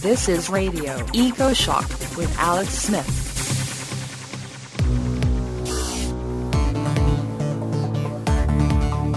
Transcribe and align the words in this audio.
This 0.00 0.28
is 0.28 0.48
Radio 0.48 1.04
Eco 1.12 1.52
Shock 1.52 1.88
with 2.16 2.32
Alex 2.38 2.70
Smith. 2.70 3.04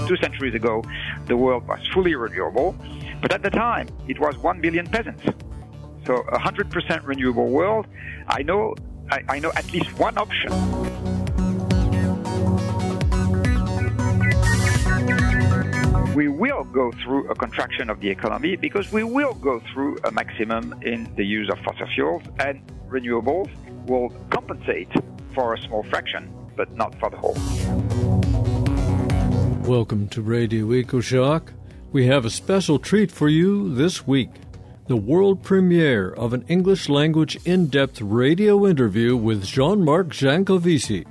Two 0.07 0.17
centuries 0.17 0.55
ago, 0.55 0.83
the 1.27 1.37
world 1.37 1.67
was 1.67 1.79
fully 1.93 2.15
renewable, 2.15 2.75
but 3.21 3.31
at 3.31 3.43
the 3.43 3.51
time, 3.51 3.89
it 4.07 4.19
was 4.19 4.35
1 4.39 4.59
billion 4.59 4.87
peasants. 4.87 5.23
So 6.07 6.15
a 6.15 6.39
100% 6.39 7.05
renewable 7.05 7.49
world, 7.49 7.85
I 8.27 8.41
know, 8.41 8.73
I, 9.11 9.21
I 9.29 9.39
know 9.39 9.51
at 9.55 9.71
least 9.71 9.99
one 9.99 10.17
option. 10.17 10.51
We 16.15 16.27
will 16.27 16.65
go 16.65 16.91
through 17.03 17.29
a 17.29 17.35
contraction 17.35 17.89
of 17.89 18.01
the 18.01 18.09
economy 18.09 18.57
because 18.57 18.91
we 18.91 19.03
will 19.03 19.33
go 19.35 19.61
through 19.71 19.97
a 20.03 20.11
maximum 20.11 20.75
in 20.81 21.09
the 21.15 21.23
use 21.23 21.49
of 21.49 21.57
fossil 21.59 21.87
fuels 21.95 22.21
and 22.39 22.61
renewables 22.89 23.49
will 23.87 24.09
compensate 24.29 24.89
for 25.33 25.53
a 25.53 25.61
small 25.61 25.83
fraction, 25.83 26.29
but 26.57 26.75
not 26.75 26.93
for 26.99 27.09
the 27.09 27.15
whole. 27.15 27.37
Welcome 29.69 30.09
to 30.09 30.21
Radio 30.21 30.65
EcoShock. 30.65 31.53
We 31.93 32.07
have 32.07 32.25
a 32.25 32.29
special 32.29 32.77
treat 32.77 33.09
for 33.09 33.29
you 33.29 33.73
this 33.73 34.05
week 34.05 34.31
the 34.87 34.97
world 34.97 35.41
premiere 35.41 36.09
of 36.09 36.33
an 36.33 36.43
English 36.49 36.89
language 36.89 37.37
in 37.45 37.67
depth 37.67 38.01
radio 38.01 38.67
interview 38.67 39.15
with 39.15 39.45
Jean 39.45 39.85
Marc 39.85 40.09
Jancovici. 40.09 41.05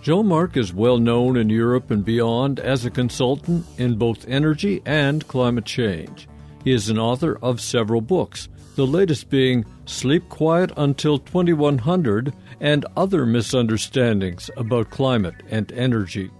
Jean 0.00 0.26
Marc 0.26 0.56
is 0.56 0.72
well 0.72 0.98
known 0.98 1.36
in 1.36 1.50
Europe 1.50 1.90
and 1.90 2.04
beyond 2.04 2.60
as 2.60 2.84
a 2.84 2.90
consultant 2.90 3.66
in 3.78 3.96
both 3.96 4.28
energy 4.28 4.80
and 4.86 5.26
climate 5.26 5.64
change. 5.64 6.28
He 6.62 6.72
is 6.72 6.88
an 6.88 6.98
author 6.98 7.38
of 7.42 7.60
several 7.60 8.00
books, 8.00 8.48
the 8.76 8.86
latest 8.86 9.28
being 9.28 9.64
Sleep 9.86 10.28
Quiet 10.28 10.70
Until 10.76 11.18
2100 11.18 12.32
and 12.60 12.86
Other 12.96 13.26
Misunderstandings 13.26 14.50
About 14.56 14.90
Climate 14.90 15.42
and 15.50 15.70
Energy. 15.72 16.30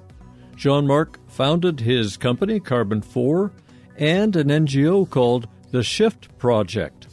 Jean 0.54 0.86
Marc 0.86 1.18
founded 1.28 1.80
his 1.80 2.16
company, 2.16 2.60
Carbon 2.60 3.02
4, 3.02 3.50
and 3.96 4.36
an 4.36 4.48
NGO 4.48 5.08
called 5.08 5.48
the 5.72 5.82
Shift 5.82 6.36
Project. 6.38 7.08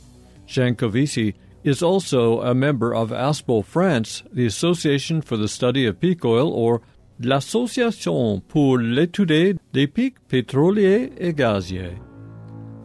Jancovici 0.48 1.34
is 1.66 1.82
also 1.82 2.42
a 2.42 2.54
member 2.54 2.94
of 2.94 3.10
ASPO 3.10 3.66
France, 3.66 4.22
the 4.32 4.46
Association 4.46 5.20
for 5.20 5.36
the 5.36 5.48
Study 5.48 5.88
of 5.88 6.00
Peak 6.00 6.24
Oil, 6.24 6.54
or 6.54 6.82
l'Association 7.20 8.42
pour 8.48 8.78
l'étude 8.78 9.58
des 9.74 9.88
pics 9.88 10.20
pétroliers 10.30 11.12
et 11.18 11.36
gaziers. 11.36 11.98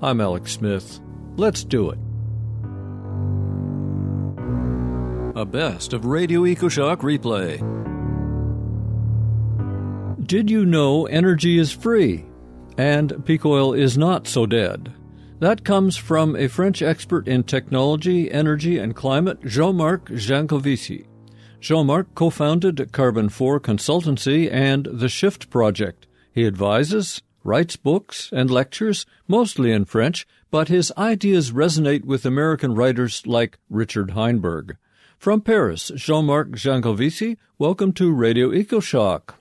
I'm 0.00 0.20
Alex 0.20 0.52
Smith. 0.52 0.98
Let's 1.36 1.62
do 1.62 1.90
it. 1.90 1.98
A 5.36 5.44
best 5.44 5.92
of 5.92 6.06
Radio 6.06 6.44
EcoShock 6.44 7.02
replay. 7.02 7.60
Did 10.26 10.50
you 10.50 10.64
know 10.64 11.04
energy 11.06 11.58
is 11.58 11.70
free 11.70 12.24
and 12.78 13.24
peak 13.26 13.44
oil 13.44 13.74
is 13.74 13.98
not 13.98 14.26
so 14.26 14.46
dead? 14.46 14.90
That 15.41 15.64
comes 15.64 15.96
from 15.96 16.36
a 16.36 16.48
French 16.48 16.83
expert 16.83 17.27
in 17.27 17.44
technology, 17.44 18.30
energy, 18.30 18.77
and 18.77 18.94
climate, 18.94 19.42
Jean 19.47 19.77
Marc 19.77 20.10
Jancovici. 20.10 21.06
Jean 21.60 21.86
Marc 21.86 22.14
co 22.14 22.28
founded 22.28 22.92
Carbon 22.92 23.30
4 23.30 23.58
Consultancy 23.58 24.52
and 24.52 24.84
the 24.84 25.08
Shift 25.08 25.48
Project. 25.48 26.06
He 26.30 26.47
advises, 26.47 27.22
writes 27.42 27.77
books, 27.77 28.28
and 28.34 28.50
lectures, 28.50 29.06
mostly 29.27 29.72
in 29.72 29.86
French, 29.86 30.27
but 30.50 30.69
his 30.69 30.92
ideas 30.98 31.52
resonate 31.52 32.04
with 32.04 32.27
American 32.27 32.75
writers 32.75 33.27
like 33.27 33.56
Richard 33.70 34.10
Heinberg. 34.10 34.77
From 35.16 35.41
Paris, 35.41 35.91
Jean 35.97 36.27
Marc 36.27 36.50
Jancovici, 36.50 37.38
welcome 37.56 37.94
to 37.94 38.12
Radio 38.12 38.50
EcoShock. 38.50 39.36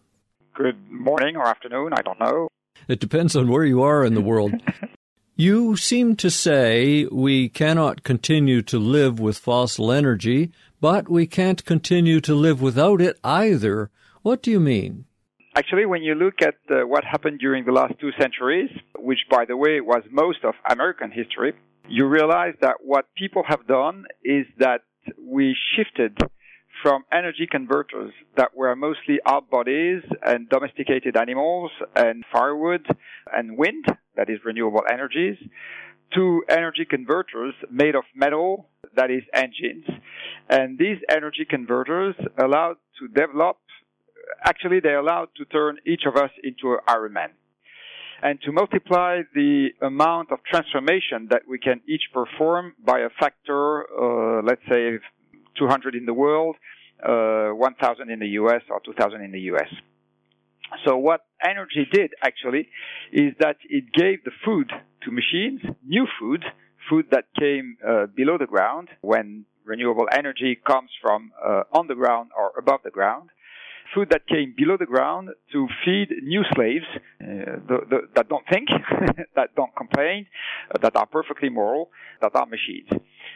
Good 0.55 0.79
morning 0.89 1.35
or 1.35 1.45
afternoon, 1.45 1.91
I 1.91 2.01
don't 2.03 2.21
know. 2.21 2.47
It 2.87 3.01
depends 3.01 3.35
on 3.35 3.49
where 3.49 3.65
you 3.65 3.81
are 3.83 4.05
in 4.05 4.13
the 4.13 4.21
world. 4.21 4.53
You 5.39 5.77
seem 5.77 6.17
to 6.17 6.29
say 6.29 7.05
we 7.09 7.47
cannot 7.47 8.03
continue 8.03 8.61
to 8.63 8.77
live 8.77 9.21
with 9.21 9.37
fossil 9.37 9.89
energy, 9.89 10.51
but 10.81 11.07
we 11.07 11.27
can't 11.27 11.63
continue 11.63 12.19
to 12.19 12.35
live 12.35 12.61
without 12.61 12.99
it 12.99 13.17
either. 13.23 13.89
What 14.21 14.41
do 14.43 14.51
you 14.51 14.59
mean? 14.59 15.05
Actually, 15.55 15.85
when 15.85 16.03
you 16.03 16.13
look 16.13 16.41
at 16.41 16.55
uh, 16.69 16.85
what 16.85 17.05
happened 17.05 17.39
during 17.39 17.63
the 17.63 17.71
last 17.71 17.93
two 18.01 18.11
centuries, 18.19 18.69
which, 18.97 19.19
by 19.31 19.45
the 19.45 19.55
way, 19.55 19.79
was 19.79 20.03
most 20.11 20.43
of 20.43 20.55
American 20.69 21.09
history, 21.09 21.53
you 21.87 22.05
realize 22.05 22.55
that 22.59 22.75
what 22.83 23.05
people 23.15 23.43
have 23.47 23.65
done 23.65 24.07
is 24.25 24.45
that 24.57 24.81
we 25.17 25.55
shifted 25.73 26.17
from 26.83 27.03
energy 27.13 27.47
converters 27.49 28.11
that 28.35 28.55
were 28.55 28.75
mostly 28.75 29.19
out 29.25 29.49
bodies 29.49 30.01
and 30.21 30.49
domesticated 30.49 31.15
animals 31.15 31.71
and 31.95 32.25
firewood 32.29 32.85
and 33.33 33.57
wind, 33.57 33.85
that 34.19 34.29
is 34.29 34.39
renewable 34.43 34.83
energies, 34.91 35.37
to 36.13 36.43
energy 36.49 36.85
converters 36.89 37.53
made 37.71 37.95
of 37.95 38.03
metal, 38.13 38.67
that 38.95 39.09
is 39.09 39.23
engines. 39.33 39.85
And 40.49 40.77
these 40.77 40.97
energy 41.09 41.45
converters 41.49 42.15
allowed 42.37 42.77
to 42.99 43.07
develop, 43.07 43.57
actually 44.43 44.81
they 44.81 44.93
allowed 44.93 45.29
to 45.37 45.45
turn 45.45 45.77
each 45.85 46.03
of 46.05 46.17
us 46.17 46.31
into 46.43 46.73
an 46.73 46.79
Iron 46.87 47.13
Man. 47.13 47.29
And 48.21 48.41
to 48.41 48.51
multiply 48.51 49.21
the 49.33 49.69
amount 49.81 50.33
of 50.33 50.39
transformation 50.43 51.27
that 51.29 51.43
we 51.47 51.57
can 51.57 51.79
each 51.87 52.05
perform 52.13 52.73
by 52.85 52.99
a 52.99 53.09
factor, 53.21 53.85
uh, 53.97 54.41
let's 54.43 54.65
say 54.69 54.99
200 55.57 55.95
in 55.95 56.05
the 56.05 56.13
world, 56.13 56.57
uh, 57.07 57.51
1,000 57.51 58.09
in 58.09 58.19
the 58.19 58.27
US 58.39 58.63
or 58.69 58.81
2,000 58.83 59.21
in 59.21 59.31
the 59.31 59.43
US. 59.53 59.69
So 60.85 60.97
what 60.97 61.21
energy 61.43 61.87
did 61.91 62.11
actually 62.23 62.69
is 63.11 63.33
that 63.39 63.57
it 63.69 63.91
gave 63.93 64.23
the 64.23 64.31
food 64.45 64.71
to 65.03 65.11
machines, 65.11 65.61
new 65.85 66.07
food, 66.19 66.43
food 66.89 67.05
that 67.11 67.25
came 67.39 67.77
uh, 67.87 68.07
below 68.15 68.37
the 68.37 68.45
ground 68.45 68.89
when 69.01 69.45
renewable 69.65 70.07
energy 70.11 70.59
comes 70.67 70.89
from 71.01 71.31
uh, 71.43 71.63
on 71.71 71.87
the 71.87 71.95
ground 71.95 72.31
or 72.37 72.51
above 72.57 72.81
the 72.83 72.89
ground, 72.89 73.29
food 73.93 74.09
that 74.11 74.27
came 74.27 74.53
below 74.57 74.77
the 74.77 74.85
ground 74.85 75.29
to 75.51 75.67
feed 75.85 76.09
new 76.23 76.43
slaves 76.55 76.85
uh, 76.95 77.57
the, 77.67 77.77
the, 77.89 77.97
that 78.15 78.29
don't 78.29 78.45
think, 78.51 78.67
that 79.35 79.55
don't 79.55 79.75
complain, 79.75 80.25
uh, 80.73 80.77
that 80.79 80.95
are 80.95 81.05
perfectly 81.05 81.49
moral, 81.49 81.89
that 82.21 82.31
are 82.35 82.45
machines. 82.45 82.89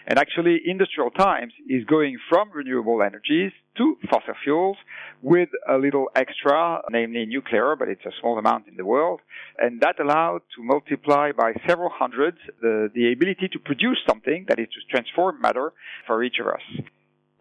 And 0.08 0.20
actually, 0.20 0.62
industrial 0.66 1.12
times 1.12 1.54
is 1.70 1.86
going 1.86 2.18
from 2.30 2.52
renewable 2.52 3.02
energies 3.02 3.52
to 3.78 3.98
fossil 4.10 4.34
fuels 4.44 4.78
with 5.22 5.50
a 5.68 5.78
little 5.78 6.10
extra, 6.16 6.82
namely 6.92 7.26
nuclear, 7.26 7.76
but 7.78 7.88
it's 7.88 8.06
a 8.06 8.12
small 8.20 8.38
amount 8.38 8.68
in 8.68 8.76
the 8.76 8.86
world. 8.86 9.22
And 9.58 9.82
that 9.82 10.00
allowed 10.00 10.42
to 10.56 10.64
multiply 10.64 11.32
by 11.32 11.54
several 11.68 11.90
hundreds 11.94 12.38
the, 12.62 12.90
the 12.94 13.12
ability 13.14 13.50
to 13.54 13.60
produce 13.60 14.00
something, 14.08 14.46
that 14.50 14.60
is 14.60 14.68
to 14.68 14.96
transform 14.96 15.40
matter 15.42 15.74
for 16.06 16.24
each 16.24 16.40
of 16.40 16.48
us. 16.48 16.86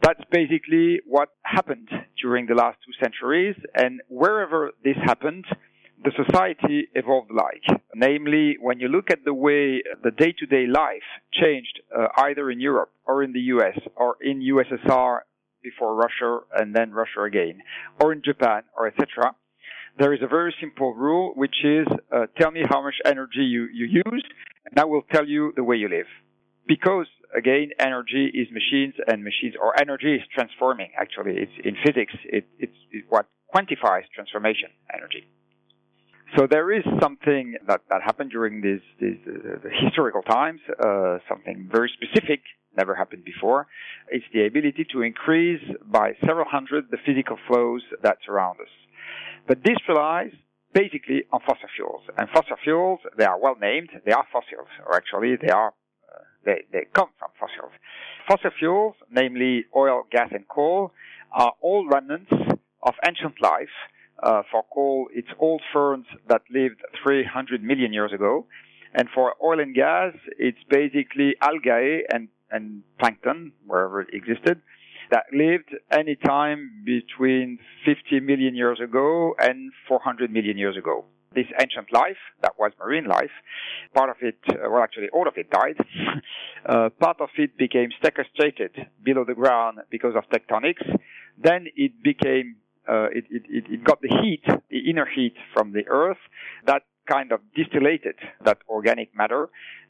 That's 0.01 0.23
basically 0.31 1.01
what 1.07 1.29
happened 1.43 1.89
during 2.21 2.47
the 2.47 2.55
last 2.55 2.79
two 2.85 2.93
centuries. 3.03 3.57
And 3.75 4.01
wherever 4.09 4.73
this 4.83 4.97
happened, 5.05 5.45
the 6.05 6.13
society 6.25 6.89
evolved 6.95 7.31
like. 7.31 7.81
Namely, 7.95 8.57
when 8.61 8.81
you 8.81 8.89
look 8.89 9.11
at 9.11 9.25
the 9.25 9.35
way 9.35 9.83
the 10.03 10.11
day-to-day 10.11 10.67
life 10.67 11.09
changed 11.33 11.81
uh, 11.97 12.09
either 12.19 12.51
in 12.51 12.61
Europe 12.61 12.91
or 13.07 13.23
in 13.23 13.33
the 13.33 13.41
US 13.55 13.79
or 13.97 14.17
in 14.21 14.41
USSR 14.41 15.21
before 15.63 15.95
Russia 15.95 16.41
and 16.57 16.75
then 16.75 16.91
Russia 16.91 17.23
again, 17.23 17.61
or 18.01 18.13
in 18.13 18.23
Japan 18.25 18.63
or 18.77 18.87
etc., 18.89 19.35
there 19.99 20.13
is 20.15 20.21
a 20.23 20.27
very 20.27 20.55
simple 20.61 20.95
rule 20.95 21.33
which 21.37 21.57
is 21.65 21.87
uh, 22.11 22.27
tell 22.39 22.51
me 22.51 22.63
how 22.69 22.83
much 22.83 22.95
energy 23.05 23.45
you, 23.45 23.69
you 23.73 23.87
use 23.87 24.25
and 24.71 24.79
I 24.79 24.85
will 24.85 25.03
tell 25.13 25.27
you 25.27 25.53
the 25.55 25.63
way 25.63 25.77
you 25.77 25.89
live. 25.89 26.07
Because 26.67 27.07
again, 27.37 27.71
energy 27.79 28.31
is 28.33 28.49
machines 28.51 28.95
and 29.07 29.23
machines 29.23 29.55
or 29.61 29.79
energy 29.79 30.15
is 30.15 30.23
transforming 30.35 30.91
actually. 30.99 31.37
It's 31.37 31.53
in 31.65 31.77
physics, 31.85 32.15
it, 32.25 32.47
it's, 32.59 32.77
it's 32.91 33.07
what 33.09 33.27
quantifies 33.55 34.05
transformation 34.15 34.71
energy. 34.93 35.29
So 36.37 36.47
there 36.51 36.73
is 36.73 36.83
something 37.01 37.57
that, 37.67 37.83
that 37.91 38.01
happened 38.03 38.31
during 38.31 38.63
these, 38.63 38.81
these 38.99 39.19
uh, 39.27 39.69
historical 39.85 40.23
times, 40.23 40.61
uh, 40.83 41.19
something 41.29 41.69
very 41.71 41.91
specific, 41.93 42.41
never 42.77 42.95
happened 42.95 43.25
before. 43.25 43.67
It's 44.09 44.25
the 44.33 44.47
ability 44.47 44.87
to 44.93 45.03
increase 45.03 45.63
by 45.85 46.13
several 46.27 46.47
hundred 46.49 46.87
the 46.91 46.97
physical 47.05 47.37
flows 47.47 47.83
that 48.03 48.17
surround 48.25 48.61
us. 48.61 48.73
But 49.47 49.59
this 49.63 49.77
relies 49.89 50.33
basically 50.73 51.25
on 51.33 51.41
fossil 51.41 51.69
fuels. 51.77 52.03
And 52.17 52.29
fossil 52.31 52.57
fuels, 52.65 53.01
they 53.19 53.25
are 53.25 53.39
well 53.39 53.57
named, 53.61 53.91
they 54.07 54.13
are 54.13 54.25
fossils, 54.33 54.69
or 54.87 54.97
actually 54.97 55.37
they 55.37 55.53
are, 55.53 55.69
uh, 55.69 56.23
they, 56.47 56.63
they 56.73 56.87
come 56.95 57.09
from 57.19 57.31
fossils. 57.39 57.73
Fossil 58.27 58.51
fuels, 58.59 58.95
namely 59.11 59.67
oil, 59.77 60.05
gas, 60.11 60.31
and 60.33 60.49
coal, 60.49 60.93
are 61.33 61.53
all 61.61 61.87
remnants 61.89 62.33
of 62.83 62.95
ancient 63.07 63.35
life 63.43 63.69
uh, 64.23 64.43
for 64.51 64.65
coal, 64.73 65.09
it's 65.13 65.29
old 65.39 65.63
ferns 65.73 66.07
that 66.29 66.43
lived 66.51 66.81
300 67.03 67.63
million 67.63 67.93
years 67.93 68.13
ago. 68.13 68.47
And 68.95 69.09
for 69.15 69.35
oil 69.43 69.59
and 69.61 69.75
gas, 69.75 70.13
it's 70.39 70.59
basically 70.69 71.35
algae 71.41 72.03
and, 72.13 72.29
and 72.51 72.83
plankton, 72.99 73.53
wherever 73.67 74.03
it 74.03 74.09
existed, 74.13 74.61
that 75.11 75.25
lived 75.33 75.75
any 75.91 76.17
time 76.17 76.71
between 76.85 77.59
50 77.85 78.21
million 78.21 78.55
years 78.55 78.81
ago 78.83 79.35
and 79.39 79.73
400 79.89 80.31
million 80.31 80.57
years 80.57 80.77
ago. 80.77 81.05
This 81.35 81.47
ancient 81.61 81.91
life, 81.93 82.19
that 82.43 82.53
was 82.59 82.73
marine 82.79 83.07
life, 83.07 83.31
part 83.95 84.11
of 84.11 84.17
it, 84.21 84.37
uh, 84.51 84.69
well 84.71 84.83
actually 84.83 85.09
all 85.15 85.27
of 85.27 85.35
it 85.37 85.51
died. 85.51 85.77
uh, 86.69 86.91
part 87.01 87.21
of 87.21 87.31
it 87.39 87.57
became 87.57 87.89
sequestrated 88.05 88.73
below 89.03 89.25
the 89.27 89.35
ground 89.35 89.79
because 89.91 90.15
of 90.15 90.25
tectonics. 90.29 90.85
Then 91.43 91.69
it 91.75 92.03
became 92.03 92.57
uh, 92.89 93.05
it, 93.13 93.25
it, 93.31 93.65
it, 93.69 93.85
got 93.85 94.01
the 94.01 94.09
heat, 94.23 94.43
the 94.71 94.91
inner 94.91 95.07
heat 95.07 95.35
from 95.55 95.73
the 95.73 95.87
earth 95.89 96.19
that 96.67 96.83
kind 97.11 97.33
of 97.33 97.41
distillated 97.57 98.15
that 98.45 98.59
organic 98.69 99.15
matter 99.17 99.49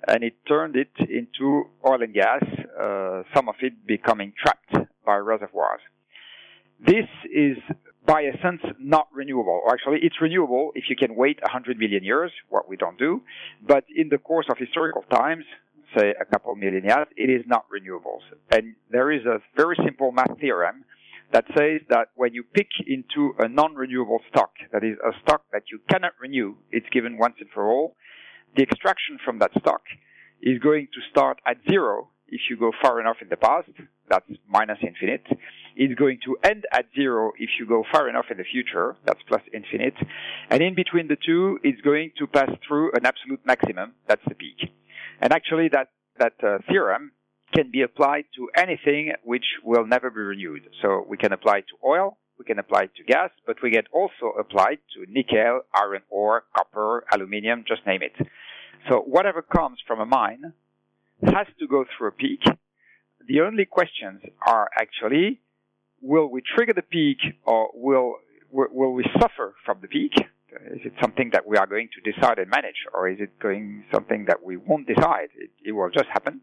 and 0.08 0.24
it 0.24 0.34
turned 0.46 0.76
it 0.76 0.90
into 0.98 1.64
oil 1.86 2.02
and 2.02 2.14
gas, 2.14 2.42
uh, 2.80 3.22
some 3.34 3.48
of 3.48 3.54
it 3.60 3.86
becoming 3.86 4.32
trapped 4.40 4.88
by 5.04 5.16
reservoirs. 5.16 5.80
This 6.84 7.06
is 7.32 7.56
by 8.04 8.24
essence 8.24 8.62
not 8.80 9.06
renewable. 9.12 9.62
Actually, 9.70 10.00
it's 10.02 10.20
renewable 10.20 10.72
if 10.74 10.84
you 10.88 10.96
can 10.96 11.14
wait 11.14 11.38
100 11.42 11.78
million 11.78 12.02
years, 12.02 12.32
what 12.48 12.68
we 12.68 12.76
don't 12.76 12.98
do. 12.98 13.22
But 13.66 13.84
in 13.94 14.08
the 14.08 14.18
course 14.18 14.46
of 14.50 14.58
historical 14.58 15.02
times, 15.02 15.44
say 15.96 16.14
a 16.20 16.24
couple 16.24 16.54
million 16.56 16.84
years, 16.84 17.06
it 17.16 17.30
is 17.30 17.42
not 17.46 17.66
renewable. 17.70 18.20
And 18.50 18.74
there 18.90 19.12
is 19.12 19.24
a 19.24 19.38
very 19.56 19.76
simple 19.84 20.10
math 20.10 20.38
theorem 20.40 20.84
that 21.32 21.44
says 21.56 21.80
that 21.88 22.08
when 22.14 22.34
you 22.34 22.42
pick 22.42 22.68
into 22.86 23.34
a 23.38 23.48
non-renewable 23.48 24.20
stock, 24.30 24.52
that 24.72 24.84
is 24.84 24.96
a 25.04 25.12
stock 25.22 25.42
that 25.52 25.64
you 25.70 25.80
cannot 25.90 26.12
renew, 26.20 26.54
it's 26.70 26.88
given 26.92 27.18
once 27.18 27.36
and 27.40 27.48
for 27.54 27.70
all, 27.70 27.96
the 28.56 28.62
extraction 28.62 29.18
from 29.24 29.38
that 29.38 29.50
stock 29.58 29.82
is 30.42 30.58
going 30.58 30.88
to 30.92 31.00
start 31.10 31.38
at 31.46 31.56
zero 31.70 32.08
if 32.28 32.40
you 32.48 32.56
go 32.56 32.72
far 32.82 33.00
enough 33.00 33.16
in 33.20 33.28
the 33.28 33.36
past, 33.36 33.68
that's 34.08 34.26
minus 34.48 34.78
infinite. 34.82 35.24
It's 35.76 35.94
going 35.98 36.18
to 36.24 36.36
end 36.42 36.64
at 36.72 36.86
zero 36.94 37.32
if 37.38 37.50
you 37.58 37.66
go 37.66 37.84
far 37.92 38.08
enough 38.08 38.26
in 38.30 38.38
the 38.38 38.44
future, 38.44 38.96
that's 39.06 39.20
plus 39.28 39.42
infinite. 39.52 39.94
And 40.50 40.62
in 40.62 40.74
between 40.74 41.08
the 41.08 41.16
two, 41.16 41.58
it's 41.62 41.80
going 41.82 42.12
to 42.18 42.26
pass 42.26 42.50
through 42.66 42.92
an 42.92 43.06
absolute 43.06 43.40
maximum, 43.44 43.92
that's 44.08 44.22
the 44.26 44.34
peak. 44.34 44.70
And 45.20 45.32
actually 45.32 45.68
that, 45.72 45.88
that 46.18 46.32
uh, 46.42 46.58
theorem 46.68 47.12
can 47.52 47.70
be 47.70 47.82
applied 47.82 48.24
to 48.36 48.48
anything 48.56 49.12
which 49.24 49.44
will 49.62 49.86
never 49.86 50.10
be 50.10 50.20
renewed. 50.20 50.62
So 50.80 51.04
we 51.08 51.16
can 51.16 51.32
apply 51.32 51.60
to 51.60 51.74
oil, 51.86 52.16
we 52.38 52.44
can 52.44 52.58
apply 52.58 52.86
to 52.86 53.04
gas, 53.06 53.30
but 53.46 53.56
we 53.62 53.70
get 53.70 53.86
also 53.92 54.34
applied 54.38 54.78
to 54.94 55.06
nickel, 55.08 55.62
iron 55.74 56.02
ore, 56.10 56.44
copper, 56.56 57.04
aluminium, 57.12 57.64
just 57.66 57.86
name 57.86 58.02
it. 58.02 58.14
So 58.88 59.00
whatever 59.00 59.42
comes 59.42 59.78
from 59.86 60.00
a 60.00 60.06
mine 60.06 60.52
has 61.24 61.46
to 61.60 61.66
go 61.68 61.84
through 61.96 62.08
a 62.08 62.12
peak. 62.12 62.40
The 63.28 63.40
only 63.42 63.64
questions 63.64 64.22
are 64.46 64.68
actually, 64.76 65.40
will 66.00 66.28
we 66.28 66.42
trigger 66.42 66.72
the 66.72 66.82
peak 66.82 67.18
or 67.44 67.70
will, 67.74 68.16
will 68.50 68.92
we 68.92 69.04
suffer 69.20 69.54
from 69.64 69.78
the 69.80 69.88
peak? 69.88 70.12
Is 70.74 70.80
it 70.84 70.92
something 71.00 71.30
that 71.32 71.46
we 71.46 71.56
are 71.56 71.66
going 71.66 71.88
to 71.94 72.12
decide 72.12 72.38
and 72.38 72.50
manage 72.50 72.84
or 72.92 73.08
is 73.08 73.18
it 73.20 73.38
going 73.38 73.84
something 73.94 74.26
that 74.26 74.42
we 74.42 74.56
won't 74.56 74.86
decide? 74.86 75.28
It, 75.36 75.50
it 75.64 75.72
will 75.72 75.90
just 75.90 76.08
happen. 76.12 76.40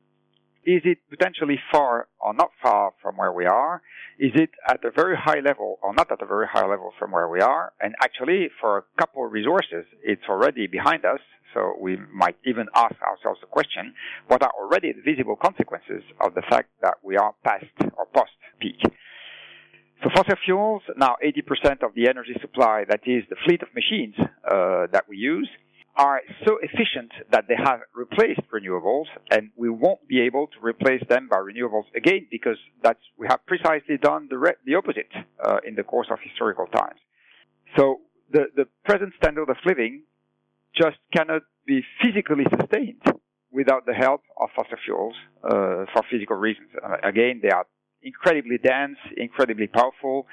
Is 0.66 0.82
it 0.84 1.00
potentially 1.10 1.58
far 1.72 2.08
or 2.20 2.34
not 2.34 2.52
far 2.62 2.94
from 3.02 3.16
where 3.16 3.32
we 3.32 3.46
are? 3.46 3.82
Is 4.20 4.32
it 4.36 4.50
at 4.68 4.84
a 4.84 4.92
very 4.92 5.16
high 5.16 5.40
level 5.40 5.80
or 5.82 5.94
not 5.94 6.12
at 6.12 6.22
a 6.22 6.26
very 6.26 6.48
high 6.52 6.68
level 6.68 6.92
from 7.00 7.12
where 7.12 7.30
we 7.30 7.40
are? 7.40 7.72
And 7.80 7.96
actually, 8.04 8.50
for 8.60 8.80
a 8.80 8.84
couple 9.00 9.26
of 9.26 9.32
resources, 9.32 9.86
it's 10.04 10.24
already 10.28 10.68
behind 10.68 11.06
us. 11.06 11.22
So 11.54 11.76
we 11.80 11.98
might 12.14 12.36
even 12.46 12.68
ask 12.76 12.96
ourselves 13.02 13.40
the 13.42 13.48
question, 13.48 13.94
what 14.28 14.44
are 14.44 14.52
already 14.62 14.92
the 14.92 15.02
visible 15.02 15.36
consequences 15.36 16.04
of 16.20 16.36
the 16.36 16.44
fact 16.50 16.70
that 16.82 16.96
we 17.04 17.16
are 17.16 17.34
past 17.44 17.66
or 17.98 18.06
post 18.14 18.32
peak? 18.60 18.80
So 20.04 20.10
fossil 20.16 20.36
fuels, 20.46 20.84
now 20.98 21.16
80% 21.24 21.84
of 21.84 21.94
the 21.96 22.08
energy 22.08 22.36
supply, 22.42 22.84
that 22.90 23.02
is 23.06 23.24
the 23.30 23.36
fleet 23.46 23.62
of 23.62 23.70
machines 23.74 24.16
uh, 24.20 24.88
that 24.92 25.06
we 25.10 25.18
use, 25.18 25.50
are 26.00 26.22
so 26.48 26.58
efficient 26.62 27.12
that 27.30 27.44
they 27.50 27.58
have 27.62 27.82
replaced 27.94 28.40
renewables 28.54 29.08
and 29.32 29.50
we 29.58 29.70
won't 29.70 30.08
be 30.08 30.22
able 30.22 30.48
to 30.48 30.58
replace 30.62 31.04
them 31.10 31.28
by 31.30 31.36
renewables 31.36 31.84
again 31.94 32.26
because 32.32 32.56
that's, 32.82 33.02
we 33.18 33.28
have 33.30 33.46
precisely 33.46 33.98
done 33.98 34.28
the, 34.30 34.38
re- 34.38 34.60
the 34.66 34.76
opposite 34.76 35.12
uh, 35.44 35.58
in 35.68 35.76
the 35.76 35.84
course 35.84 36.08
of 36.10 36.18
historical 36.24 36.68
times. 36.68 37.00
So 37.76 38.00
the, 38.32 38.46
the 38.56 38.66
present 38.86 39.12
standard 39.22 39.50
of 39.50 39.58
living 39.66 40.04
just 40.74 40.96
cannot 41.14 41.42
be 41.68 41.84
physically 42.02 42.46
sustained 42.58 43.02
without 43.52 43.86
the 43.86 43.94
help 43.94 44.22
of 44.40 44.48
fossil 44.56 44.78
fuels 44.86 45.16
uh, 45.44 45.84
for 45.92 46.02
physical 46.10 46.38
reasons. 46.38 46.70
Again, 47.04 47.42
they 47.44 47.50
are 47.50 47.66
incredibly 48.04 48.58
dense, 48.58 48.98
incredibly 49.18 49.68
powerful, 49.68 50.28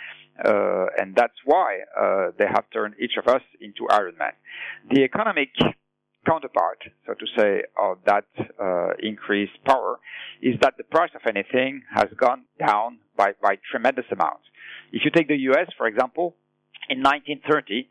uh, 0.45 0.87
and 0.99 1.15
that's 1.15 1.39
why 1.45 1.79
uh, 1.99 2.31
they 2.39 2.47
have 2.47 2.65
turned 2.73 2.95
each 3.01 3.17
of 3.19 3.27
us 3.27 3.43
into 3.61 3.89
Iron 3.91 4.15
Man. 4.19 4.33
The 4.91 5.03
economic 5.03 5.49
counterpart, 6.27 6.79
so 7.07 7.15
to 7.15 7.27
say, 7.37 7.63
of 7.81 7.99
that 8.07 8.27
uh, 8.61 8.89
increased 8.99 9.53
power 9.65 9.99
is 10.43 10.55
that 10.61 10.75
the 10.77 10.85
price 10.85 11.11
of 11.15 11.23
anything 11.29 11.83
has 11.95 12.07
gone 12.19 12.43
down 12.59 12.99
by, 13.17 13.33
by 13.41 13.57
tremendous 13.71 14.05
amounts. 14.12 14.45
If 14.93 15.03
you 15.05 15.11
take 15.11 15.29
the 15.29 15.39
US, 15.51 15.69
for 15.79 15.87
example, 15.87 16.35
in 16.89 16.99
1930, 16.99 17.89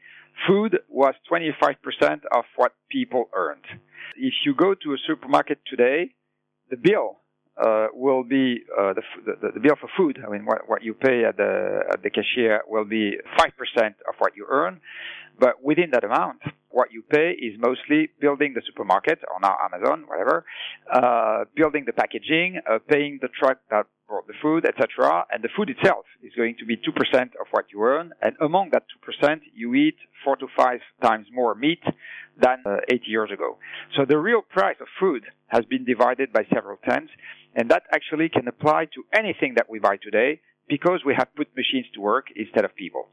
food 0.48 0.80
was 0.90 1.16
25% 1.32 1.76
of 2.32 2.44
what 2.58 2.74
people 2.90 3.30
earned. 3.34 3.66
If 4.18 4.34
you 4.46 4.54
go 4.54 4.74
to 4.74 4.94
a 4.94 4.98
supermarket 5.08 5.60
today, 5.70 6.12
the 6.70 6.78
bill 6.78 7.20
uh, 7.64 7.88
will 7.94 8.24
be 8.24 8.64
uh, 8.78 8.94
the, 8.94 9.02
the, 9.26 9.52
the, 9.54 9.60
bill 9.60 9.76
for 9.80 9.90
food. 9.96 10.20
I 10.26 10.30
mean, 10.30 10.46
what, 10.46 10.68
what 10.68 10.84
you 10.84 10.94
pay 10.94 11.24
at 11.24 11.38
the 11.38 11.84
at 11.92 12.04
the 12.04 12.10
cashier 12.10 12.62
will 12.68 12.84
be 12.84 13.18
five 13.38 13.52
percent 13.58 13.96
of 14.08 14.16
what 14.20 14.36
you 14.36 14.46
earn, 14.50 14.82
but 15.40 15.64
within 15.64 15.90
that 15.92 16.04
amount, 16.04 16.40
what 16.70 16.92
you 16.92 17.02
pay 17.04 17.32
is 17.32 17.58
mostly 17.58 18.10
building 18.20 18.54
the 18.54 18.62
supermarket 18.68 19.20
or 19.32 19.40
now 19.42 19.56
Amazon, 19.64 20.04
whatever, 20.08 20.46
uh, 20.92 21.46
building 21.56 21.84
the 21.86 21.94
packaging, 21.94 22.60
uh, 22.70 22.80
paying 22.90 23.20
the 23.22 23.30
truck 23.40 23.60
that 23.70 23.86
brought 24.08 24.28
the 24.28 24.34
food, 24.42 24.66
etc. 24.66 25.26
And 25.32 25.44
the 25.44 25.50
food 25.56 25.70
itself 25.70 26.06
is 26.22 26.34
going 26.36 26.56
to 26.60 26.66
be 26.66 26.76
two 26.76 26.92
percent 26.92 27.32
of 27.40 27.48
what 27.52 27.66
you 27.72 27.82
earn, 27.84 28.12
and 28.22 28.36
among 28.42 28.70
that 28.72 28.84
two 28.92 29.00
percent, 29.00 29.42
you 29.54 29.74
eat 29.74 29.96
four 30.24 30.36
to 30.38 30.48
five 30.58 30.80
times 31.02 31.28
more 31.32 31.56
meat 31.56 31.84
than 32.38 32.62
uh, 32.66 32.78
80 32.90 33.02
years 33.08 33.32
ago. 33.32 33.58
So 33.96 34.04
the 34.06 34.18
real 34.18 34.42
price 34.42 34.76
of 34.82 34.88
food 35.00 35.24
has 35.48 35.64
been 35.66 35.86
divided 35.86 36.34
by 36.34 36.44
several 36.54 36.78
tens. 36.88 37.10
And 37.56 37.72
that 37.72 37.84
actually 37.94 38.30
can 38.30 38.48
apply 38.48 38.86
to 38.96 39.06
anything 39.14 39.54
that 39.56 39.70
we 39.70 39.80
buy 39.80 39.98
today 39.98 40.42
because 40.68 41.02
we 41.06 41.16
have 41.18 41.34
put 41.36 41.48
machines 41.56 41.86
to 41.94 42.02
work 42.02 42.28
instead 42.36 42.66
of 42.66 42.76
people. 42.76 43.08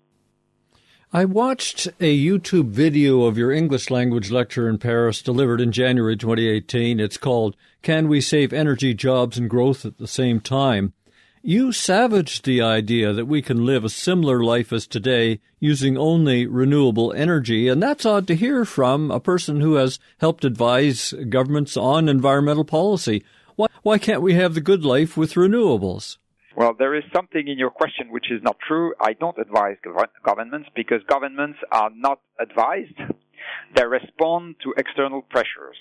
I 1.15 1.27
watched 1.27 1.89
a 2.01 2.19
YouTube 2.19 2.71
video 2.71 3.25
of 3.25 3.37
your 3.37 3.53
English 3.53 3.91
language 3.91 4.31
lecture 4.31 4.67
in 4.67 4.79
Paris 4.79 5.21
delivered 5.21 5.61
in 5.61 5.71
January 5.71 6.17
2018. 6.17 6.99
It's 6.99 7.19
called 7.19 7.55
Can 7.83 8.09
We 8.09 8.23
Save 8.23 8.51
Energy, 8.55 8.95
Jobs, 8.95 9.37
and 9.37 9.51
Growth 9.51 9.85
at 9.85 9.99
the 9.99 10.07
Same 10.07 10.41
Time? 10.41 10.95
You 11.43 11.71
savaged 11.71 12.47
the 12.47 12.63
idea 12.63 13.13
that 13.13 13.27
we 13.27 13.43
can 13.43 13.67
live 13.67 13.85
a 13.85 13.91
similar 13.91 14.43
life 14.43 14.73
as 14.73 14.87
today 14.87 15.43
using 15.61 15.99
only 15.99 16.47
renewable 16.47 17.13
energy, 17.13 17.69
and 17.69 17.83
that's 17.83 18.07
odd 18.07 18.27
to 18.29 18.35
hear 18.35 18.65
from 18.65 19.11
a 19.11 19.21
person 19.21 19.61
who 19.61 19.75
has 19.75 19.99
helped 20.19 20.47
advise 20.47 21.13
governments 21.29 21.77
on 21.77 22.09
environmental 22.09 22.65
policy. 22.65 23.23
Why, 23.57 23.67
why 23.83 23.99
can't 23.99 24.23
we 24.23 24.33
have 24.33 24.55
the 24.55 24.63
good 24.63 24.83
life 24.83 25.15
with 25.19 25.35
renewables? 25.35 26.17
Well, 26.55 26.75
there 26.79 26.95
is 26.95 27.05
something 27.15 27.49
in 27.49 27.59
your 27.59 27.71
question 27.71 28.11
which 28.11 28.31
is 28.31 28.43
not 28.43 28.57
true. 28.67 28.93
I 29.01 29.15
don't 29.15 29.39
advise 29.39 29.77
governments 30.25 30.69
because 30.77 31.01
governments 31.09 31.59
are 31.71 31.91
not 31.95 32.21
advised. 32.39 32.99
They 33.75 33.87
respond 33.87 34.57
to 34.63 34.75
external 34.77 35.23
pressures. 35.23 35.77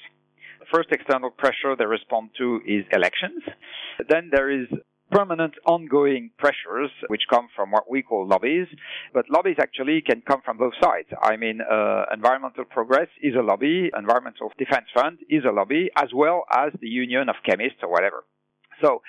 The 0.59 0.65
first 0.73 0.89
external 0.91 1.29
pressure 1.29 1.75
they 1.77 1.85
respond 1.85 2.29
to 2.37 2.61
is 2.65 2.85
elections. 2.93 3.43
Then 4.07 4.29
there 4.31 4.49
is 4.49 4.67
permanent 5.11 5.53
ongoing 5.65 6.31
pressures 6.37 6.89
which 7.07 7.23
come 7.29 7.49
from 7.53 7.71
what 7.71 7.89
we 7.89 8.01
call 8.01 8.25
lobbies, 8.25 8.67
but 9.13 9.25
lobbies 9.29 9.57
actually 9.59 10.01
can 10.01 10.21
come 10.21 10.41
from 10.45 10.57
both 10.57 10.73
sides. 10.81 11.09
I 11.21 11.35
mean, 11.35 11.59
uh, 11.59 12.05
environmental 12.13 12.63
progress 12.63 13.09
is 13.21 13.35
a 13.35 13.41
lobby, 13.41 13.91
environmental 13.97 14.51
defense 14.57 14.85
fund 14.95 15.19
is 15.29 15.43
a 15.43 15.51
lobby, 15.51 15.89
as 15.97 16.09
well 16.15 16.45
as 16.49 16.71
the 16.79 16.87
union 16.87 17.27
of 17.27 17.35
chemists 17.45 17.79
or 17.83 17.91
whatever. 17.91 18.23
So, 18.81 19.01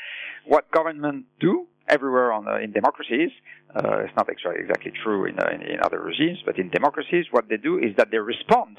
what 0.47 0.71
governments 0.71 1.29
do 1.41 1.67
everywhere 1.89 2.33
on, 2.33 2.49
uh, 2.49 2.57
in 2.57 2.73
democracies. 2.73 3.31
Uh, 3.75 4.05
it's 4.05 4.17
not 4.17 4.29
exactly 4.29 4.93
true 5.03 5.25
in, 5.25 5.39
uh, 5.39 5.49
in, 5.55 5.63
in, 5.63 5.81
other 5.83 6.01
regimes, 6.01 6.39
but 6.45 6.59
in 6.59 6.69
democracies, 6.71 7.27
what 7.31 7.49
they 7.49 7.57
do 7.57 7.79
is 7.79 7.97
that 7.97 8.11
they 8.11 8.19
respond 8.19 8.77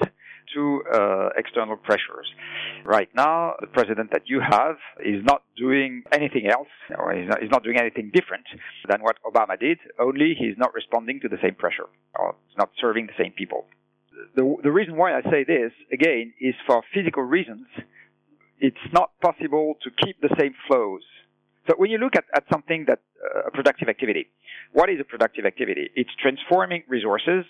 to 0.54 0.84
uh, 0.94 1.30
external 1.36 1.78
pressures. 1.78 2.28
Right 2.86 3.10
now, 3.16 3.54
the 3.60 3.68
president 3.68 4.12
that 4.12 4.24
you 4.26 4.40
have 4.40 4.76
is 5.00 5.24
not 5.24 5.42
doing 5.58 6.04
anything 6.12 6.48
else, 6.48 6.68
or 6.98 7.14
he's 7.14 7.28
not, 7.28 7.42
he's 7.42 7.50
not 7.50 7.64
doing 7.64 7.80
anything 7.80 8.12
different 8.14 8.46
than 8.88 9.02
what 9.02 9.18
Obama 9.24 9.60
did, 9.60 9.80
only 10.00 10.36
he's 10.38 10.58
not 10.58 10.74
responding 10.74 11.20
to 11.22 11.30
the 11.30 11.38
same 11.42 11.56
pressure, 11.56 11.88
or 12.20 12.36
not 12.58 12.70
serving 12.80 13.08
the 13.08 13.18
same 13.18 13.32
people. 13.32 13.66
The, 14.36 14.56
the 14.64 14.72
reason 14.72 14.96
why 14.96 15.18
I 15.18 15.22
say 15.24 15.44
this, 15.44 15.72
again, 15.92 16.34
is 16.40 16.54
for 16.68 16.84
physical 16.94 17.24
reasons 17.24 17.66
it's 18.64 18.88
not 18.94 19.12
possible 19.20 19.76
to 19.84 19.90
keep 20.04 20.16
the 20.22 20.34
same 20.40 20.56
flows. 20.68 21.04
So 21.68 21.76
when 21.76 21.92
you 21.92 21.98
look 21.98 22.16
at, 22.16 22.24
at 22.34 22.46
something 22.52 22.86
that 22.88 23.00
uh, 23.20 23.50
a 23.50 23.52
productive 23.52 23.90
activity, 23.90 24.28
what 24.72 24.90
is 24.90 25.00
a 25.02 25.04
productive 25.04 25.46
activity? 25.46 25.92
It's 25.96 26.10
transforming 26.22 26.84
resources 26.88 27.44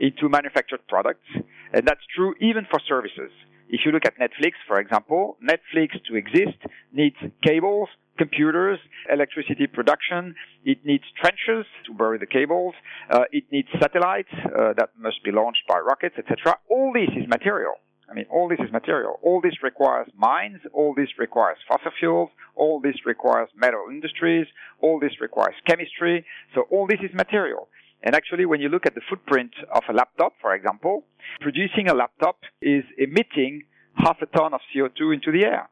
into 0.00 0.28
manufactured 0.28 0.82
products, 0.88 1.26
and 1.72 1.86
that's 1.86 2.02
true 2.14 2.34
even 2.40 2.66
for 2.70 2.80
services. 2.88 3.30
If 3.68 3.82
you 3.84 3.92
look 3.92 4.04
at 4.04 4.18
Netflix, 4.18 4.54
for 4.66 4.80
example, 4.80 5.36
Netflix 5.42 5.90
to 6.08 6.16
exist 6.16 6.58
needs 6.92 7.16
cables, 7.46 7.88
computers, 8.18 8.80
electricity 9.12 9.68
production. 9.68 10.34
It 10.64 10.78
needs 10.84 11.04
trenches 11.20 11.66
to 11.86 11.94
bury 11.94 12.18
the 12.18 12.26
cables. 12.26 12.74
Uh, 13.08 13.24
it 13.30 13.44
needs 13.52 13.68
satellites 13.80 14.32
uh, 14.34 14.72
that 14.76 14.90
must 14.98 15.22
be 15.22 15.30
launched 15.30 15.62
by 15.68 15.78
rockets, 15.78 16.16
etc. 16.18 16.58
All 16.68 16.92
this 16.92 17.10
is 17.16 17.28
material. 17.28 17.74
I 18.10 18.14
mean, 18.14 18.26
all 18.30 18.48
this 18.48 18.58
is 18.60 18.72
material. 18.72 19.18
All 19.22 19.40
this 19.40 19.62
requires 19.62 20.08
mines. 20.16 20.60
All 20.72 20.94
this 20.94 21.08
requires 21.18 21.58
fossil 21.68 21.90
fuels. 21.98 22.30
All 22.56 22.80
this 22.80 22.96
requires 23.04 23.50
metal 23.54 23.86
industries. 23.90 24.46
All 24.80 24.98
this 24.98 25.12
requires 25.20 25.54
chemistry. 25.66 26.24
So 26.54 26.62
all 26.70 26.86
this 26.86 27.00
is 27.02 27.14
material. 27.14 27.68
And 28.02 28.14
actually, 28.14 28.46
when 28.46 28.60
you 28.60 28.68
look 28.68 28.86
at 28.86 28.94
the 28.94 29.02
footprint 29.08 29.50
of 29.74 29.82
a 29.88 29.92
laptop, 29.92 30.34
for 30.40 30.54
example, 30.54 31.04
producing 31.40 31.88
a 31.88 31.94
laptop 31.94 32.38
is 32.62 32.84
emitting 32.96 33.64
half 33.94 34.16
a 34.22 34.26
ton 34.26 34.54
of 34.54 34.60
CO2 34.74 35.14
into 35.14 35.32
the 35.32 35.44
air. 35.44 35.68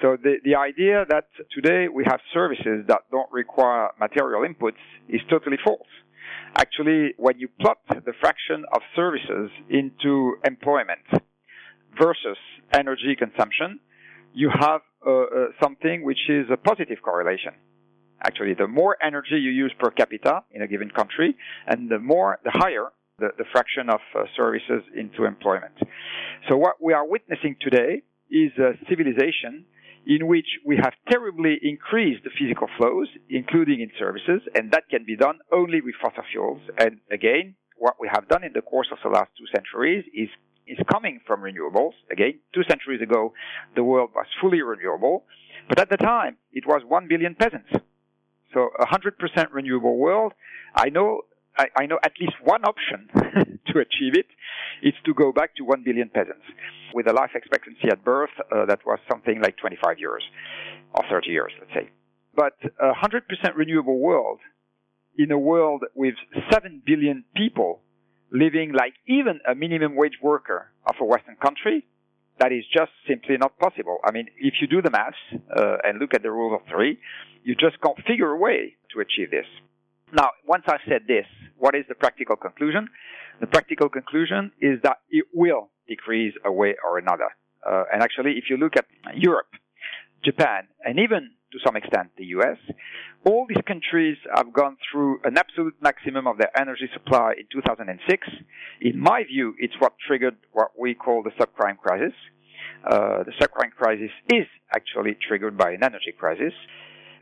So 0.00 0.16
the, 0.22 0.36
the 0.44 0.54
idea 0.54 1.04
that 1.10 1.26
today 1.54 1.88
we 1.88 2.04
have 2.06 2.20
services 2.32 2.84
that 2.88 3.02
don't 3.10 3.30
require 3.30 3.90
material 4.00 4.42
inputs 4.42 4.80
is 5.08 5.20
totally 5.28 5.58
false. 5.62 5.86
Actually, 6.56 7.14
when 7.18 7.38
you 7.38 7.48
plot 7.60 7.78
the 7.88 8.12
fraction 8.20 8.64
of 8.72 8.80
services 8.94 9.50
into 9.68 10.36
employment 10.44 11.00
versus 12.02 12.38
energy 12.72 13.14
consumption, 13.16 13.78
you 14.34 14.50
have 14.50 14.80
uh, 15.06 15.10
uh, 15.10 15.24
something 15.62 16.04
which 16.04 16.22
is 16.28 16.46
a 16.50 16.56
positive 16.56 16.98
correlation. 17.02 17.52
Actually, 18.24 18.54
the 18.54 18.66
more 18.66 18.96
energy 19.02 19.38
you 19.46 19.50
use 19.50 19.72
per 19.78 19.90
capita 19.90 20.42
in 20.50 20.62
a 20.62 20.68
given 20.68 20.90
country, 20.90 21.36
and 21.66 21.90
the 21.90 21.98
more, 21.98 22.38
the 22.44 22.52
higher 22.52 22.86
the, 23.18 23.28
the 23.36 23.44
fraction 23.52 23.88
of 23.90 24.00
uh, 24.14 24.24
services 24.36 24.82
into 24.96 25.24
employment. 25.24 25.74
So 26.48 26.56
what 26.56 26.76
we 26.80 26.92
are 26.92 27.06
witnessing 27.06 27.56
today 27.60 28.02
is 28.30 28.52
a 28.58 28.72
civilization 28.88 29.66
in 30.06 30.26
which 30.26 30.46
we 30.66 30.76
have 30.76 30.94
terribly 31.08 31.58
increased 31.62 32.24
the 32.24 32.30
physical 32.38 32.68
flows, 32.76 33.08
including 33.28 33.80
in 33.80 33.90
services, 33.98 34.40
and 34.56 34.72
that 34.72 34.84
can 34.90 35.04
be 35.04 35.16
done 35.16 35.38
only 35.52 35.80
with 35.80 35.94
fossil 36.02 36.24
fuels. 36.32 36.62
And 36.78 36.98
again, 37.12 37.54
what 37.76 37.96
we 38.00 38.08
have 38.12 38.28
done 38.28 38.42
in 38.42 38.52
the 38.52 38.62
course 38.62 38.88
of 38.90 38.98
the 39.04 39.10
last 39.10 39.30
two 39.38 39.46
centuries 39.54 40.04
is 40.14 40.28
is 40.72 40.78
coming 40.90 41.20
from 41.26 41.40
renewables. 41.40 41.92
Again, 42.10 42.40
two 42.54 42.62
centuries 42.68 43.02
ago, 43.02 43.32
the 43.76 43.84
world 43.84 44.10
was 44.14 44.26
fully 44.40 44.62
renewable, 44.62 45.24
but 45.68 45.78
at 45.78 45.90
the 45.90 45.96
time, 45.96 46.36
it 46.52 46.64
was 46.66 46.82
one 46.86 47.06
billion 47.08 47.34
peasants. 47.34 47.70
So 48.52 48.70
a 48.78 48.86
hundred 48.86 49.18
percent 49.18 49.50
renewable 49.52 49.96
world. 49.96 50.32
I 50.74 50.88
know 50.88 51.22
I, 51.56 51.66
I, 51.76 51.86
know 51.86 51.98
at 52.02 52.12
least 52.20 52.34
one 52.42 52.64
option 52.64 53.08
to 53.66 53.78
achieve 53.78 54.14
it. 54.14 54.26
It's 54.82 54.96
to 55.04 55.12
go 55.12 55.32
back 55.32 55.54
to 55.56 55.64
1 55.64 55.82
billion 55.84 56.08
peasants 56.08 56.44
with 56.94 57.06
a 57.06 57.12
life 57.12 57.32
expectancy 57.34 57.88
at 57.90 58.02
birth 58.02 58.30
uh, 58.50 58.64
that 58.66 58.80
was 58.86 58.98
something 59.10 59.40
like 59.42 59.58
25 59.58 59.98
years 59.98 60.22
or 60.94 61.04
30 61.10 61.28
years, 61.28 61.52
let's 61.60 61.72
say. 61.74 61.90
But 62.34 62.54
a 62.80 62.92
100% 62.94 63.20
renewable 63.54 63.98
world 63.98 64.38
in 65.18 65.30
a 65.30 65.38
world 65.38 65.84
with 65.94 66.14
7 66.50 66.82
billion 66.86 67.24
people 67.36 67.80
living 68.32 68.72
like 68.72 68.94
even 69.06 69.40
a 69.46 69.54
minimum 69.54 69.94
wage 69.94 70.18
worker 70.22 70.70
of 70.86 70.96
a 71.00 71.04
Western 71.04 71.36
country, 71.36 71.84
that 72.40 72.50
is 72.50 72.64
just 72.72 72.90
simply 73.06 73.36
not 73.36 73.58
possible. 73.58 73.98
I 74.04 74.10
mean, 74.10 74.26
if 74.38 74.54
you 74.60 74.66
do 74.66 74.80
the 74.82 74.90
maths 74.90 75.16
uh, 75.54 75.76
and 75.84 75.98
look 75.98 76.14
at 76.14 76.22
the 76.22 76.30
rule 76.30 76.56
of 76.56 76.62
three, 76.68 76.98
you 77.44 77.54
just 77.54 77.80
can't 77.80 77.98
figure 78.06 78.30
a 78.30 78.38
way 78.38 78.74
to 78.92 79.00
achieve 79.00 79.30
this. 79.30 79.46
Now, 80.12 80.30
once 80.46 80.64
I've 80.66 80.80
said 80.88 81.02
this, 81.06 81.26
what 81.58 81.74
is 81.74 81.84
the 81.88 81.94
practical 81.94 82.36
conclusion? 82.36 82.88
The 83.40 83.46
practical 83.46 83.88
conclusion 83.88 84.52
is 84.60 84.80
that 84.82 84.98
it 85.10 85.26
will 85.32 85.70
decrease 85.86 86.34
a 86.44 86.52
way 86.52 86.74
or 86.84 86.98
another. 86.98 87.28
Uh, 87.68 87.84
and 87.92 88.02
actually, 88.02 88.32
if 88.32 88.44
you 88.50 88.56
look 88.56 88.76
at 88.76 88.86
Europe, 89.14 89.48
Japan, 90.24 90.68
and 90.84 90.98
even 90.98 91.30
to 91.52 91.58
some 91.64 91.76
extent 91.76 92.10
the 92.16 92.26
US, 92.38 92.58
all 93.24 93.46
these 93.48 93.62
countries 93.66 94.16
have 94.34 94.52
gone 94.52 94.76
through 94.90 95.20
an 95.24 95.36
absolute 95.36 95.74
maximum 95.80 96.26
of 96.26 96.38
their 96.38 96.50
energy 96.58 96.88
supply 96.92 97.34
in 97.38 97.46
2006. 97.52 98.28
In 98.80 98.98
my 98.98 99.22
view, 99.24 99.54
it's 99.58 99.74
what 99.78 99.92
triggered 100.06 100.36
what 100.52 100.70
we 100.78 100.94
call 100.94 101.22
the 101.22 101.30
subprime 101.30 101.78
crisis. 101.78 102.14
Uh, 102.84 103.22
the 103.24 103.32
subprime 103.40 103.70
crisis 103.70 104.10
is 104.32 104.46
actually 104.74 105.16
triggered 105.28 105.56
by 105.56 105.70
an 105.70 105.84
energy 105.84 106.12
crisis 106.18 106.52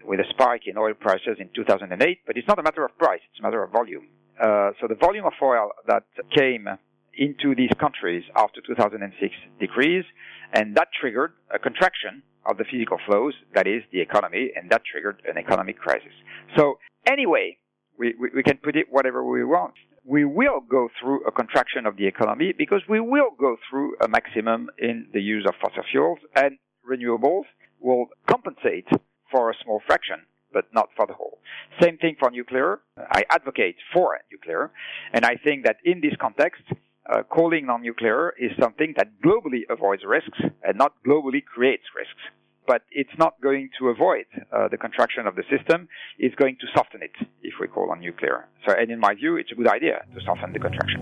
with 0.05 0.21
a 0.21 0.25
spike 0.31 0.63
in 0.67 0.79
oil 0.79 0.95
prices 0.95 1.37
in 1.39 1.51
2008, 1.55 2.21
but 2.27 2.37
it's 2.37 2.49
not 2.49 2.59
a 2.59 2.63
matter 2.63 2.85
of 2.85 2.97
price, 2.97 3.21
it's 3.31 3.41
a 3.41 3.43
matter 3.43 3.63
of 3.63 3.71
volume. 3.71 4.07
Uh, 4.41 4.71
so 4.81 4.87
the 4.89 4.95
volume 4.95 5.27
of 5.27 5.33
oil 5.43 5.71
that 5.87 6.05
came 6.35 6.67
into 7.13 7.55
these 7.55 7.71
countries 7.79 8.23
after 8.37 8.61
2006 8.67 9.35
decreased, 9.59 10.09
and 10.55 10.75
that 10.77 10.89
triggered 10.99 11.33
a 11.53 11.59
contraction 11.59 12.23
of 12.51 12.57
the 12.59 12.65
physical 12.71 12.99
flows, 13.07 13.35
that 13.55 13.67
is 13.67 13.83
the 13.93 14.01
economy, 14.01 14.51
and 14.57 14.69
that 14.71 14.83
triggered 14.85 15.23
an 15.29 15.39
economic 15.39 15.79
crisis. 15.79 16.13
So 16.57 16.79
anyway, 17.07 17.59
we, 17.99 18.15
we, 18.21 18.31
we 18.37 18.43
can 18.43 18.57
put 18.57 18.77
it 18.77 18.87
whatever 18.91 19.25
we 19.25 19.45
want. 19.45 19.75
We 20.05 20.25
will 20.25 20.61
go 20.61 20.89
through 21.01 21.25
a 21.27 21.31
contraction 21.31 21.87
of 21.87 21.97
the 21.97 22.07
economy 22.07 22.53
because 22.57 22.83
we 22.89 23.01
will 23.01 23.31
go 23.39 23.57
through 23.69 23.97
a 24.03 24.09
maximum 24.09 24.71
in 24.79 25.07
the 25.13 25.21
use 25.21 25.45
of 25.47 25.55
fossil 25.61 25.85
fuels 25.91 26.19
and 26.35 26.59
renewables 26.91 27.45
will 27.81 28.07
compensate 28.29 28.89
for 29.31 29.51
a 29.51 29.55
small 29.63 29.81
fraction, 29.87 30.17
but 30.53 30.65
not 30.75 30.89
for 30.97 31.07
the 31.07 31.13
whole. 31.13 31.39
Same 31.81 31.99
thing 31.99 32.17
for 32.19 32.31
nuclear. 32.31 32.81
I 32.97 33.23
advocate 33.31 33.77
for 33.93 34.19
nuclear, 34.33 34.73
and 35.13 35.25
I 35.25 35.37
think 35.37 35.65
that 35.65 35.77
in 35.85 36.01
this 36.01 36.15
context, 36.21 36.63
uh, 37.09 37.23
calling 37.23 37.69
on 37.69 37.83
nuclear 37.83 38.35
is 38.39 38.51
something 38.61 38.95
that 38.97 39.21
globally 39.25 39.63
avoids 39.69 40.03
risks 40.07 40.39
and 40.63 40.77
not 40.77 40.93
globally 41.07 41.45
creates 41.45 41.85
risks. 41.97 42.21
But 42.71 42.83
it's 42.93 43.17
not 43.19 43.33
going 43.41 43.71
to 43.81 43.89
avoid 43.89 44.27
uh, 44.53 44.69
the 44.69 44.77
contraction 44.77 45.27
of 45.27 45.35
the 45.35 45.43
system. 45.51 45.89
It's 46.21 46.37
going 46.37 46.57
to 46.61 46.67
soften 46.73 47.03
it 47.03 47.11
if 47.43 47.55
we 47.61 47.67
call 47.67 47.91
on 47.91 47.99
nuclear. 47.99 48.47
So, 48.65 48.73
and 48.73 48.93
in 48.93 49.01
my 49.01 49.15
view, 49.15 49.35
it's 49.35 49.51
a 49.51 49.57
good 49.57 49.67
idea 49.67 50.05
to 50.15 50.21
soften 50.25 50.53
the 50.53 50.61
contraction. 50.61 51.01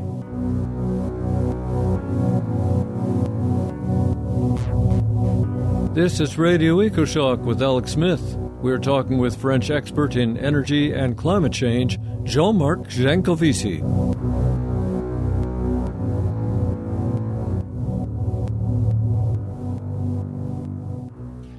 This 5.92 6.20
is 6.20 6.38
Radio 6.38 6.76
EcoShock 6.76 7.40
with 7.40 7.60
Alex 7.60 7.92
Smith. 7.92 8.36
We're 8.62 8.78
talking 8.78 9.18
with 9.18 9.36
French 9.36 9.68
expert 9.68 10.16
in 10.16 10.38
energy 10.38 10.94
and 10.94 11.18
climate 11.18 11.52
change, 11.52 11.98
Jean-Marc 12.24 12.84
Jancovici. 12.88 13.82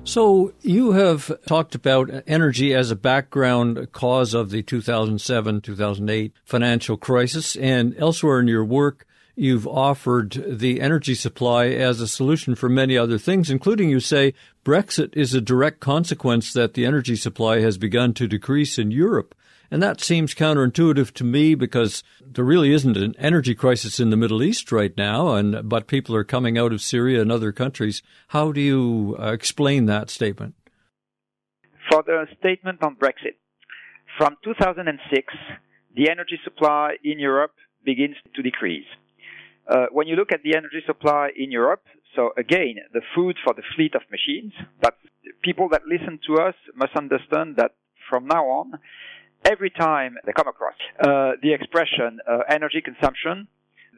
So, 0.10 0.54
you 0.64 0.94
have 0.94 1.32
talked 1.46 1.76
about 1.76 2.10
energy 2.26 2.74
as 2.74 2.90
a 2.90 2.96
background 2.96 3.92
cause 3.92 4.34
of 4.34 4.50
the 4.50 4.64
2007 4.64 5.62
2008 5.62 6.34
financial 6.44 6.98
crisis, 6.98 7.56
and 7.56 7.96
elsewhere 7.96 8.40
in 8.40 8.48
your 8.48 8.66
work, 8.66 9.06
you've 9.36 9.68
offered 9.68 10.32
the 10.48 10.82
energy 10.82 11.14
supply 11.14 11.68
as 11.68 12.02
a 12.02 12.08
solution 12.08 12.56
for 12.56 12.70
many 12.70 12.98
other 12.98 13.20
things, 13.20 13.52
including 13.52 13.92
you 13.92 14.00
say 14.00 14.34
Brexit 14.66 15.16
is 15.16 15.36
a 15.36 15.42
direct 15.42 15.80
consequence 15.80 16.54
that 16.54 16.74
the 16.74 16.88
energy 16.88 17.16
supply 17.16 17.60
has 17.60 17.78
begun 17.78 18.16
to 18.16 18.28
decrease 18.28 18.80
in 18.80 18.90
Europe. 18.90 19.36
And 19.72 19.84
that 19.84 20.02
seems 20.02 20.34
counterintuitive 20.34 21.12
to 21.14 21.24
me 21.24 21.54
because 21.54 22.04
there 22.26 22.44
really 22.44 22.74
isn't 22.74 22.98
an 22.98 23.16
energy 23.20 23.54
crisis 23.54 24.00
in 24.00 24.10
the 24.10 24.18
Middle 24.18 24.42
East 24.42 24.72
right 24.72 24.96
now, 24.98 25.36
and 25.36 25.70
but 25.70 25.88
people 25.88 26.16
are 26.16 26.24
coming 26.24 26.58
out 26.58 26.74
of 26.74 26.82
Syria 26.82 27.22
and 27.22 27.32
other 27.32 27.52
countries. 27.52 28.02
How 28.30 28.52
do 28.52 28.62
you 28.62 29.16
uh, 29.20 29.32
explain 29.32 29.86
that 29.86 30.10
statement? 30.10 30.56
For 31.92 32.04
the 32.04 32.26
statement 32.40 32.84
on 32.84 32.96
Brexit, 32.96 33.38
from 34.18 34.38
2006, 34.44 35.34
the 35.96 36.10
energy 36.10 36.40
supply 36.44 36.96
in 37.04 37.20
Europe 37.20 37.54
begins 37.86 38.16
to 38.36 38.42
decrease. 38.42 38.86
Uh, 39.68 39.86
when 39.92 40.08
you 40.08 40.16
look 40.16 40.32
at 40.32 40.42
the 40.44 40.56
energy 40.56 40.82
supply 40.86 41.30
in 41.36 41.52
Europe, 41.52 41.84
so 42.16 42.32
again, 42.38 42.76
the 42.92 43.02
food 43.16 43.38
for 43.44 43.54
the 43.54 43.62
fleet 43.76 43.94
of 43.94 44.02
machines, 44.10 44.54
but 44.82 44.96
people 45.44 45.70
that 45.70 45.84
listen 45.86 46.20
to 46.28 46.42
us 46.42 46.56
must 46.76 46.96
understand 46.96 47.56
that 47.58 47.72
from 48.10 48.26
now 48.26 48.46
on, 48.46 48.74
every 49.46 49.70
time 49.70 50.18
they 50.26 50.34
come 50.34 50.48
across 50.48 50.76
uh, 51.00 51.32
the 51.42 51.54
expression 51.54 52.20
uh, 52.28 52.40
energy 52.50 52.82
consumption, 52.82 53.48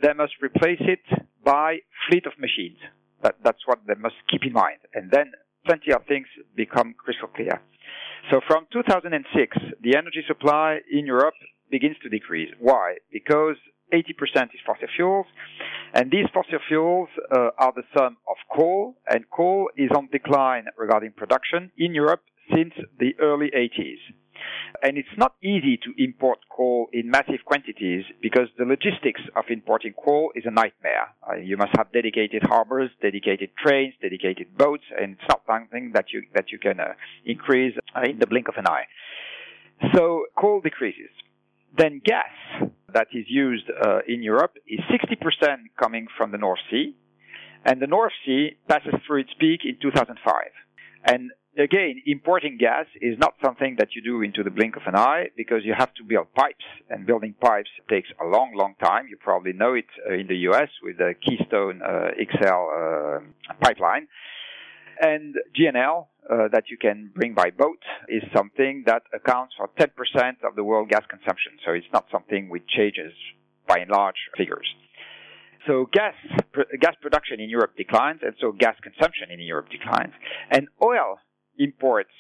they 0.02 0.14
must 0.14 0.34
replace 0.42 0.82
it 0.82 1.04
by 1.44 1.78
fleet 2.10 2.26
of 2.26 2.34
machines. 2.40 2.78
That, 3.24 3.36
that's 3.44 3.66
what 3.66 3.80
they 3.88 3.96
must 3.96 4.16
keep 4.30 4.44
in 4.44 4.54
mind. 4.54 4.80
And 4.94 5.12
then 5.12 5.32
plenty 5.66 5.94
of 5.94 6.06
things 6.08 6.28
become 6.56 6.96
crystal 6.98 7.28
clear. 7.28 7.62
So 8.30 8.42
from 8.48 8.68
2006, 8.74 9.58
the 9.82 9.96
energy 9.98 10.24
supply 10.28 10.80
in 10.92 11.06
Europe 11.06 11.36
begins 11.70 11.98
to 12.04 12.10
decrease. 12.10 12.50
Why? 12.60 12.98
Because 13.12 13.58
80% 13.94 14.54
is 14.54 14.62
fossil 14.66 14.88
fuels, 14.96 15.26
And 15.94 16.10
these 16.10 16.26
fossil 16.34 16.60
fuels 16.68 17.10
uh, 17.32 17.50
are 17.58 17.74
the 17.76 17.84
sum 17.96 18.18
of 18.28 18.38
coal, 18.56 18.96
and 19.10 19.26
coal 19.30 19.70
is 19.76 19.90
on 19.96 20.08
decline 20.12 20.66
regarding 20.78 21.12
production 21.12 21.72
in 21.78 21.94
Europe 21.94 22.24
since 22.56 22.74
the 22.98 23.14
early 23.20 23.52
80s. 23.56 24.00
And 24.84 24.98
it's 24.98 25.18
not 25.18 25.36
easy 25.44 25.78
to 25.78 25.94
import 25.98 26.40
coal 26.56 26.88
in 26.94 27.10
massive 27.10 27.46
quantities 27.46 28.04
because 28.22 28.48
the 28.58 28.66
logistics 28.66 29.22
of 29.36 29.46
importing 29.50 29.94
coal 29.94 30.32
is 30.36 30.44
a 30.46 30.52
nightmare. 30.52 31.14
Uh, 31.28 31.36
you 31.36 31.58
must 31.58 31.72
have 31.78 31.92
dedicated 31.92 32.44
harbors, 32.44 32.90
dedicated 33.02 33.50
trains, 33.58 33.94
dedicated 34.02 34.58
boats, 34.58 34.84
and 35.00 35.14
it's 35.14 35.30
not 35.30 35.42
something 35.48 35.92
that 35.94 36.06
you 36.14 36.24
that 36.34 36.52
you 36.52 36.60
can 36.60 36.80
uh, 36.80 36.94
increase 37.26 37.76
uh, 37.96 38.02
in 38.10 38.20
the 38.20 38.28
blink 38.28 38.48
of 38.48 38.56
an 38.58 38.68
eye. 38.68 38.86
So 39.94 40.26
coal 40.40 40.62
decreases. 40.62 41.12
Then 41.78 42.02
gas 42.04 42.70
that 42.94 43.08
is 43.14 43.26
used 43.28 43.66
uh, 43.70 44.00
in 44.08 44.22
Europe 44.22 44.54
is 44.68 44.80
60% 44.92 45.58
coming 45.82 46.08
from 46.18 46.32
the 46.32 46.38
North 46.38 46.60
Sea, 46.70 46.96
and 47.66 47.82
the 47.82 47.88
North 47.88 48.12
Sea 48.26 48.58
passes 48.68 48.94
through 49.06 49.22
its 49.22 49.34
peak 49.40 49.62
in 49.64 49.78
2005. 49.82 50.36
And 51.06 51.32
again, 51.58 52.02
importing 52.06 52.58
gas 52.58 52.86
is 53.02 53.18
not 53.18 53.34
something 53.44 53.76
that 53.80 53.90
you 53.96 54.02
do 54.02 54.22
into 54.22 54.44
the 54.44 54.50
blink 54.50 54.76
of 54.76 54.84
an 54.86 54.96
eye 54.96 55.30
because 55.36 55.62
you 55.64 55.74
have 55.78 55.94
to 55.96 56.04
build 56.04 56.34
pipes, 56.34 56.66
and 56.90 57.06
building 57.06 57.36
pipes 57.40 57.70
takes 57.90 58.10
a 58.22 58.26
long, 58.26 58.54
long 58.56 58.76
time. 58.84 59.08
You 59.10 59.18
probably 59.18 59.54
know 59.54 59.74
it 59.74 59.86
uh, 60.10 60.14
in 60.14 60.28
the 60.28 60.38
U.S. 60.50 60.70
with 60.84 60.98
the 60.98 61.14
Keystone 61.26 61.82
uh, 61.82 62.10
XL 62.18 62.46
uh, 62.48 63.54
pipeline. 63.60 64.08
And 65.02 65.36
GNL 65.60 66.08
uh, 66.30 66.48
that 66.52 66.66
you 66.70 66.78
can 66.78 67.12
bring 67.16 67.34
by 67.34 67.50
boat 67.50 67.82
is 68.08 68.22
something 68.36 68.84
that 68.86 69.04
accounts 69.14 69.56
for 69.58 69.70
10% 69.80 69.88
of 70.48 70.56
the 70.56 70.64
world 70.64 70.90
gas 70.90 71.04
consumption. 71.10 71.54
So 71.66 71.72
it's 71.72 71.88
not 71.92 72.06
something 72.12 72.50
which 72.50 72.68
changes 72.68 73.12
by 73.68 73.80
and 73.80 73.90
large 73.90 74.16
figures. 74.38 74.68
So 75.68 75.88
gas 75.94 76.14
gas 76.80 76.96
production 77.02 77.40
in 77.40 77.50
Europe 77.50 77.78
declines, 77.78 78.22
and 78.24 78.34
so 78.42 78.52
gas 78.52 78.76
consumption 78.82 79.30
in 79.30 79.40
Europe 79.40 79.70
declines. 79.70 80.14
And 80.50 80.68
oil 80.82 81.20
imports, 81.58 82.12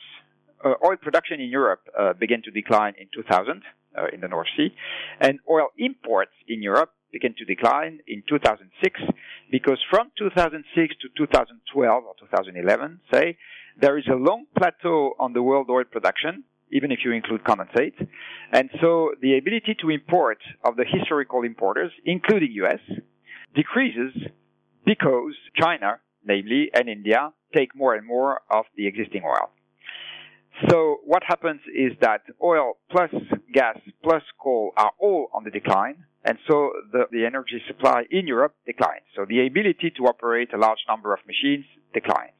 uh, 0.63 0.73
oil 0.85 0.97
production 1.01 1.39
in 1.39 1.50
Europe 1.50 1.81
uh, 1.97 2.13
began 2.13 2.41
to 2.43 2.51
decline 2.51 2.93
in 3.00 3.07
2000 3.13 3.61
uh, 3.97 4.05
in 4.13 4.21
the 4.21 4.27
North 4.27 4.47
Sea, 4.55 4.73
and 5.19 5.39
oil 5.50 5.67
imports 5.77 6.31
in 6.47 6.61
Europe 6.61 6.91
began 7.11 7.33
to 7.38 7.45
decline 7.45 8.00
in 8.07 8.23
2006 8.27 9.01
because 9.51 9.79
from 9.89 10.11
2006 10.17 10.95
to 11.01 11.07
2012 11.17 12.03
or 12.05 12.13
2011, 12.19 13.00
say, 13.11 13.38
there 13.79 13.97
is 13.97 14.05
a 14.07 14.15
long 14.15 14.45
plateau 14.57 15.13
on 15.19 15.33
the 15.33 15.43
world 15.43 15.67
oil 15.69 15.83
production, 15.83 16.43
even 16.71 16.91
if 16.91 17.00
you 17.03 17.11
include 17.11 17.43
condensate. 17.43 17.95
And 18.51 18.69
so 18.79 19.11
the 19.21 19.38
ability 19.38 19.75
to 19.81 19.89
import 19.89 20.39
of 20.63 20.77
the 20.77 20.85
historical 20.85 21.43
importers, 21.43 21.91
including 22.05 22.51
US, 22.63 22.79
decreases 23.55 24.13
because 24.85 25.35
China, 25.55 26.00
namely, 26.25 26.69
and 26.73 26.88
India 26.89 27.33
take 27.55 27.75
more 27.75 27.96
and 27.96 28.05
more 28.05 28.41
of 28.50 28.65
the 28.75 28.88
existing 28.88 29.24
oil. 29.24 29.50
So 30.70 31.00
what 31.05 31.24
happens 31.24 31.62
is 31.75 31.93
that 32.01 32.22
oil 32.43 32.77
plus 32.91 33.10
gas 33.53 33.77
plus 34.03 34.24
coal 34.41 34.72
are 34.77 34.91
all 35.00 35.29
on 35.34 35.43
the 35.43 35.50
decline, 35.50 36.03
and 36.24 36.38
so 36.48 36.72
the, 36.91 37.05
the 37.12 37.25
energy 37.25 37.62
supply 37.67 38.03
in 38.12 38.27
Europe 38.27 38.53
declines. 38.65 39.05
So 39.15 39.25
the 39.27 39.46
ability 39.48 39.91
to 39.98 40.03
operate 40.03 40.53
a 40.53 40.58
large 40.58 40.79
number 40.88 41.13
of 41.13 41.20
machines 41.25 41.65
declines. 41.93 42.34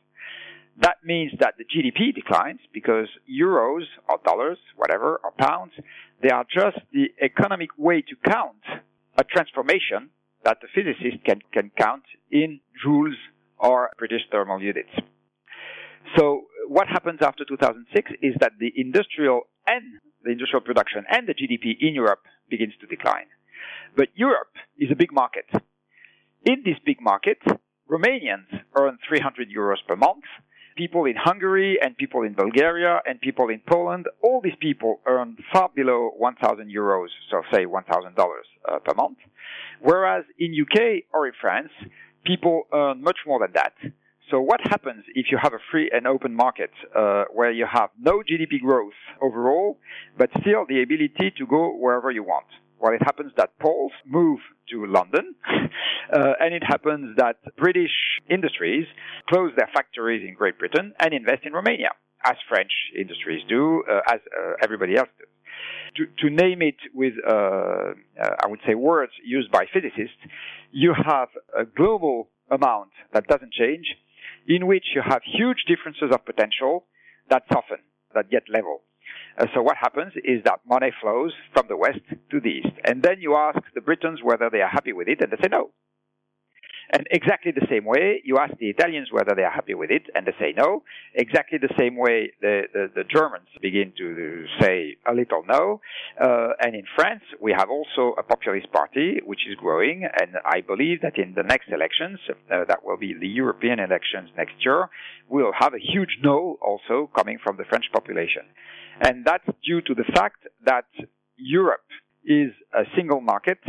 That 0.80 0.98
means 1.03 1.32
that 1.39 1.56
the 1.58 1.65
GDP 1.65 2.13
declines 2.13 2.60
because 2.74 3.08
euros 3.30 3.86
or 4.08 4.20
dollars, 4.24 4.58
whatever, 4.75 5.20
or 5.24 5.32
pounds, 5.38 5.74
they 6.22 6.30
are 6.30 6.46
just 6.46 6.77
the 6.94 7.08
economic 7.22 7.70
way 7.77 8.01
to 8.01 8.15
count 8.30 8.63
a 9.18 9.24
transformation 9.24 10.10
that 10.44 10.58
the 10.62 10.68
physicist 10.74 11.24
can, 11.25 11.39
can 11.53 11.72
count 11.77 12.03
in 12.32 12.60
joules 12.86 13.15
or 13.62 13.89
British 13.98 14.22
thermal 14.32 14.62
units. 14.62 14.89
So 16.18 16.44
what 16.68 16.88
happens 16.88 17.20
after 17.22 17.46
2006 17.46 18.12
is 18.22 18.34
that 18.41 18.53
the 18.60 18.72
industrial 18.75 19.41
and 19.68 20.01
the 20.24 20.32
industrial 20.32 20.62
production 20.62 21.06
and 21.10 21.28
the 21.28 21.34
GDP 21.34 21.78
in 21.80 21.93
Europe 21.93 22.24
begins 22.50 22.74
to 22.82 22.88
decline. 22.88 23.28
But 23.95 24.10
Europe 24.15 24.54
is 24.78 24.89
a 24.91 24.95
big 24.95 25.13
market. 25.13 25.45
In 26.45 26.63
this 26.65 26.78
big 26.86 27.02
market, 27.02 27.39
Romanians 27.89 28.50
earn 28.76 28.97
300 29.08 29.47
euros 29.56 29.78
per 29.88 29.95
month. 29.95 30.24
People 30.78 31.06
in 31.06 31.15
Hungary 31.15 31.78
and 31.82 31.95
people 31.97 32.24
in 32.24 32.34
Bulgaria 32.34 33.02
and 33.06 33.19
people 33.19 33.50
in 33.50 33.62
Poland, 33.67 34.08
all 34.24 34.41
these 34.41 34.56
people 34.60 35.02
earn 35.06 35.38
far 35.54 35.69
below 35.76 36.12
1,000 36.17 36.71
euros, 36.74 37.08
so 37.30 37.41
say 37.52 37.65
$1,000 37.65 38.15
uh, 38.15 38.80
per 38.80 38.93
month. 38.95 39.17
Whereas 39.82 40.24
in 40.39 40.56
UK 40.60 41.04
or 41.13 41.28
in 41.28 41.34
France, 41.39 41.71
people 42.25 42.63
earn 42.73 43.01
much 43.03 43.17
more 43.25 43.39
than 43.39 43.51
that. 43.53 43.73
So 44.29 44.39
what 44.39 44.62
happens 44.63 45.03
if 45.13 45.25
you 45.29 45.38
have 45.41 45.53
a 45.53 45.60
free 45.71 45.91
and 45.93 46.07
open 46.07 46.34
market 46.34 46.71
uh, 46.95 47.25
where 47.34 47.51
you 47.51 47.65
have 47.69 47.89
no 47.99 48.19
GDP 48.23 48.62
growth 48.62 48.93
overall, 49.21 49.77
but 50.17 50.29
still 50.39 50.65
the 50.67 50.81
ability 50.81 51.34
to 51.38 51.45
go 51.45 51.75
wherever 51.75 52.12
you 52.12 52.23
want? 52.23 52.45
Well, 52.79 52.93
it 52.93 53.01
happens 53.03 53.34
that 53.38 53.60
Poles 53.60 53.91
move 54.05 54.39
to 54.69 54.86
London, 54.88 55.36
uh, 56.13 56.34
and 56.39 56.53
it 56.53 56.63
happens 56.63 57.15
that 57.17 57.36
British 57.57 57.91
industries 58.29 58.88
close 59.29 59.51
their 59.57 59.69
factories 59.73 60.25
in 60.27 60.34
Great 60.34 60.57
Britain 60.57 60.93
and 60.99 61.13
invest 61.13 61.43
in 61.43 61.53
Romania, 61.53 61.91
as 62.25 62.38
French 62.49 62.71
industries 62.97 63.43
do, 63.49 63.84
uh, 63.89 63.99
as 64.13 64.19
uh, 64.36 64.53
everybody 64.63 64.95
else 64.95 65.10
does. 65.19 65.27
To, 65.97 66.06
to, 66.19 66.30
name 66.34 66.62
it 66.62 66.78
with, 66.93 67.13
uh, 67.28 67.32
uh, 67.32 67.93
I 68.43 68.47
would 68.47 68.60
say, 68.65 68.76
words 68.76 69.12
used 69.24 69.52
by 69.52 69.65
physicists, 69.74 70.17
you 70.71 70.93
have 70.93 71.30
a 71.58 71.65
global 71.65 72.30
amount 72.50 72.91
that 73.13 73.28
doesn't 73.28 73.54
change, 73.54 73.86
in 74.47 74.67
which 74.67 74.86
you 74.95 75.02
have 75.06 75.21
huge 75.26 75.65
differences 75.67 76.10
of 76.12 76.26
potential 76.26 76.86
that 77.30 77.43
soften, 77.52 77.80
that 78.13 78.30
get 78.30 78.43
level. 78.50 78.82
Uh, 79.38 79.47
so 79.54 79.62
what 79.62 79.78
happens 79.78 80.13
is 80.24 80.43
that 80.45 80.60
money 80.67 80.91
flows 81.02 81.34
from 81.54 81.67
the 81.67 81.78
west 81.78 82.00
to 82.30 82.39
the 82.39 82.50
east. 82.50 82.76
And 82.86 83.04
then 83.04 83.17
you 83.19 83.36
ask 83.36 83.60
the 83.74 83.82
Britons 83.82 84.19
whether 84.24 84.50
they 84.50 84.62
are 84.62 84.69
happy 84.69 84.93
with 84.93 85.08
it, 85.08 85.21
and 85.21 85.32
they 85.32 85.38
say 85.41 85.50
no. 85.50 85.71
And 86.93 87.08
exactly 87.10 87.54
the 87.54 87.65
same 87.69 87.86
way, 87.86 88.21
you 88.25 88.38
ask 88.38 88.54
the 88.58 88.69
Italians 88.69 89.08
whether 89.12 89.34
they 89.34 89.43
are 89.43 89.51
happy 89.51 89.73
with 89.73 89.91
it, 89.91 90.04
and 90.13 90.27
they 90.27 90.34
say 90.38 90.54
no. 90.56 90.84
Exactly 91.15 91.58
the 91.58 91.73
same 91.80 91.95
way, 91.95 92.34
the, 92.41 92.63
the, 92.73 92.91
the 92.93 93.04
Germans 93.06 93.47
begin 93.62 93.93
to 93.97 94.45
say 94.60 94.97
a 95.08 95.13
little 95.13 95.43
no. 95.47 95.80
Uh, 96.21 96.49
and 96.60 96.75
in 96.75 96.84
France, 96.95 97.23
we 97.39 97.54
have 97.58 97.69
also 97.69 98.13
a 98.17 98.23
populist 98.23 98.71
party, 98.73 99.21
which 99.25 99.47
is 99.49 99.56
growing, 99.56 100.04
and 100.04 100.36
I 100.45 100.60
believe 100.60 101.01
that 101.01 101.17
in 101.17 101.34
the 101.34 101.43
next 101.43 101.69
elections, 101.69 102.19
uh, 102.30 102.65
that 102.67 102.84
will 102.84 102.97
be 102.97 103.13
the 103.17 103.27
European 103.27 103.80
elections 103.80 104.30
next 104.36 104.56
year, 104.60 104.89
we'll 105.30 105.54
have 105.58 105.73
a 105.73 105.80
huge 105.80 106.19
no 106.21 106.58
also 106.62 107.10
coming 107.15 107.38
from 107.41 107.56
the 107.56 107.63
French 107.63 107.86
population. 107.93 108.43
And 108.99 109.23
that's 109.23 109.47
due 109.63 109.82
to 109.82 109.95
the 109.95 110.04
fact 110.13 110.45
that 110.65 110.86
Europe 111.38 111.88
is 112.25 112.51
a 112.73 112.84
single 112.97 113.21
market 113.21 113.60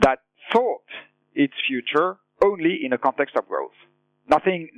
that 0.00 0.18
thought 0.52 0.82
its 1.34 1.54
future 1.66 2.16
only 2.44 2.80
in 2.84 2.92
a 2.92 2.98
context 2.98 3.36
of 3.36 3.48
growth. 3.48 3.76
Nothing, 4.28 4.68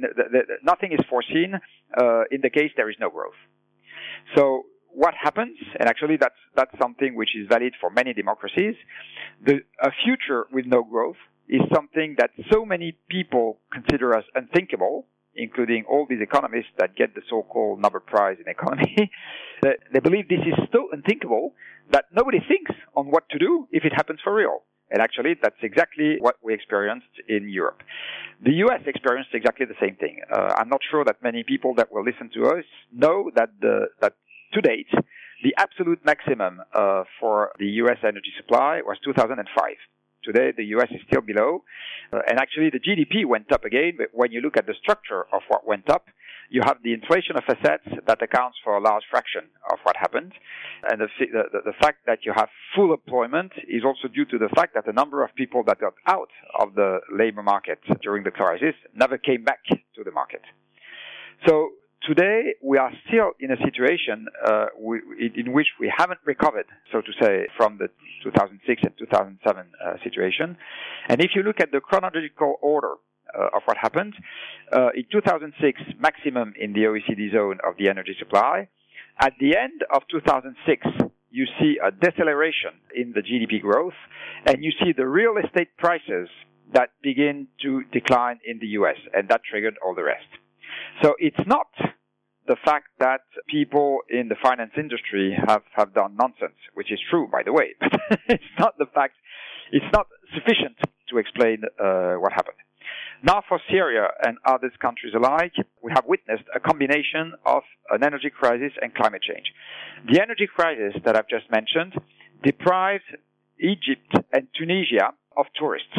nothing 0.62 0.92
is 0.92 1.05
foreseen 1.09 1.55
uh, 1.55 2.22
in 2.31 2.40
the 2.42 2.50
case 2.50 2.70
there 2.77 2.88
is 2.90 2.96
no 2.98 3.11
growth. 3.11 3.38
So 4.37 4.64
what 4.90 5.14
happens, 5.20 5.57
and 5.79 5.88
actually 5.88 6.16
that's, 6.16 6.38
that's 6.57 6.70
something 6.81 7.14
which 7.14 7.37
is 7.37 7.46
valid 7.48 7.74
for 7.81 7.90
many 7.90 8.14
democracies, 8.14 8.74
the, 9.44 9.61
a 9.83 9.90
future 10.05 10.46
with 10.53 10.66
no 10.66 10.83
growth 10.83 11.16
is 11.48 11.61
something 11.74 12.16
that 12.18 12.31
so 12.50 12.64
many 12.64 12.96
people 13.11 13.59
consider 13.72 14.16
as 14.16 14.24
unthinkable, 14.35 15.07
including 15.37 15.85
all 15.90 16.07
these 16.09 16.22
economists 16.22 16.72
that 16.79 16.96
get 16.96 17.14
the 17.14 17.20
so-called 17.29 17.81
Nobel 17.81 18.00
Prize 18.00 18.38
in 18.40 18.50
economy. 18.50 19.11
they 19.62 20.00
believe 20.00 20.29
this 20.29 20.46
is 20.46 20.55
so 20.72 20.88
unthinkable 20.92 21.55
that 21.92 22.07
nobody 22.12 22.38
thinks 22.38 22.72
on 22.96 23.11
what 23.11 23.29
to 23.31 23.38
do 23.38 23.68
if 23.72 23.85
it 23.85 23.92
happens 23.92 24.20
for 24.22 24.35
real. 24.35 24.62
And 24.90 25.01
actually, 25.01 25.35
that's 25.42 25.62
exactly 25.62 26.16
what 26.20 26.37
we 26.42 26.55
experienced 26.55 27.14
in 27.29 27.49
Europe. 27.49 27.83
The 28.42 28.53
US 28.64 28.83
experienced 28.87 29.31
exactly 29.33 29.66
the 29.66 29.79
same 29.81 29.97
thing. 29.97 30.20
Uh, 30.31 30.55
I'm 30.57 30.68
not 30.68 30.81
sure 30.90 31.05
that 31.05 31.23
many 31.23 31.42
people 31.42 31.75
that 31.77 31.90
will 31.92 32.05
listen 32.05 32.31
to 32.35 32.47
us 32.47 32.64
know 32.92 33.31
that 33.35 33.51
the, 33.61 33.88
that 34.01 34.14
to 34.53 34.61
date, 34.61 34.90
the 35.42 35.55
absolute 35.59 36.05
maximum 36.05 36.61
uh, 36.75 37.05
for 37.18 37.53
the 37.59 37.66
US 37.83 37.99
energy 38.03 38.33
supply 38.37 38.81
was 38.85 38.99
2005. 39.05 39.47
Today, 40.23 40.53
the 40.57 40.64
US 40.77 40.88
is 40.90 41.01
still 41.07 41.20
below. 41.20 41.64
Uh, 42.12 42.20
and 42.29 42.38
actually, 42.38 42.70
the 42.70 42.81
GDP 42.81 43.27
went 43.27 43.53
up 43.53 43.64
again, 43.64 43.94
but 43.99 44.09
when 44.12 44.33
you 44.33 44.40
look 44.40 44.57
at 44.57 44.66
the 44.66 44.75
structure 44.81 45.27
of 45.33 45.42
what 45.49 45.66
went 45.66 45.90
up, 45.90 46.07
you 46.50 46.62
have 46.64 46.78
the 46.83 46.92
inflation 46.92 47.37
of 47.37 47.44
assets 47.48 47.87
that 48.07 48.22
accounts 48.22 48.59
for 48.62 48.76
a 48.76 48.80
large 48.80 49.04
fraction 49.11 49.42
of 49.72 49.78
what 49.83 49.96
happened. 49.96 50.33
And 50.88 51.00
the, 51.00 51.09
the, 51.18 51.61
the, 51.64 51.72
fact 51.80 52.07
that 52.07 52.20
you 52.24 52.33
have 52.35 52.48
full 52.74 52.92
employment 52.92 53.52
is 53.68 53.83
also 53.85 54.09
due 54.09 54.24
to 54.26 54.38
the 54.38 54.48
fact 54.54 54.74
that 54.74 54.87
the 54.87 54.92
number 54.92 55.24
of 55.24 55.35
people 55.35 55.62
that 55.66 55.80
got 55.80 55.94
out 56.07 56.30
of 56.61 56.74
the 56.74 57.00
labor 57.12 57.42
market 57.42 57.78
during 58.02 58.24
the 58.24 58.30
crisis 58.30 58.74
never 58.94 59.18
came 59.18 59.44
back 59.44 59.64
to 59.66 60.04
the 60.04 60.11
market. 60.11 60.42
So 61.46 61.70
today 62.07 62.54
we 62.62 62.78
are 62.78 62.92
still 63.09 63.33
in 63.40 63.50
a 63.50 63.57
situation 63.64 64.26
uh, 64.46 64.66
we, 64.78 65.00
in 65.37 65.52
which 65.52 65.68
we 65.80 65.92
haven't 65.94 66.20
recovered, 66.24 66.66
so 66.92 67.00
to 67.00 67.12
say, 67.20 67.46
from 67.57 67.78
the 67.78 67.88
2006 68.22 68.83
and 68.83 68.92
2007 68.98 69.66
uh, 69.85 69.94
situation. 70.02 70.57
And 71.09 71.20
if 71.20 71.30
you 71.35 71.42
look 71.42 71.61
at 71.61 71.72
the 71.72 71.80
chronological 71.80 72.57
order 72.62 72.94
uh, 73.35 73.57
of 73.57 73.62
what 73.64 73.76
happened, 73.76 74.14
uh, 74.75 74.89
in 74.95 75.05
2006, 75.11 75.81
maximum 75.99 76.53
in 76.61 76.73
the 76.73 76.81
OECD 76.81 77.33
zone 77.33 77.59
of 77.67 77.77
the 77.79 77.89
energy 77.89 78.15
supply. 78.19 78.69
At 79.21 79.35
the 79.39 79.57
end 79.57 79.85
of 79.95 80.03
2006, 80.11 80.87
you 81.31 81.47
see 81.61 81.79
a 81.83 81.91
deceleration 81.91 82.73
in 82.95 83.13
the 83.15 83.21
GDP 83.21 83.61
growth, 83.61 83.95
and 84.47 84.65
you 84.65 84.73
see 84.83 84.93
the 84.97 85.07
real 85.07 85.35
estate 85.37 85.77
prices 85.79 86.29
that 86.73 86.91
begin 87.03 87.47
to 87.63 87.83
decline 87.93 88.41
in 88.45 88.59
the 88.59 88.67
US, 88.79 88.97
and 89.13 89.29
that 89.29 89.43
triggered 89.49 89.77
all 89.85 89.95
the 89.95 90.03
rest. 90.03 90.27
So 91.03 91.15
it's 91.19 91.45
not 91.47 91.69
the 92.47 92.57
fact 92.65 92.89
that 92.99 93.23
people 93.49 94.01
in 94.11 94.29
the 94.29 94.37
finance 94.43 94.73
industry 94.77 95.37
have, 95.47 95.63
have 95.77 95.95
done 95.95 96.17
nonsense, 96.21 96.59
which 96.75 96.93
is 96.93 96.99
true, 97.11 97.29
by 97.31 97.43
the 97.45 97.53
way, 97.53 97.75
but 97.81 97.93
it's 98.29 98.55
not 98.59 98.77
the 98.79 98.87
fact, 98.95 99.15
it's 99.73 99.87
not 99.93 100.07
sufficient 100.35 100.77
to 101.09 101.19
explain 101.19 101.63
uh, 101.79 102.15
what 102.15 102.33
happened. 102.33 102.59
Now 103.22 103.42
for 103.48 103.61
Syria 103.70 104.09
and 104.22 104.37
other 104.44 104.70
countries 104.81 105.14
alike, 105.14 105.53
we 105.83 105.92
have 105.94 106.05
witnessed 106.07 106.44
a 106.55 106.61
combination 106.61 107.33
of 107.46 107.62
an 107.90 108.05
energy 108.05 108.31
crisis 108.31 108.72
and 108.83 108.94
climate 108.94 109.22
change. 109.22 109.46
The 110.11 110.20
energy 110.20 110.48
crisis 110.53 111.00
that 111.05 111.16
I've 111.16 111.29
just 111.29 111.50
mentioned 111.50 111.94
deprived 112.42 113.05
Egypt 113.59 114.12
and 114.33 114.48
Tunisia 114.59 115.14
of 115.37 115.46
tourists. 115.59 115.96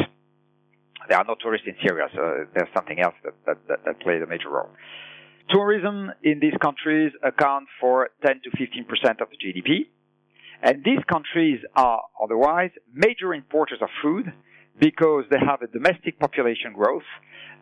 There 1.08 1.18
are 1.18 1.24
no 1.24 1.36
tourists 1.40 1.66
in 1.66 1.74
Syria, 1.86 2.08
so 2.14 2.46
there's 2.54 2.68
something 2.74 3.00
else 3.00 3.14
that, 3.24 3.34
that, 3.46 3.56
that, 3.68 3.84
that 3.84 4.00
played 4.00 4.22
a 4.22 4.26
major 4.26 4.50
role. 4.50 4.70
Tourism 5.50 6.10
in 6.24 6.40
these 6.40 6.54
countries 6.60 7.12
account 7.22 7.66
for 7.80 8.10
10 8.24 8.40
to 8.42 8.50
15% 8.50 9.20
of 9.20 9.28
the 9.30 9.36
GDP. 9.38 9.86
And 10.62 10.82
these 10.84 10.98
countries 11.10 11.60
are 11.76 12.02
otherwise 12.20 12.70
major 12.92 13.34
importers 13.34 13.78
of 13.80 13.88
food 14.02 14.32
because 14.78 15.24
they 15.30 15.38
have 15.38 15.62
a 15.62 15.66
domestic 15.66 16.18
population 16.18 16.72
growth 16.74 17.08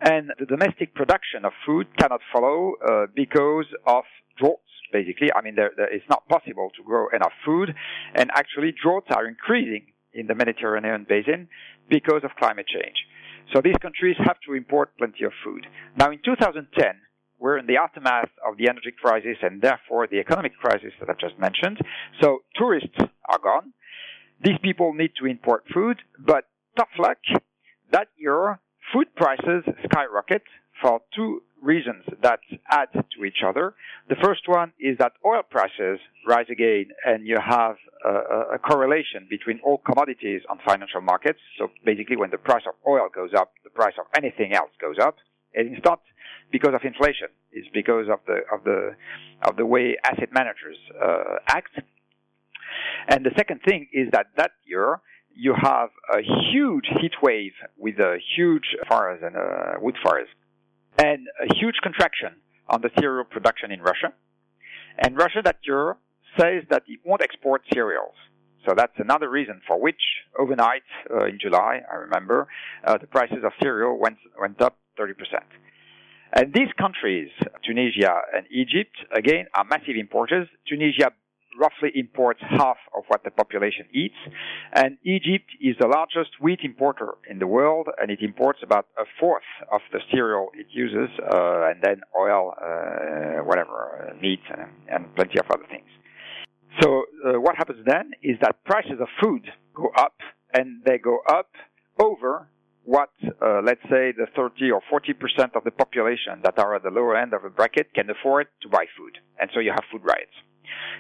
and 0.01 0.33
the 0.39 0.47
domestic 0.47 0.95
production 0.95 1.45
of 1.45 1.53
food 1.67 1.87
cannot 1.99 2.21
follow 2.33 2.75
uh, 2.87 3.07
because 3.15 3.67
of 3.87 4.05
droughts 4.39 4.63
basically 4.93 5.29
i 5.35 5.43
mean 5.43 5.55
there, 5.55 5.71
there, 5.77 5.93
it's 5.93 6.09
not 6.09 6.27
possible 6.29 6.71
to 6.77 6.83
grow 6.83 7.09
enough 7.15 7.33
food 7.45 7.75
and 8.15 8.31
actually 8.35 8.73
droughts 8.83 9.09
are 9.11 9.27
increasing 9.27 9.87
in 10.13 10.27
the 10.27 10.35
mediterranean 10.35 11.07
basin 11.09 11.49
because 11.89 12.23
of 12.25 12.31
climate 12.39 12.67
change 12.67 12.97
so 13.53 13.61
these 13.63 13.77
countries 13.81 14.17
have 14.19 14.37
to 14.47 14.55
import 14.55 14.91
plenty 14.99 15.25
of 15.25 15.33
food 15.45 15.67
now 15.97 16.11
in 16.11 16.19
2010 16.25 16.67
we're 17.39 17.59
in 17.59 17.67
the 17.67 17.77
aftermath 17.77 18.31
of 18.47 18.57
the 18.57 18.69
energy 18.71 18.93
crisis 18.99 19.37
and 19.43 19.61
therefore 19.61 20.07
the 20.07 20.19
economic 20.19 20.57
crisis 20.57 20.93
that 20.99 21.11
I've 21.11 21.19
just 21.19 21.39
mentioned. 21.39 21.79
So 22.23 22.39
tourists 22.57 22.97
are 22.99 23.39
gone. 23.39 23.75
These 24.43 24.59
people 24.63 24.95
need 24.95 25.11
to 25.21 25.27
import 25.27 25.65
food, 25.73 25.99
but 26.19 26.45
tough 26.77 26.89
luck. 26.99 27.19
That 27.93 28.09
year, 28.17 28.59
food 28.93 29.15
prices 29.17 29.65
skyrocket 29.85 30.43
for 30.83 31.01
two 31.15 31.43
reasons 31.63 32.05
that 32.23 32.41
add 32.71 32.89
to 32.93 33.25
each 33.25 33.43
other. 33.47 33.75
The 34.09 34.17
first 34.23 34.43
one 34.47 34.73
is 34.79 34.99
that 34.99 35.13
oil 35.25 35.43
prices 35.49 35.99
rise 36.27 36.47
again 36.51 36.87
and 37.07 37.27
you 37.27 37.39
have 37.43 37.77
a, 38.05 38.55
a, 38.55 38.59
correlation 38.59 39.27
between 39.31 39.61
all 39.65 39.79
commodities 39.79 40.43
on 40.51 40.59
financial 40.67 41.01
markets. 41.01 41.39
So 41.59 41.71
basically 41.85 42.17
when 42.17 42.31
the 42.31 42.39
price 42.39 42.65
of 42.69 42.75
oil 42.87 43.09
goes 43.13 43.31
up, 43.37 43.53
the 43.65 43.71
price 43.71 43.95
of 43.99 44.07
anything 44.15 44.53
else 44.53 44.71
goes 44.81 44.97
up. 45.01 45.17
And 45.55 45.75
it's 45.75 45.85
not 45.85 46.01
because 46.53 46.75
of 46.75 46.83
inflation. 46.85 47.29
It's 47.53 47.69
because 47.73 48.09
of 48.13 48.19
the, 48.27 48.41
of 48.53 48.65
the, 48.65 48.95
of 49.43 49.57
the 49.57 49.65
way 49.65 49.97
asset 50.05 50.33
managers 50.33 50.77
uh, 51.03 51.37
act. 51.49 51.79
And 53.09 53.25
the 53.25 53.31
second 53.37 53.61
thing 53.67 53.89
is 53.93 54.09
that 54.13 54.27
that 54.37 54.53
year, 54.65 55.01
you 55.37 55.55
have 55.61 55.91
a 56.13 56.21
huge 56.53 56.87
heat 57.01 57.15
wave 57.23 57.53
with 57.77 57.99
a 57.99 58.19
huge 58.37 58.77
fires 58.89 59.21
and 59.23 59.37
uh, 59.37 59.75
wood 59.81 59.97
fires, 60.03 60.29
and 60.99 61.27
a 61.43 61.55
huge 61.55 61.77
contraction 61.83 62.37
on 62.69 62.81
the 62.81 62.91
cereal 62.99 63.25
production 63.25 63.71
in 63.73 63.81
Russia. 63.81 64.13
And 64.99 65.17
Russia 65.17 65.43
that 65.45 65.57
year 65.67 65.97
says 66.39 66.63
that 66.71 66.85
it 66.87 67.01
won't 67.05 67.23
export 67.23 67.63
cereals. 67.73 68.15
So 68.67 68.75
that's 68.77 68.95
another 68.99 69.29
reason 69.29 69.61
for 69.67 69.81
which 69.81 70.01
overnight 70.39 70.83
uh, 71.11 71.27
in 71.27 71.39
July, 71.41 71.81
I 71.91 71.97
remember, 71.97 72.49
uh, 72.87 72.97
the 72.99 73.07
prices 73.07 73.45
of 73.45 73.53
cereal 73.63 73.99
went 73.99 74.17
went 74.41 74.61
up 74.63 74.79
30%. 74.99 75.13
And 76.37 76.53
these 76.53 76.73
countries, 76.79 77.29
Tunisia 77.65 78.15
and 78.35 78.47
Egypt, 78.51 78.97
again, 79.15 79.47
are 79.55 79.65
massive 79.65 79.97
importers. 79.97 80.49
Tunisia 80.67 81.13
roughly 81.59 81.91
imports 81.95 82.41
half 82.43 82.77
of 82.97 83.05
what 83.09 83.25
the 83.25 83.31
population 83.31 83.87
eats. 83.93 84.15
And 84.73 84.99
Egypt 85.05 85.51
is 85.61 85.77
the 85.81 85.87
largest 85.87 86.41
wheat 86.41 86.61
importer 86.63 87.15
in 87.31 87.39
the 87.39 87.47
world, 87.47 87.89
and 88.01 88.11
it 88.11 88.21
imports 88.21 88.61
about 88.63 88.87
a 88.99 89.05
fourth 89.19 89.49
of 89.73 89.81
the 89.93 90.01
cereal 90.13 90.49
it 90.55 90.67
uses, 90.71 91.11
uh, 91.21 91.71
and 91.71 91.83
then 91.83 92.01
oil, 92.19 92.55
uh, 92.61 93.45
whatever, 93.45 94.11
uh, 94.11 94.21
meat, 94.21 94.41
and, 94.51 94.71
and, 94.89 95.15
plenty 95.15 95.39
of 95.39 95.47
other 95.51 95.65
things. 95.71 95.89
So 96.81 97.05
uh, 97.25 97.41
what 97.41 97.57
happens 97.57 97.85
then 97.87 98.13
is 98.23 98.37
that 98.41 98.65
prices 98.65 98.99
of 99.01 99.09
food 99.23 99.47
go 99.75 99.91
up, 99.97 100.17
and 100.53 100.83
they 100.85 100.99
go 100.99 101.19
up 101.29 101.51
over 102.01 102.49
what, 102.85 103.11
uh, 103.41 103.61
let's 103.65 103.83
say, 103.85 104.13
the 104.13 104.27
30 104.37 104.71
or 104.71 104.83
40 104.91 105.13
percent 105.15 105.57
of 105.57 105.65
the 105.65 105.71
population 105.71 106.41
that 106.43 106.59
are 106.59 106.75
at 106.75 106.83
the 106.83 106.91
lower 106.91 107.17
end 107.17 107.33
of 107.33 107.43
the 107.43 107.49
bracket 107.49 107.95
can 107.95 108.11
afford 108.11 108.47
to 108.63 108.69
buy 108.69 108.85
food, 108.97 109.19
and 109.41 109.51
so 109.55 109.61
you 109.61 109.71
have 109.71 109.85
food 109.91 110.03
riots. 110.05 110.35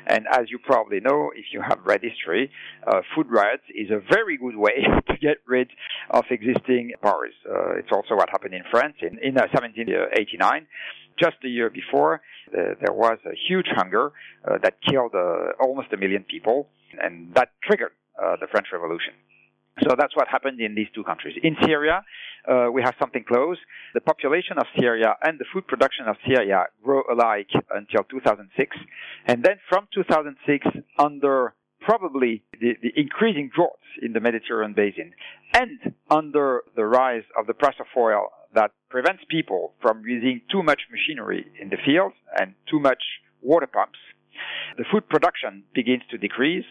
And 0.07 0.27
as 0.31 0.50
you 0.50 0.59
probably 0.59 1.00
know, 1.00 1.31
if 1.35 1.46
you 1.53 1.62
have 1.62 1.79
read 1.85 2.03
history, 2.03 2.50
uh, 2.87 3.00
food 3.14 3.27
riots 3.31 3.62
is 3.74 3.90
a 3.90 4.00
very 4.12 4.37
good 4.37 4.57
way 4.57 4.85
to 5.09 5.16
get 5.16 5.38
rid 5.46 5.70
of 6.11 6.24
existing 6.31 6.92
powers. 7.03 7.35
Uh, 7.48 7.79
it's 7.79 7.92
also 7.92 8.14
what 8.14 8.29
happened 8.31 8.55
in 8.55 8.62
France 8.70 8.96
in, 9.00 9.18
in 9.22 9.35
1789. 9.35 10.62
Uh, 10.62 10.66
Just 11.18 11.37
the 11.42 11.48
year 11.48 11.70
before, 11.70 12.20
uh, 12.53 12.74
there 12.83 12.92
was 12.92 13.18
a 13.24 13.35
huge 13.48 13.68
hunger 13.70 14.12
uh, 14.46 14.59
that 14.62 14.74
killed 14.88 15.14
uh, 15.14 15.53
almost 15.64 15.92
a 15.92 15.96
million 15.96 16.24
people, 16.24 16.68
and 17.00 17.35
that 17.35 17.50
triggered 17.62 17.92
the 18.40 18.46
French 18.50 18.68
Revolution. 18.72 19.14
So 19.83 19.96
that's 19.98 20.14
what 20.14 20.29
happened 20.29 20.61
in 20.61 20.74
these 20.74 20.87
two 20.94 21.03
countries. 21.03 21.37
In 21.42 21.57
Syria, 21.64 22.05
uh, 22.48 22.68
we 22.72 22.83
have 22.83 22.94
something 22.98 23.24
close. 23.24 23.59
The 23.94 24.00
population 24.00 24.59
of 24.59 24.66
Syria 24.78 25.16
and 25.22 25.38
the 25.38 25.44
food 25.52 25.66
production 25.66 26.07
of 26.07 26.16
Syria 26.26 26.66
grow 26.83 27.02
alike 27.11 27.50
until 27.70 28.04
2006. 28.04 28.76
And 29.26 29.42
then 29.42 29.57
from 29.68 29.88
2006, 29.94 30.66
under 30.98 31.54
probably 31.80 32.42
the, 32.61 32.74
the 32.83 32.92
increasing 32.96 33.50
droughts 33.54 33.85
in 34.02 34.12
the 34.12 34.20
Mediterranean 34.20 34.74
basin 34.74 35.12
and 35.52 35.94
under 36.11 36.62
the 36.76 36.85
rise 36.85 37.24
of 37.38 37.46
the 37.46 37.54
price 37.54 37.76
of 37.78 37.87
oil 37.96 38.30
that 38.54 38.70
prevents 38.88 39.22
people 39.28 39.74
from 39.83 40.02
using 40.07 40.40
too 40.50 40.62
much 40.62 40.80
machinery 40.90 41.46
in 41.61 41.68
the 41.68 41.76
fields 41.85 42.14
and 42.40 42.54
too 42.70 42.80
much 42.80 43.02
water 43.42 43.66
pumps, 43.66 43.98
the 44.78 44.85
food 44.90 45.09
production 45.09 45.64
begins 45.74 46.02
to 46.11 46.18
decrease 46.18 46.64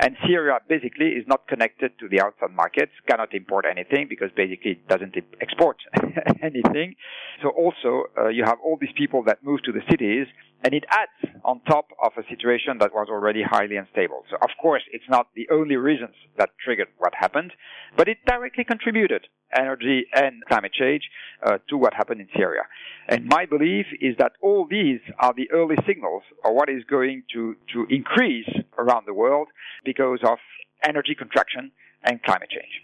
and 0.00 0.16
Syria 0.26 0.58
basically 0.68 1.08
is 1.08 1.24
not 1.26 1.46
connected 1.46 1.98
to 1.98 2.08
the 2.08 2.20
outside 2.20 2.50
markets, 2.54 2.92
cannot 3.08 3.34
import 3.34 3.66
anything 3.70 4.06
because 4.08 4.30
basically 4.34 4.72
it 4.72 4.88
doesn't 4.88 5.14
export 5.40 5.76
anything. 6.42 6.94
So 7.42 7.50
also 7.50 8.04
uh, 8.16 8.28
you 8.28 8.44
have 8.44 8.58
all 8.64 8.78
these 8.80 8.94
people 8.96 9.22
that 9.24 9.44
move 9.44 9.62
to 9.64 9.72
the 9.72 9.82
cities 9.90 10.26
and 10.62 10.74
it 10.74 10.84
adds 10.90 11.34
on 11.44 11.60
top 11.60 11.88
of 12.02 12.12
a 12.18 12.22
situation 12.28 12.78
that 12.78 12.92
was 12.92 13.08
already 13.10 13.42
highly 13.42 13.76
unstable. 13.76 14.24
So 14.30 14.36
of 14.42 14.50
course 14.60 14.82
it's 14.92 15.08
not 15.08 15.28
the 15.34 15.48
only 15.50 15.76
reasons 15.76 16.14
that 16.38 16.50
triggered 16.62 16.88
what 16.98 17.12
happened, 17.14 17.52
but 17.96 18.08
it 18.08 18.18
directly 18.26 18.64
contributed 18.64 19.26
energy 19.56 20.04
and 20.14 20.44
climate 20.46 20.72
change 20.72 21.02
uh, 21.44 21.58
to 21.68 21.76
what 21.76 21.94
happened 21.94 22.20
in 22.20 22.28
Syria. 22.36 22.62
And 23.08 23.26
my 23.26 23.46
belief 23.46 23.86
is 24.00 24.16
that 24.18 24.32
all 24.42 24.66
these 24.70 25.00
are 25.18 25.34
the 25.34 25.50
early 25.50 25.76
signals 25.86 26.22
of 26.44 26.54
what 26.54 26.68
is 26.68 26.84
going 26.84 27.24
to, 27.32 27.56
to 27.72 27.86
increase 27.88 28.48
around 28.78 29.04
the 29.06 29.14
world 29.14 29.48
because 29.84 30.20
of 30.22 30.38
energy 30.84 31.14
contraction 31.14 31.72
and 32.04 32.22
climate 32.22 32.50
change. 32.50 32.82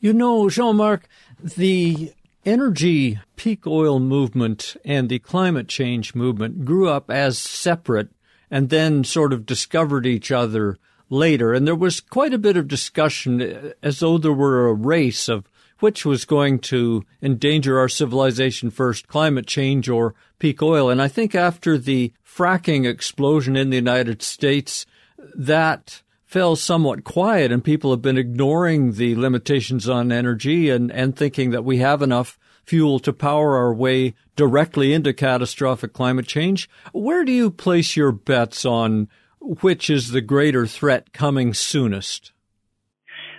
You 0.00 0.12
know, 0.12 0.48
Jean-Marc, 0.48 1.08
the 1.42 2.12
energy 2.44 3.18
peak 3.36 3.66
oil 3.66 4.00
movement 4.00 4.76
and 4.84 5.08
the 5.08 5.18
climate 5.18 5.68
change 5.68 6.14
movement 6.14 6.64
grew 6.64 6.88
up 6.88 7.10
as 7.10 7.38
separate 7.38 8.08
and 8.50 8.70
then 8.70 9.04
sort 9.04 9.32
of 9.32 9.46
discovered 9.46 10.06
each 10.06 10.30
other 10.30 10.76
later. 11.10 11.52
And 11.52 11.66
there 11.66 11.74
was 11.74 12.00
quite 12.00 12.34
a 12.34 12.38
bit 12.38 12.56
of 12.56 12.68
discussion 12.68 13.40
uh, 13.42 13.72
as 13.82 14.00
though 14.00 14.18
there 14.18 14.32
were 14.32 14.68
a 14.68 14.74
race 14.74 15.28
of 15.28 15.48
which 15.80 16.04
was 16.04 16.24
going 16.24 16.58
to 16.60 17.04
endanger 17.20 17.78
our 17.78 17.88
civilization 17.88 18.70
first, 18.70 19.08
climate 19.08 19.46
change 19.46 19.88
or 19.88 20.14
peak 20.38 20.62
oil. 20.62 20.88
And 20.88 21.02
I 21.02 21.08
think 21.08 21.34
after 21.34 21.76
the 21.76 22.12
fracking 22.24 22.88
explosion 22.88 23.56
in 23.56 23.70
the 23.70 23.76
United 23.76 24.22
States, 24.22 24.86
that 25.34 26.02
fell 26.34 26.56
somewhat 26.56 27.04
quiet 27.04 27.52
and 27.52 27.62
people 27.62 27.92
have 27.92 28.02
been 28.02 28.18
ignoring 28.18 28.94
the 28.94 29.14
limitations 29.14 29.88
on 29.88 30.10
energy 30.10 30.68
and, 30.68 30.90
and 30.90 31.14
thinking 31.14 31.52
that 31.52 31.64
we 31.64 31.78
have 31.78 32.02
enough 32.02 32.40
fuel 32.64 32.98
to 32.98 33.12
power 33.12 33.54
our 33.54 33.72
way 33.72 34.12
directly 34.34 34.92
into 34.92 35.12
catastrophic 35.12 35.92
climate 35.92 36.26
change. 36.26 36.68
Where 36.92 37.24
do 37.24 37.30
you 37.30 37.52
place 37.52 37.96
your 37.96 38.10
bets 38.10 38.64
on 38.64 39.06
which 39.40 39.88
is 39.88 40.10
the 40.10 40.20
greater 40.20 40.66
threat 40.66 41.12
coming 41.12 41.54
soonest? 41.54 42.32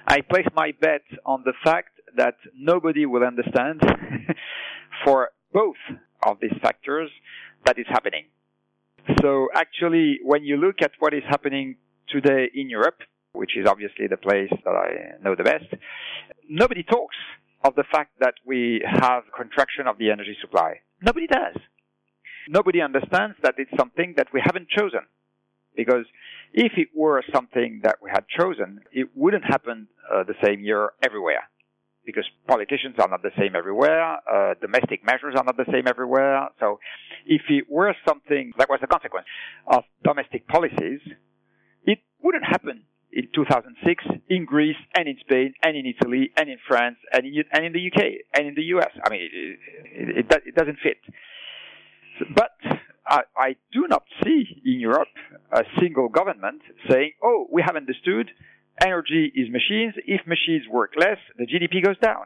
I 0.07 0.21
place 0.21 0.47
my 0.55 0.71
bet 0.79 1.01
on 1.25 1.43
the 1.43 1.53
fact 1.65 1.99
that 2.15 2.35
nobody 2.57 3.05
will 3.05 3.25
understand 3.25 3.81
for 5.03 5.31
both 5.51 5.75
of 6.25 6.37
these 6.41 6.57
factors 6.61 7.09
that 7.65 7.77
is 7.77 7.87
happening. 7.89 8.27
So 9.21 9.49
actually, 9.53 10.19
when 10.23 10.45
you 10.45 10.55
look 10.55 10.77
at 10.81 10.91
what 10.99 11.13
is 11.13 11.23
happening 11.29 11.75
today 12.09 12.49
in 12.53 12.69
Europe, 12.69 12.99
which 13.33 13.57
is 13.57 13.67
obviously 13.67 14.07
the 14.07 14.17
place 14.17 14.51
that 14.63 14.75
I 14.75 15.21
know 15.23 15.35
the 15.35 15.43
best, 15.43 15.65
nobody 16.49 16.83
talks 16.83 17.15
of 17.63 17.75
the 17.75 17.83
fact 17.91 18.11
that 18.19 18.35
we 18.45 18.81
have 18.85 19.23
contraction 19.35 19.87
of 19.87 19.97
the 19.97 20.11
energy 20.11 20.37
supply. 20.39 20.81
Nobody 21.01 21.27
does. 21.27 21.55
Nobody 22.47 22.81
understands 22.81 23.35
that 23.41 23.55
it's 23.57 23.71
something 23.77 24.13
that 24.17 24.27
we 24.33 24.41
haven't 24.43 24.69
chosen. 24.69 25.01
Because 25.75 26.05
if 26.53 26.73
it 26.77 26.89
were 26.95 27.21
something 27.33 27.81
that 27.83 27.97
we 28.01 28.09
had 28.09 28.25
chosen, 28.27 28.81
it 28.91 29.09
wouldn't 29.15 29.43
happen 29.43 29.87
uh, 30.13 30.23
the 30.23 30.35
same 30.43 30.63
year 30.63 30.91
everywhere. 31.03 31.49
Because 32.05 32.23
politicians 32.47 32.95
are 32.99 33.09
not 33.09 33.23
the 33.23 33.31
same 33.37 33.55
everywhere, 33.55 34.17
uh, 34.31 34.53
domestic 34.61 35.03
measures 35.03 35.33
are 35.35 35.43
not 35.43 35.57
the 35.57 35.65
same 35.71 35.87
everywhere. 35.87 36.49
So 36.59 36.79
if 37.25 37.41
it 37.49 37.65
were 37.69 37.95
something 38.07 38.53
that 38.59 38.69
was 38.69 38.79
a 38.83 38.87
consequence 38.87 39.25
of 39.67 39.83
domestic 40.03 40.47
policies, 40.47 41.01
it 42.25 42.27
wouldn't 42.27 42.45
happen 42.45 42.81
in 43.11 43.27
2006 43.33 44.03
in 44.29 44.45
Greece 44.45 44.75
and 44.97 45.07
in 45.07 45.17
Spain 45.21 45.53
and 45.63 45.77
in 45.77 45.85
Italy 45.85 46.31
and 46.37 46.49
in 46.49 46.57
France 46.67 46.97
and 47.13 47.25
in, 47.25 47.43
and 47.51 47.65
in 47.65 47.73
the 47.73 47.87
UK 47.87 48.03
and 48.33 48.47
in 48.47 48.55
the 48.55 48.63
US. 48.75 48.89
I 49.03 49.09
mean, 49.09 49.21
it, 49.21 49.59
it, 49.93 50.25
it, 50.25 50.41
it 50.47 50.55
doesn't 50.55 50.77
fit. 50.81 50.97
But 52.33 52.57
I, 53.07 53.21
I, 53.37 53.55
do 53.71 53.87
not 53.87 54.03
see 54.23 54.45
in 54.65 54.79
Europe 54.79 55.09
a 55.51 55.63
single 55.79 56.09
government 56.09 56.61
saying, 56.89 57.11
oh, 57.23 57.45
we 57.51 57.61
have 57.61 57.75
understood 57.75 58.31
energy 58.81 59.31
is 59.35 59.49
machines. 59.51 59.93
If 60.05 60.25
machines 60.25 60.63
work 60.71 60.93
less, 60.97 61.19
the 61.37 61.45
GDP 61.45 61.85
goes 61.85 61.97
down. 61.99 62.25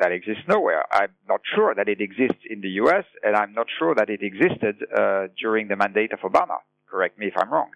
That 0.00 0.12
exists 0.12 0.42
nowhere. 0.48 0.84
I'm 0.92 1.12
not 1.28 1.40
sure 1.54 1.74
that 1.74 1.88
it 1.88 2.00
exists 2.00 2.42
in 2.48 2.60
the 2.60 2.70
US, 2.82 3.04
and 3.22 3.36
I'm 3.36 3.52
not 3.52 3.66
sure 3.78 3.94
that 3.94 4.08
it 4.08 4.20
existed 4.22 4.76
uh, 4.96 5.26
during 5.40 5.68
the 5.68 5.76
mandate 5.76 6.12
of 6.12 6.20
Obama. 6.20 6.58
Correct 6.88 7.18
me 7.18 7.26
if 7.26 7.34
I'm 7.36 7.52
wrong. 7.52 7.70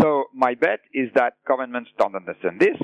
So 0.00 0.24
my 0.34 0.54
bet 0.54 0.80
is 0.92 1.10
that 1.14 1.34
governments 1.46 1.90
don't 1.98 2.14
understand 2.14 2.60
this, 2.60 2.76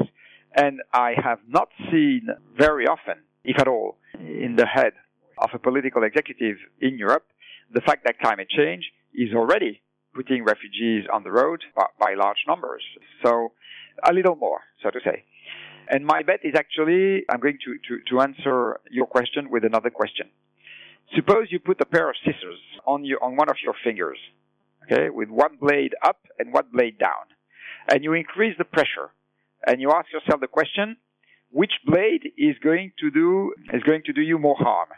and 0.55 0.81
I 0.93 1.15
have 1.23 1.39
not 1.49 1.69
seen 1.91 2.29
very 2.57 2.87
often, 2.87 3.23
if 3.45 3.59
at 3.59 3.69
all, 3.69 3.97
in 4.19 4.57
the 4.57 4.67
head 4.67 4.93
of 5.39 5.51
a 5.55 5.59
political 5.59 6.03
executive 6.05 6.57
in 6.81 6.99
Europe, 6.99 7.27
the 7.73 7.81
fact 7.81 8.05
that 8.05 8.19
climate 8.19 8.49
change 8.49 8.85
is 9.15 9.35
already 9.35 9.81
putting 10.15 10.45
refugees 10.45 11.05
on 11.13 11.23
the 11.23 11.31
road 11.31 11.63
by, 11.75 11.87
by 11.99 12.15
large 12.15 12.45
numbers. 12.47 12.83
So 13.25 13.53
a 14.05 14.13
little 14.13 14.37
more, 14.37 14.61
so 14.83 14.91
to 14.91 14.99
say. 15.05 15.25
And 15.89 16.05
my 16.05 16.23
bet 16.23 16.41
is 16.45 16.55
actually, 16.57 17.25
I'm 17.29 17.41
going 17.41 17.59
to, 17.65 17.79
to, 17.89 18.03
to 18.11 18.21
answer 18.21 18.81
your 18.91 19.07
question 19.07 19.51
with 19.51 19.65
another 19.65 19.91
question. 19.91 20.29
Suppose 21.17 21.49
you 21.51 21.59
put 21.59 21.81
a 21.81 21.85
pair 21.85 22.09
of 22.09 22.17
scissors 22.25 22.61
on 22.87 23.05
your, 23.05 23.23
on 23.23 23.37
one 23.37 23.49
of 23.49 23.57
your 23.63 23.75
fingers 23.83 24.19
okay, 24.85 25.11
with 25.11 25.29
one 25.29 25.57
blade 25.61 25.95
up 26.03 26.19
and 26.38 26.53
one 26.53 26.66
blade 26.73 26.99
down. 26.99 27.27
And 27.88 28.05
you 28.05 28.12
increase 28.12 28.57
the 28.59 28.64
pressure 28.64 29.11
and 29.66 29.81
you 29.81 29.90
ask 29.93 30.07
yourself 30.12 30.40
the 30.40 30.47
question, 30.47 30.97
which 31.51 31.73
blade 31.85 32.33
is 32.38 32.57
going 32.62 32.93
to 33.01 33.11
do, 33.11 33.53
is 33.73 33.83
going 33.83 34.03
to 34.07 34.12
do 34.12 34.21
you 34.21 34.38
more 34.38 34.57
harm? 34.57 34.88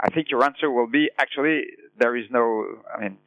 I 0.00 0.10
think 0.10 0.30
your 0.30 0.44
answer 0.44 0.70
will 0.70 0.88
be 0.88 1.08
actually 1.18 1.62
there 1.98 2.16
is 2.16 2.26
no, 2.30 2.66
I 2.94 3.00
mean, 3.00 3.18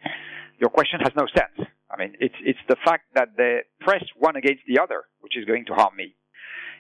your 0.60 0.70
question 0.70 1.00
has 1.00 1.14
no 1.16 1.26
sense. 1.28 1.68
I 1.90 1.98
mean, 1.98 2.16
it's, 2.20 2.36
it's 2.42 2.60
the 2.68 2.76
fact 2.86 3.06
that 3.16 3.30
they 3.36 3.62
press 3.80 4.04
one 4.16 4.36
against 4.36 4.62
the 4.68 4.80
other, 4.80 5.06
which 5.22 5.36
is 5.36 5.46
going 5.46 5.66
to 5.66 5.74
harm 5.74 5.96
me. 5.96 6.16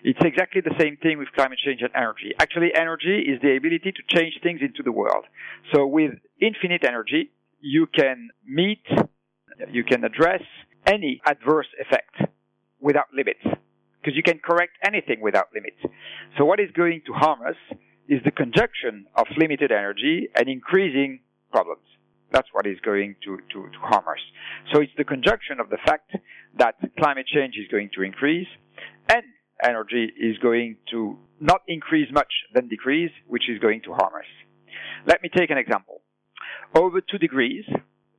It's 0.03 0.19
exactly 0.23 0.61
the 0.61 0.75
same 0.79 0.97
thing 0.97 1.17
with 1.17 1.27
climate 1.35 1.59
change 1.65 1.81
and 1.81 1.89
energy. 1.95 2.31
Actually, 2.39 2.71
energy 2.73 3.19
is 3.19 3.41
the 3.41 3.57
ability 3.57 3.91
to 3.91 4.03
change 4.07 4.39
things 4.41 4.61
into 4.61 4.83
the 4.83 4.91
world. 4.91 5.25
So 5.73 5.85
with 5.87 6.11
infinite 6.39 6.85
energy, 6.85 7.31
you 7.61 7.87
can 7.87 8.29
meet 8.45 8.83
you 9.71 9.83
can 9.83 10.03
address 10.03 10.41
any 10.85 11.21
adverse 11.25 11.67
effect 11.79 12.31
without 12.79 13.07
limits 13.13 13.43
because 13.43 14.15
you 14.15 14.23
can 14.23 14.39
correct 14.39 14.73
anything 14.85 15.21
without 15.21 15.47
limits. 15.53 15.77
So 16.37 16.45
what 16.45 16.59
is 16.59 16.69
going 16.75 17.01
to 17.07 17.13
harm 17.13 17.39
us 17.41 17.77
is 18.07 18.21
the 18.23 18.31
conjunction 18.31 19.05
of 19.15 19.27
limited 19.37 19.71
energy 19.71 20.29
and 20.35 20.47
increasing 20.47 21.19
problems. 21.51 21.83
That's 22.31 22.47
what 22.53 22.65
is 22.65 22.79
going 22.83 23.15
to, 23.25 23.37
to, 23.37 23.69
to 23.69 23.79
harm 23.81 24.05
us. 24.07 24.21
So 24.73 24.81
it's 24.81 24.91
the 24.97 25.03
conjunction 25.03 25.59
of 25.59 25.69
the 25.69 25.77
fact 25.85 26.11
that 26.57 26.75
climate 26.97 27.25
change 27.27 27.55
is 27.55 27.67
going 27.69 27.89
to 27.95 28.03
increase 28.03 28.47
and 29.09 29.23
energy 29.63 30.11
is 30.17 30.37
going 30.37 30.77
to 30.91 31.17
not 31.39 31.61
increase 31.67 32.07
much 32.11 32.31
then 32.53 32.67
decrease, 32.67 33.11
which 33.27 33.49
is 33.49 33.59
going 33.59 33.81
to 33.83 33.93
harm 33.93 34.13
us. 34.15 34.29
Let 35.07 35.21
me 35.21 35.29
take 35.35 35.49
an 35.49 35.57
example. 35.57 36.01
Over 36.75 37.01
two 37.01 37.17
degrees, 37.17 37.65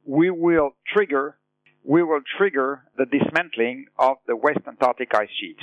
we 0.05 0.31
will 0.31 0.75
trigger 0.93 1.37
we 1.85 2.03
will 2.03 2.21
trigger 2.37 2.83
the 2.99 3.07
dismantling 3.07 3.87
of 3.99 4.19
the 4.27 4.37
West 4.37 4.61
Antarctic 4.67 5.15
ice 5.15 5.31
sheet. 5.41 5.59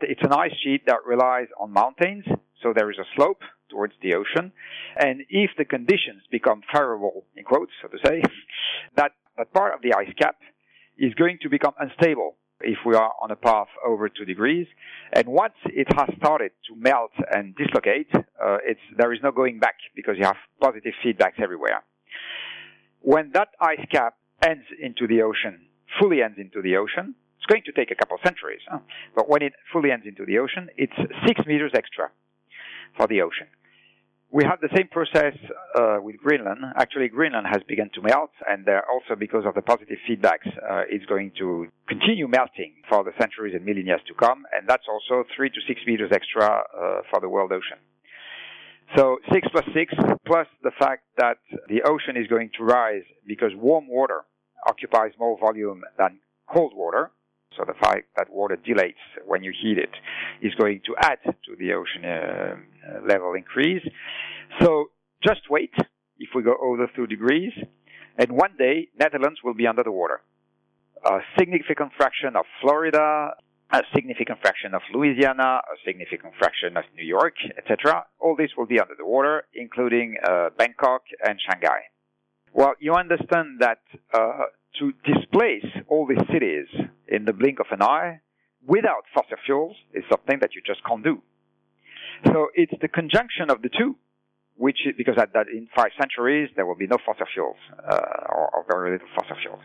It's 0.00 0.22
an 0.22 0.32
ice 0.32 0.54
sheet 0.62 0.82
that 0.86 1.04
relies 1.04 1.48
on 1.58 1.72
mountains, 1.72 2.24
so 2.62 2.72
there 2.72 2.90
is 2.90 2.98
a 2.98 3.04
slope 3.16 3.40
towards 3.68 3.94
the 4.02 4.14
ocean. 4.14 4.52
And 4.96 5.22
if 5.28 5.50
the 5.58 5.64
conditions 5.64 6.22
become 6.30 6.62
favorable, 6.72 7.24
in 7.36 7.44
quotes, 7.44 7.72
so 7.82 7.88
to 7.88 7.98
say, 8.04 8.22
that, 8.96 9.12
that 9.36 9.52
part 9.52 9.74
of 9.74 9.82
the 9.82 9.94
ice 9.94 10.12
cap 10.16 10.36
is 10.96 11.12
going 11.14 11.38
to 11.42 11.48
become 11.48 11.74
unstable 11.78 12.36
if 12.60 12.78
we 12.86 12.94
are 12.94 13.12
on 13.20 13.32
a 13.32 13.36
path 13.36 13.68
over 13.84 14.08
two 14.08 14.24
degrees. 14.24 14.68
And 15.12 15.26
once 15.26 15.54
it 15.66 15.88
has 15.96 16.08
started 16.18 16.52
to 16.68 16.76
melt 16.76 17.12
and 17.32 17.56
dislocate, 17.56 18.08
uh, 18.14 18.58
there 18.96 19.12
is 19.12 19.18
no 19.22 19.32
going 19.32 19.58
back 19.58 19.76
because 19.96 20.14
you 20.18 20.24
have 20.24 20.36
positive 20.60 20.92
feedbacks 21.04 21.40
everywhere. 21.42 21.82
When 23.00 23.30
that 23.34 23.48
ice 23.60 23.84
cap 23.90 24.14
ends 24.44 24.64
into 24.80 25.06
the 25.06 25.22
ocean, 25.22 25.60
fully 26.00 26.22
ends 26.22 26.38
into 26.38 26.62
the 26.62 26.76
ocean, 26.76 27.14
it's 27.36 27.46
going 27.46 27.62
to 27.66 27.72
take 27.72 27.90
a 27.90 27.96
couple 27.96 28.16
of 28.16 28.20
centuries, 28.24 28.60
huh? 28.70 28.78
but 29.16 29.28
when 29.28 29.42
it 29.42 29.52
fully 29.72 29.90
ends 29.90 30.06
into 30.06 30.24
the 30.24 30.38
ocean, 30.38 30.68
it's 30.76 30.92
six 31.26 31.40
meters 31.46 31.72
extra 31.74 32.10
for 32.96 33.08
the 33.08 33.20
ocean. 33.22 33.48
We 34.30 34.44
have 34.44 34.60
the 34.60 34.70
same 34.74 34.88
process 34.88 35.34
uh, 35.74 35.98
with 36.00 36.16
Greenland. 36.16 36.60
Actually, 36.76 37.08
Greenland 37.08 37.46
has 37.50 37.62
begun 37.68 37.90
to 37.94 38.00
melt, 38.00 38.30
and 38.48 38.66
uh, 38.66 38.80
also 38.90 39.14
because 39.14 39.44
of 39.44 39.54
the 39.54 39.60
positive 39.60 39.98
feedbacks, 40.08 40.48
uh, 40.48 40.84
it's 40.88 41.04
going 41.04 41.32
to 41.38 41.66
continue 41.86 42.26
melting 42.28 42.72
for 42.88 43.04
the 43.04 43.12
centuries 43.20 43.54
and 43.54 43.66
millennia 43.66 43.98
to 44.06 44.14
come, 44.14 44.46
and 44.56 44.66
that's 44.66 44.86
also 44.88 45.24
three 45.36 45.50
to 45.50 45.60
six 45.68 45.80
meters 45.86 46.10
extra 46.12 46.46
uh, 46.46 47.02
for 47.10 47.20
the 47.20 47.28
world 47.28 47.52
ocean. 47.52 47.76
So 48.96 49.18
six 49.32 49.48
plus 49.50 49.64
six, 49.74 49.94
plus 50.26 50.46
the 50.62 50.72
fact 50.78 51.04
that 51.16 51.38
the 51.68 51.82
ocean 51.82 52.16
is 52.16 52.26
going 52.26 52.50
to 52.58 52.64
rise 52.64 53.04
because 53.26 53.50
warm 53.54 53.88
water 53.88 54.22
occupies 54.68 55.12
more 55.18 55.38
volume 55.38 55.82
than 55.98 56.18
cold 56.52 56.72
water. 56.76 57.10
So 57.56 57.64
the 57.66 57.74
fact 57.74 58.08
that 58.16 58.28
water 58.30 58.56
dilates 58.56 58.98
when 59.26 59.42
you 59.42 59.52
heat 59.62 59.78
it 59.78 59.90
is 60.40 60.54
going 60.54 60.80
to 60.86 60.94
add 60.98 61.18
to 61.24 61.56
the 61.58 61.72
ocean 61.72 62.04
uh, 62.04 63.06
level 63.06 63.34
increase. 63.34 63.82
So 64.60 64.90
just 65.22 65.42
wait 65.50 65.72
if 66.18 66.30
we 66.34 66.42
go 66.42 66.56
over 66.62 66.90
two 66.94 67.06
degrees, 67.06 67.52
and 68.18 68.32
one 68.32 68.56
day 68.58 68.88
Netherlands 68.98 69.40
will 69.44 69.54
be 69.54 69.66
under 69.66 69.82
the 69.82 69.92
water. 69.92 70.20
A 71.04 71.18
significant 71.38 71.92
fraction 71.96 72.36
of 72.36 72.44
Florida, 72.60 73.34
a 73.72 73.80
significant 73.94 74.38
fraction 74.40 74.74
of 74.74 74.82
Louisiana, 74.92 75.60
a 75.64 75.76
significant 75.86 76.34
fraction 76.38 76.76
of 76.76 76.84
New 76.94 77.04
York, 77.04 77.34
etc. 77.56 78.04
All 78.20 78.36
this 78.36 78.50
will 78.56 78.66
be 78.66 78.78
under 78.78 78.94
the 78.96 79.06
water, 79.06 79.44
including 79.54 80.16
uh, 80.28 80.50
Bangkok 80.58 81.02
and 81.26 81.38
Shanghai. 81.40 81.80
Well, 82.52 82.74
you 82.80 82.92
understand 82.92 83.60
that 83.60 83.80
uh, 84.12 84.44
to 84.78 84.92
displace 85.04 85.64
all 85.88 86.06
these 86.06 86.26
cities 86.30 86.66
in 87.08 87.24
the 87.24 87.32
blink 87.32 87.60
of 87.60 87.66
an 87.70 87.82
eye 87.82 88.20
without 88.66 89.04
fossil 89.14 89.38
fuels 89.44 89.76
is 89.94 90.04
something 90.10 90.38
that 90.40 90.54
you 90.54 90.60
just 90.66 90.84
can't 90.84 91.02
do. 91.02 91.22
So 92.26 92.48
it's 92.54 92.72
the 92.80 92.88
conjunction 92.88 93.50
of 93.50 93.62
the 93.62 93.70
two 93.70 93.96
which 94.56 94.86
is, 94.86 94.94
because 94.96 95.16
at 95.18 95.32
that 95.32 95.48
in 95.48 95.68
five 95.74 95.90
centuries 95.98 96.50
there 96.56 96.66
will 96.66 96.76
be 96.76 96.86
no 96.86 96.96
fossil 97.04 97.26
fuels 97.32 97.56
uh, 97.88 97.96
or, 98.28 98.50
or, 98.54 98.64
very 98.70 98.92
little 98.92 99.08
fossil 99.16 99.36
fuels. 99.42 99.60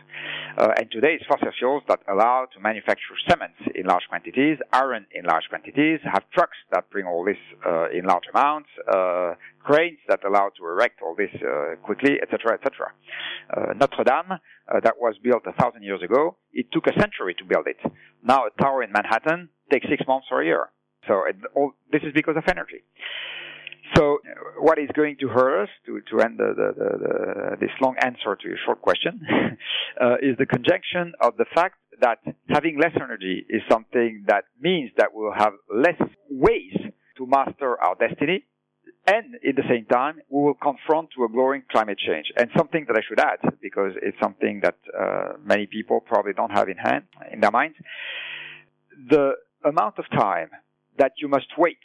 Uh, 0.56 0.72
and 0.78 0.90
today 0.90 1.14
it's 1.14 1.24
fossil 1.26 1.52
fuels 1.58 1.82
that 1.88 2.00
allow 2.08 2.46
to 2.52 2.58
manufacture 2.60 3.14
cement 3.28 3.52
in 3.74 3.86
large 3.86 4.02
quantities, 4.08 4.58
iron 4.72 5.06
in 5.12 5.24
large 5.24 5.44
quantities, 5.48 6.00
have 6.04 6.24
trucks 6.32 6.56
that 6.72 6.88
bring 6.90 7.06
all 7.06 7.24
this 7.24 7.36
uh, 7.66 7.90
in 7.90 8.04
large 8.04 8.24
amounts, 8.32 8.68
uh, 8.88 9.34
cranes 9.62 9.98
that 10.08 10.20
allow 10.24 10.50
to 10.56 10.64
erect 10.64 11.00
all 11.02 11.14
this 11.14 11.30
uh, 11.42 11.76
quickly, 11.82 12.16
etc., 12.22 12.54
etc. 12.54 12.92
Uh, 13.54 13.74
Notre 13.74 14.04
Dame, 14.04 14.38
that 14.82 14.94
was 15.00 15.14
built 15.22 15.42
a 15.46 15.52
thousand 15.60 15.82
years 15.82 16.02
ago, 16.02 16.36
it 16.52 16.66
took 16.72 16.86
a 16.86 16.92
century 17.00 17.34
to 17.38 17.44
build 17.44 17.66
it. 17.66 17.78
Now 18.22 18.46
a 18.46 18.62
tower 18.62 18.82
in 18.82 18.92
Manhattan 18.92 19.48
takes 19.70 19.86
six 19.88 20.02
months 20.06 20.26
or 20.30 20.42
a 20.42 20.44
year. 20.44 20.68
So 21.06 21.22
all, 21.54 21.72
this 21.92 22.02
is 22.02 22.12
because 22.14 22.36
of 22.36 22.44
energy. 22.48 22.82
So, 23.94 24.18
what 24.58 24.78
is 24.78 24.88
going 24.94 25.16
to 25.20 25.28
hurt 25.28 25.62
us, 25.62 25.68
to, 25.86 26.00
to 26.10 26.20
end 26.20 26.38
the, 26.38 26.52
the, 26.56 26.72
the, 26.76 27.56
this 27.60 27.70
long 27.80 27.96
answer 28.02 28.36
to 28.36 28.48
your 28.48 28.58
short 28.64 28.82
question, 28.82 29.20
uh, 30.00 30.16
is 30.20 30.36
the 30.38 30.46
conjunction 30.46 31.12
of 31.20 31.36
the 31.36 31.46
fact 31.54 31.76
that 32.00 32.18
having 32.48 32.78
less 32.78 32.92
energy 32.96 33.44
is 33.48 33.62
something 33.70 34.24
that 34.26 34.44
means 34.60 34.90
that 34.96 35.08
we'll 35.12 35.32
have 35.32 35.52
less 35.74 36.00
ways 36.30 36.76
to 37.16 37.26
master 37.26 37.80
our 37.80 37.94
destiny, 37.96 38.44
and 39.06 39.36
at 39.36 39.56
the 39.56 39.62
same 39.68 39.86
time, 39.86 40.20
we 40.28 40.42
will 40.42 40.54
confront 40.54 41.08
to 41.16 41.24
a 41.24 41.28
growing 41.28 41.62
climate 41.70 41.98
change. 41.98 42.26
And 42.36 42.50
something 42.56 42.84
that 42.88 42.96
I 42.96 43.00
should 43.08 43.18
add, 43.18 43.38
because 43.62 43.92
it's 44.02 44.18
something 44.22 44.60
that 44.62 44.76
uh, 44.92 45.32
many 45.42 45.66
people 45.66 46.00
probably 46.00 46.34
don't 46.34 46.50
have 46.50 46.68
in 46.68 46.76
hand, 46.76 47.04
in 47.32 47.40
their 47.40 47.50
minds, 47.50 47.76
the 49.08 49.32
amount 49.64 49.98
of 49.98 50.04
time 50.10 50.50
that 50.98 51.12
you 51.22 51.28
must 51.28 51.46
wait 51.56 51.78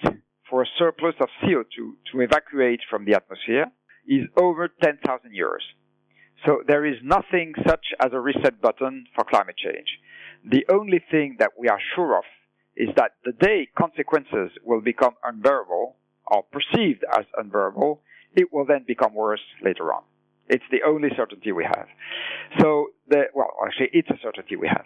for 0.53 0.61
a 0.61 0.67
surplus 0.77 1.15
of 1.19 1.29
CO2 1.41 1.93
to 2.11 2.21
evacuate 2.21 2.79
from 2.87 3.05
the 3.05 3.15
atmosphere 3.15 3.71
is 4.07 4.27
over 4.39 4.69
10,000 4.83 5.33
years. 5.33 5.63
So 6.45 6.61
there 6.67 6.85
is 6.85 6.97
nothing 7.01 7.53
such 7.67 7.87
as 7.99 8.11
a 8.13 8.19
reset 8.19 8.61
button 8.61 9.07
for 9.15 9.23
climate 9.23 9.55
change. 9.57 9.87
The 10.45 10.63
only 10.71 11.01
thing 11.09 11.37
that 11.39 11.53
we 11.57 11.69
are 11.69 11.79
sure 11.95 12.19
of 12.19 12.25
is 12.77 12.89
that 12.97 13.13
the 13.25 13.31
day 13.31 13.67
consequences 13.75 14.51
will 14.63 14.81
become 14.81 15.15
unbearable 15.25 15.95
or 16.27 16.43
perceived 16.43 17.03
as 17.17 17.25
unbearable, 17.35 18.01
it 18.35 18.53
will 18.53 18.67
then 18.67 18.85
become 18.87 19.15
worse 19.15 19.41
later 19.63 19.91
on. 19.91 20.03
It's 20.49 20.69
the 20.69 20.81
only 20.85 21.09
certainty 21.17 21.51
we 21.51 21.63
have. 21.63 21.87
So 22.59 22.89
the, 23.07 23.23
well, 23.33 23.51
actually, 23.65 23.89
it's 23.93 24.09
a 24.09 24.17
certainty 24.21 24.55
we 24.55 24.67
have. 24.67 24.85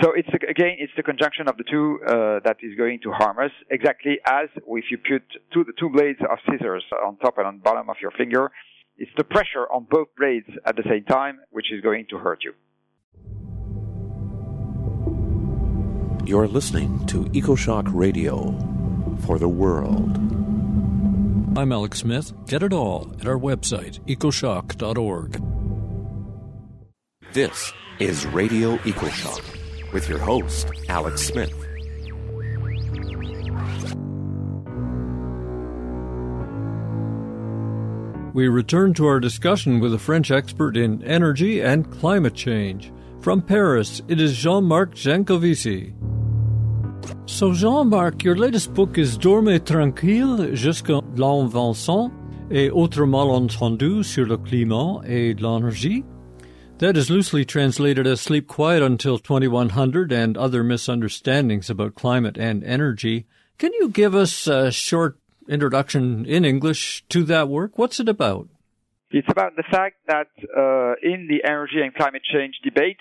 So 0.00 0.12
it's 0.14 0.28
again, 0.28 0.76
it's 0.78 0.92
the 0.96 1.02
conjunction 1.02 1.48
of 1.48 1.56
the 1.56 1.64
two 1.64 1.98
uh, 2.06 2.40
that 2.44 2.58
is 2.62 2.76
going 2.76 3.00
to 3.02 3.10
harm 3.12 3.38
us. 3.38 3.50
Exactly 3.70 4.18
as 4.26 4.48
if 4.54 4.84
you 4.90 4.98
put 4.98 5.22
two 5.52 5.64
the 5.64 5.72
two 5.78 5.88
blades 5.88 6.20
of 6.20 6.38
scissors 6.48 6.84
on 7.04 7.16
top 7.18 7.38
and 7.38 7.46
on 7.46 7.58
bottom 7.58 7.90
of 7.90 7.96
your 8.00 8.12
finger, 8.12 8.50
it's 8.98 9.10
the 9.16 9.24
pressure 9.24 9.66
on 9.72 9.86
both 9.90 10.08
blades 10.16 10.48
at 10.64 10.76
the 10.76 10.82
same 10.88 11.04
time 11.04 11.40
which 11.50 11.72
is 11.72 11.80
going 11.82 12.06
to 12.10 12.18
hurt 12.18 12.44
you. 12.44 12.52
You're 16.26 16.48
listening 16.48 17.06
to 17.06 17.24
EcoShock 17.26 17.86
Radio 17.94 18.52
for 19.26 19.38
the 19.38 19.48
world. 19.48 20.16
I'm 21.56 21.72
Alex 21.72 22.00
Smith. 22.00 22.32
Get 22.46 22.62
it 22.62 22.72
all 22.72 23.14
at 23.20 23.26
our 23.26 23.38
website, 23.38 24.00
ecoshock.org. 24.06 25.55
This 27.36 27.70
is 27.98 28.24
Radio 28.24 28.78
EcoShock 28.78 29.92
with 29.92 30.08
your 30.08 30.18
host, 30.18 30.70
Alex 30.88 31.20
Smith. 31.20 31.52
We 38.32 38.48
return 38.48 38.94
to 38.94 39.04
our 39.04 39.20
discussion 39.20 39.80
with 39.80 39.92
a 39.92 39.98
French 39.98 40.30
expert 40.30 40.78
in 40.78 41.02
energy 41.02 41.60
and 41.60 41.92
climate 41.92 42.32
change. 42.32 42.90
From 43.20 43.42
Paris, 43.42 44.00
it 44.08 44.18
is 44.18 44.34
Jean 44.34 44.64
Marc 44.64 44.94
Jancovici. 44.94 45.92
So, 47.26 47.52
Jean 47.52 47.90
Marc, 47.90 48.24
your 48.24 48.36
latest 48.36 48.72
book 48.72 48.96
is 48.96 49.18
Dormez 49.18 49.62
tranquille 49.62 50.56
jusqu'à 50.56 51.02
l'invention 51.18 52.10
et 52.50 52.70
autres 52.70 53.04
malentendus 53.04 54.04
sur 54.04 54.24
le 54.24 54.38
climat 54.38 55.02
et 55.04 55.34
l'énergie. 55.34 56.02
That 56.78 56.98
is 56.98 57.08
loosely 57.08 57.46
translated 57.46 58.06
as 58.06 58.20
Sleep 58.20 58.46
Quiet 58.46 58.82
Until 58.82 59.18
2100 59.18 60.12
and 60.12 60.36
Other 60.36 60.62
Misunderstandings 60.62 61.70
About 61.70 61.94
Climate 61.94 62.36
and 62.36 62.62
Energy. 62.62 63.26
Can 63.56 63.72
you 63.72 63.88
give 63.88 64.14
us 64.14 64.46
a 64.46 64.70
short 64.70 65.16
introduction 65.48 66.26
in 66.26 66.44
English 66.44 67.02
to 67.08 67.24
that 67.24 67.48
work? 67.48 67.78
What's 67.78 67.98
it 67.98 68.10
about? 68.10 68.48
It's 69.10 69.26
about 69.30 69.56
the 69.56 69.62
fact 69.70 69.96
that 70.08 70.28
uh, 70.54 71.00
in 71.02 71.28
the 71.30 71.48
energy 71.48 71.80
and 71.82 71.94
climate 71.94 72.20
change 72.30 72.56
debate, 72.62 72.98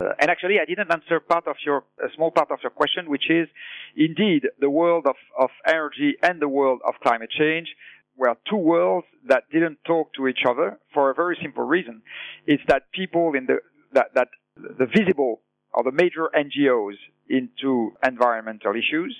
uh, 0.00 0.14
and 0.18 0.30
actually, 0.30 0.56
I 0.58 0.64
didn't 0.64 0.90
answer 0.90 1.20
part 1.20 1.46
of 1.46 1.56
your, 1.66 1.84
a 2.02 2.08
small 2.16 2.30
part 2.30 2.50
of 2.50 2.60
your 2.62 2.70
question, 2.70 3.10
which 3.10 3.28
is 3.28 3.48
indeed 3.96 4.46
the 4.60 4.70
world 4.70 5.04
of, 5.06 5.16
of 5.38 5.50
energy 5.66 6.14
and 6.22 6.40
the 6.40 6.48
world 6.48 6.80
of 6.88 6.94
climate 7.02 7.28
change 7.38 7.68
were 8.16 8.36
two 8.48 8.56
worlds 8.56 9.06
that 9.28 9.44
didn't 9.52 9.78
talk 9.86 10.12
to 10.14 10.28
each 10.28 10.44
other 10.48 10.78
for 10.92 11.10
a 11.10 11.14
very 11.14 11.38
simple 11.42 11.64
reason. 11.64 12.02
It's 12.46 12.62
that 12.68 12.90
people 12.92 13.32
in 13.34 13.46
the, 13.46 13.58
that, 13.92 14.14
that 14.14 14.28
the 14.56 14.86
visible 14.86 15.40
or 15.72 15.84
the 15.84 15.92
major 15.92 16.28
NGOs 16.34 16.96
into 17.28 17.92
environmental 18.06 18.72
issues 18.72 19.16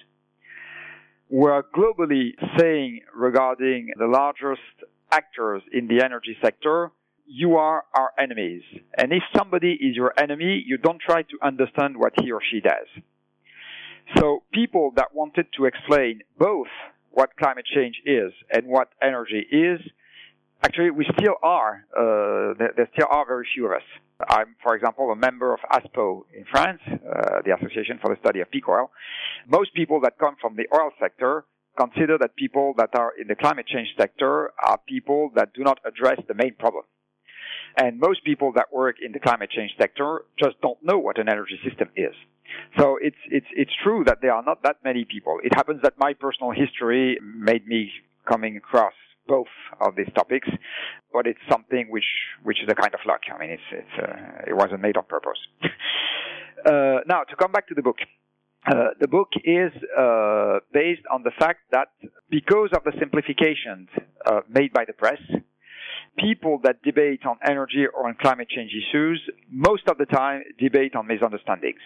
were 1.29 1.65
globally 1.75 2.31
saying 2.59 3.01
regarding 3.15 3.91
the 3.97 4.07
largest 4.07 4.61
actors 5.13 5.63
in 5.73 5.87
the 5.87 6.05
energy 6.05 6.37
sector 6.43 6.91
you 7.33 7.57
are 7.57 7.85
our 7.95 8.11
enemies. 8.19 8.63
And 8.99 9.13
if 9.13 9.23
somebody 9.37 9.73
is 9.73 9.95
your 9.95 10.13
enemy, 10.19 10.65
you 10.67 10.77
don't 10.79 11.01
try 11.01 11.23
to 11.23 11.39
understand 11.43 11.97
what 11.97 12.13
he 12.21 12.33
or 12.33 12.41
she 12.51 12.61
does. 12.61 12.89
So 14.19 14.43
people 14.53 14.93
that 14.97 15.15
wanted 15.15 15.47
to 15.57 15.67
explain 15.67 16.23
both 16.37 16.67
what 17.11 17.31
climate 17.37 17.67
change 17.75 17.97
is 18.05 18.33
and 18.51 18.67
what 18.67 18.89
energy 19.03 19.47
is, 19.51 19.81
actually 20.63 20.91
we 20.91 21.07
still 21.19 21.37
are, 21.43 21.85
uh, 21.97 22.55
there, 22.59 22.89
still 22.95 23.09
are 23.11 23.27
very 23.27 23.47
few 23.55 23.67
of 23.67 23.73
us. 23.73 23.83
I'm, 24.29 24.55
for 24.63 24.77
example, 24.77 25.11
a 25.11 25.17
member 25.17 25.55
of 25.55 25.61
ASPO 25.73 26.23
in 26.37 26.45
France, 26.51 26.81
uh, 26.87 27.41
the 27.45 27.55
Association 27.57 27.99
for 28.03 28.15
the 28.15 28.21
Study 28.21 28.41
of 28.41 28.51
Peak 28.51 28.69
Oil. 28.69 28.91
Most 29.49 29.73
people 29.75 30.01
that 30.03 30.19
come 30.19 30.37
from 30.41 30.57
the 30.57 30.67
oil 30.75 30.91
sector 31.01 31.45
consider 31.79 32.19
that 32.19 32.37
people 32.37 32.75
that 32.77 32.91
are 32.95 33.13
in 33.19 33.29
the 33.29 33.35
climate 33.35 33.67
change 33.67 33.89
sector 33.99 34.53
are 34.63 34.79
people 34.87 35.31
that 35.37 35.55
do 35.55 35.63
not 35.63 35.79
address 35.87 36.21
the 36.29 36.35
main 36.35 36.55
problem. 36.55 36.85
And 37.77 37.99
most 37.99 38.25
people 38.25 38.53
that 38.57 38.67
work 38.73 38.97
in 39.05 39.13
the 39.13 39.21
climate 39.21 39.51
change 39.51 39.71
sector 39.79 40.23
just 40.43 40.61
don't 40.61 40.79
know 40.83 40.99
what 40.99 41.19
an 41.19 41.29
energy 41.29 41.59
system 41.67 41.89
is. 41.97 42.15
So 42.79 42.99
it's, 43.01 43.17
it's, 43.31 43.47
it's 43.53 43.71
true 43.83 44.05
that 44.07 44.19
there 44.23 44.33
are 44.33 44.43
not 44.43 44.63
that 44.63 44.77
many 44.85 45.05
people. 45.05 45.39
It 45.43 45.55
happens 45.55 45.81
that 45.83 45.95
my 45.99 46.15
personal 46.15 46.51
history 46.51 47.19
made 47.23 47.67
me 47.67 47.91
coming 48.29 48.57
across 48.57 48.95
both 49.27 49.53
of 49.81 49.95
these 49.97 50.09
topics, 50.15 50.49
but 51.13 51.27
it's 51.27 51.39
something 51.51 51.87
which, 51.91 52.05
which 52.43 52.59
is 52.63 52.69
a 52.71 52.75
kind 52.75 52.95
of 52.95 53.01
luck. 53.07 53.21
I 53.33 53.39
mean, 53.39 53.51
it's, 53.51 53.69
it's, 53.71 53.97
uh, 54.03 54.51
it 54.51 54.57
wasn't 54.57 54.81
made 54.81 54.97
on 54.97 55.05
purpose. 55.05 55.39
uh, 56.67 57.01
now, 57.07 57.23
to 57.29 57.37
come 57.37 57.53
back 57.53 57.69
to 57.69 57.75
the 57.75 57.83
book. 57.83 57.99
Uh, 58.67 58.91
the 59.01 59.09
book 59.09 59.29
is 59.43 59.73
uh, 59.97 60.59
based 60.73 61.01
on 61.11 61.23
the 61.23 61.31
fact 61.39 61.61
that 61.73 61.89
because 62.29 62.69
of 62.77 62.85
the 62.85 62.93
simplifications 62.99 63.89
uh, 64.27 64.41
made 64.51 64.71
by 64.71 64.85
the 64.85 64.93
press, 64.93 65.19
people 66.19 66.61
that 66.63 66.83
debate 66.83 67.21
on 67.25 67.39
energy 67.45 67.87
or 67.87 68.09
on 68.09 68.17
climate 68.21 68.49
change 68.49 68.73
issues 68.73 69.21
most 69.51 69.89
of 69.89 69.97
the 69.97 70.07
time 70.07 70.43
debate 70.59 70.95
on 70.95 71.07
misunderstandings. 71.07 71.81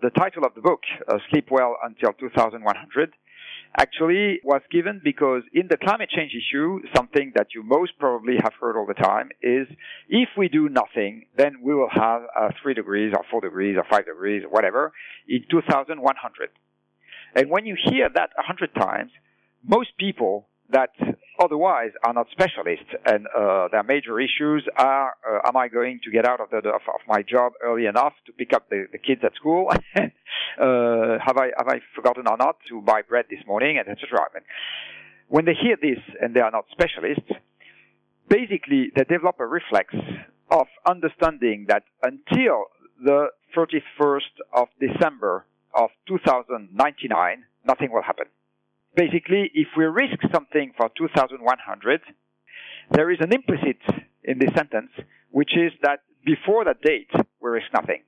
The 0.00 0.10
title 0.10 0.44
of 0.44 0.54
the 0.54 0.60
book, 0.60 0.82
uh, 1.08 1.18
Sleep 1.28 1.48
Well 1.50 1.76
Until 1.82 2.12
2100, 2.12 3.12
actually 3.76 4.38
was 4.44 4.62
given 4.70 5.00
because 5.02 5.42
in 5.52 5.66
the 5.68 5.76
climate 5.76 6.08
change 6.08 6.32
issue, 6.32 6.78
something 6.94 7.32
that 7.34 7.48
you 7.52 7.64
most 7.64 7.98
probably 7.98 8.36
have 8.40 8.52
heard 8.60 8.76
all 8.76 8.86
the 8.86 8.94
time 8.94 9.30
is 9.42 9.66
if 10.08 10.28
we 10.36 10.48
do 10.48 10.68
nothing, 10.68 11.26
then 11.36 11.56
we 11.64 11.74
will 11.74 11.90
have 11.90 12.22
uh, 12.38 12.50
3 12.62 12.74
degrees 12.74 13.12
or 13.16 13.24
4 13.28 13.40
degrees 13.40 13.76
or 13.76 13.84
5 13.90 14.06
degrees 14.06 14.44
or 14.44 14.50
whatever 14.50 14.92
in 15.28 15.44
2100. 15.50 16.50
And 17.34 17.50
when 17.50 17.66
you 17.66 17.76
hear 17.76 18.08
that 18.08 18.30
100 18.36 18.74
times, 18.74 19.10
most 19.66 19.90
people 19.98 20.46
that 20.70 20.90
otherwise 21.38 21.90
are 22.04 22.12
not 22.12 22.26
specialists 22.30 22.90
and 23.06 23.26
uh, 23.36 23.68
their 23.68 23.82
major 23.82 24.20
issues 24.20 24.66
are 24.76 25.14
uh, 25.28 25.48
am 25.48 25.56
I 25.56 25.68
going 25.68 26.00
to 26.04 26.10
get 26.10 26.26
out 26.26 26.40
of, 26.40 26.50
the, 26.50 26.58
of, 26.58 26.82
of, 26.86 27.00
my 27.06 27.22
job 27.22 27.52
early 27.62 27.86
enough 27.86 28.14
to 28.26 28.32
pick 28.32 28.52
up 28.52 28.68
the, 28.68 28.86
the 28.92 28.98
kids 28.98 29.20
at 29.24 29.34
school 29.34 29.68
uh, 29.96 30.02
have 31.24 31.36
I 31.36 31.50
have 31.56 31.68
I 31.68 31.80
forgotten 31.94 32.26
or 32.28 32.36
not 32.36 32.56
to 32.68 32.80
buy 32.82 33.02
bread 33.02 33.26
this 33.30 33.40
morning 33.46 33.78
and 33.78 33.88
etc. 33.88 34.20
I 34.20 34.40
when 35.28 35.44
they 35.44 35.54
hear 35.54 35.76
this 35.80 36.02
and 36.20 36.34
they 36.34 36.40
are 36.40 36.50
not 36.50 36.64
specialists 36.72 37.30
basically 38.28 38.90
they 38.94 39.04
develop 39.04 39.36
a 39.40 39.46
reflex 39.46 39.94
of 40.50 40.66
understanding 40.86 41.66
that 41.68 41.84
until 42.02 42.64
the 43.02 43.28
31st 43.56 44.34
of 44.52 44.68
December 44.80 45.46
of 45.74 45.90
2099 46.08 47.44
nothing 47.64 47.90
will 47.92 48.02
happen 48.02 48.26
basically, 48.98 49.50
if 49.54 49.68
we 49.76 49.84
risk 49.84 50.18
something 50.34 50.72
for 50.76 50.90
2100, 50.98 52.00
there 52.90 53.10
is 53.10 53.18
an 53.20 53.32
implicit 53.32 53.78
in 54.24 54.38
this 54.40 54.50
sentence, 54.56 54.90
which 55.30 55.52
is 55.56 55.72
that 55.82 56.00
before 56.26 56.64
that 56.64 56.82
date, 56.82 57.10
we 57.40 57.50
risk 57.50 57.68
nothing. 57.72 58.02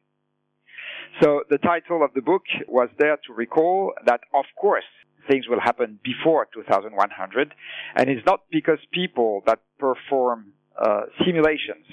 So 1.23 1.43
the 1.49 1.59
title 1.59 2.05
of 2.05 2.11
the 2.15 2.23
book 2.23 2.43
was 2.67 2.89
there 2.99 3.17
to 3.27 3.33
recall 3.33 3.93
that, 4.07 4.21
of 4.35 4.47
course, 4.61 4.91
things 5.29 5.47
will 5.49 5.61
happen 5.61 5.99
before 6.03 6.49
2100, 6.53 7.55
and 7.97 8.11
it's 8.11 8.27
not 8.27 8.41
because 8.51 8.79
people 8.93 9.43
that 9.47 9.61
perform 9.79 10.53
uh, 10.81 11.03
simulations 11.25 11.87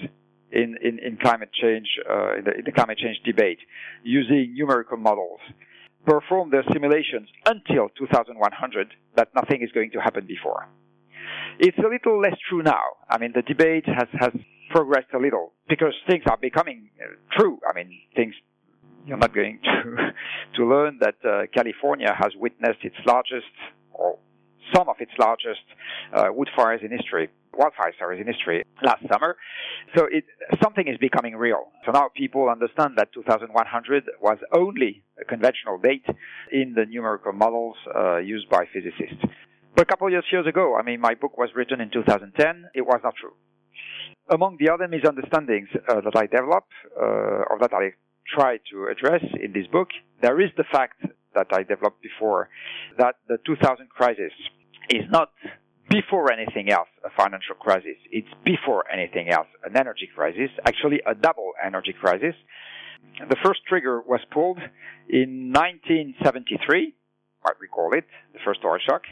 in, 0.52 0.76
in, 0.82 0.98
in, 1.00 1.18
climate 1.22 1.50
change, 1.54 1.88
uh, 2.10 2.38
in, 2.38 2.46
the, 2.46 2.52
in 2.60 2.64
the 2.66 2.72
climate 2.72 2.98
change 2.98 3.18
debate, 3.26 3.60
using 4.04 4.56
numerical 4.56 4.98
models, 4.98 5.42
perform 6.08 6.50
their 6.50 6.64
simulations 6.72 7.28
until 7.46 7.90
2100 8.00 8.94
that 9.18 9.28
nothing 9.36 9.62
is 9.62 9.72
going 9.74 9.92
to 9.92 10.00
happen 10.00 10.26
before. 10.26 10.68
It's 11.60 11.78
a 11.78 11.88
little 11.88 12.22
less 12.22 12.38
true 12.50 12.64
now. 12.64 12.86
I 13.10 13.18
mean, 13.18 13.34
the 13.36 13.42
debate 13.42 13.86
has, 13.86 14.08
has 14.20 14.32
progressed 14.70 15.12
a 15.14 15.20
little 15.20 15.54
because 15.68 15.94
things 16.10 16.24
are 16.30 16.38
becoming 16.38 16.90
uh, 17.02 17.16
true. 17.38 17.60
I 17.70 17.74
mean, 17.76 18.00
things 18.16 18.34
you're 19.06 19.18
not 19.18 19.34
going 19.34 19.60
to 19.64 20.14
to 20.56 20.66
learn 20.66 21.00
that 21.00 21.16
uh, 21.26 21.48
California 21.54 22.14
has 22.18 22.32
witnessed 22.36 22.80
its 22.84 22.96
largest 23.06 23.54
or 23.92 24.18
some 24.76 24.90
of 24.90 24.96
its 25.00 25.12
largest 25.20 25.66
uh, 26.14 26.28
wood 26.30 26.50
fires 26.56 26.82
in 26.84 26.92
history, 26.92 27.30
wildfire 27.58 27.94
fires 28.00 28.20
in 28.20 28.28
history 28.28 28.64
last 28.84 29.04
summer. 29.12 29.36
So 29.96 30.08
it, 30.12 30.26
something 30.62 30.88
is 30.88 30.98
becoming 30.98 31.36
real. 31.36 31.72
So 31.86 31.92
now 31.92 32.10
people 32.16 32.50
understand 32.50 32.94
that 32.98 33.12
2100 33.14 34.06
was 34.22 34.38
only 34.54 35.04
a 35.20 35.26
conventional 35.26 35.78
date 35.78 36.06
in 36.52 36.74
the 36.76 36.86
numerical 36.86 37.34
models 37.34 37.76
uh, 37.96 38.18
used 38.18 38.50
by 38.50 38.66
physicists. 38.74 39.24
But 39.76 39.84
a 39.84 39.86
couple 39.86 40.08
of 40.08 40.12
years, 40.12 40.26
years 40.32 40.48
ago, 40.48 40.76
I 40.76 40.84
mean, 40.84 41.00
my 41.00 41.14
book 41.14 41.38
was 41.38 41.50
written 41.56 41.82
in 41.82 41.90
2010. 41.92 42.70
It 42.74 42.82
was 42.82 43.00
not 43.04 43.14
true. 43.16 43.34
Among 44.30 44.58
the 44.60 44.70
other 44.74 44.88
misunderstandings 44.88 45.70
uh, 45.88 46.02
that 46.02 46.16
I 46.16 46.26
develop, 46.26 46.66
uh, 47.00 47.50
or 47.50 47.58
that 47.62 47.74
I 47.74 47.92
try 48.28 48.58
to 48.72 48.88
address 48.92 49.24
in 49.42 49.54
this 49.54 49.68
book, 49.68 49.90
there 50.22 50.42
is 50.42 50.50
the 50.58 50.66
fact 50.72 51.02
that 51.36 51.48
I 51.52 51.64
developed 51.64 52.02
before 52.02 52.50
that 52.98 53.16
the 53.28 53.38
2000 53.46 53.90
crisis 53.90 54.34
is 54.90 55.04
not 55.10 55.30
before 55.90 56.32
anything 56.32 56.70
else 56.70 56.90
a 57.06 57.10
financial 57.16 57.56
crisis. 57.56 57.98
It's 58.12 58.28
before 58.44 58.84
anything 58.92 59.30
else 59.30 59.48
an 59.64 59.78
energy 59.78 60.10
crisis, 60.14 60.50
actually 60.66 61.02
a 61.06 61.16
double 61.16 61.52
energy 61.64 61.94
crisis. 62.00 62.36
The 63.30 63.38
first 63.44 63.62
trigger 63.68 64.02
was 64.02 64.20
pulled 64.32 64.60
in 65.10 65.52
1973, 65.54 66.94
I 67.46 67.52
recall 67.60 67.94
it, 67.94 68.06
the 68.34 68.40
first 68.46 68.60
oil 68.66 68.78
shock, 68.86 69.04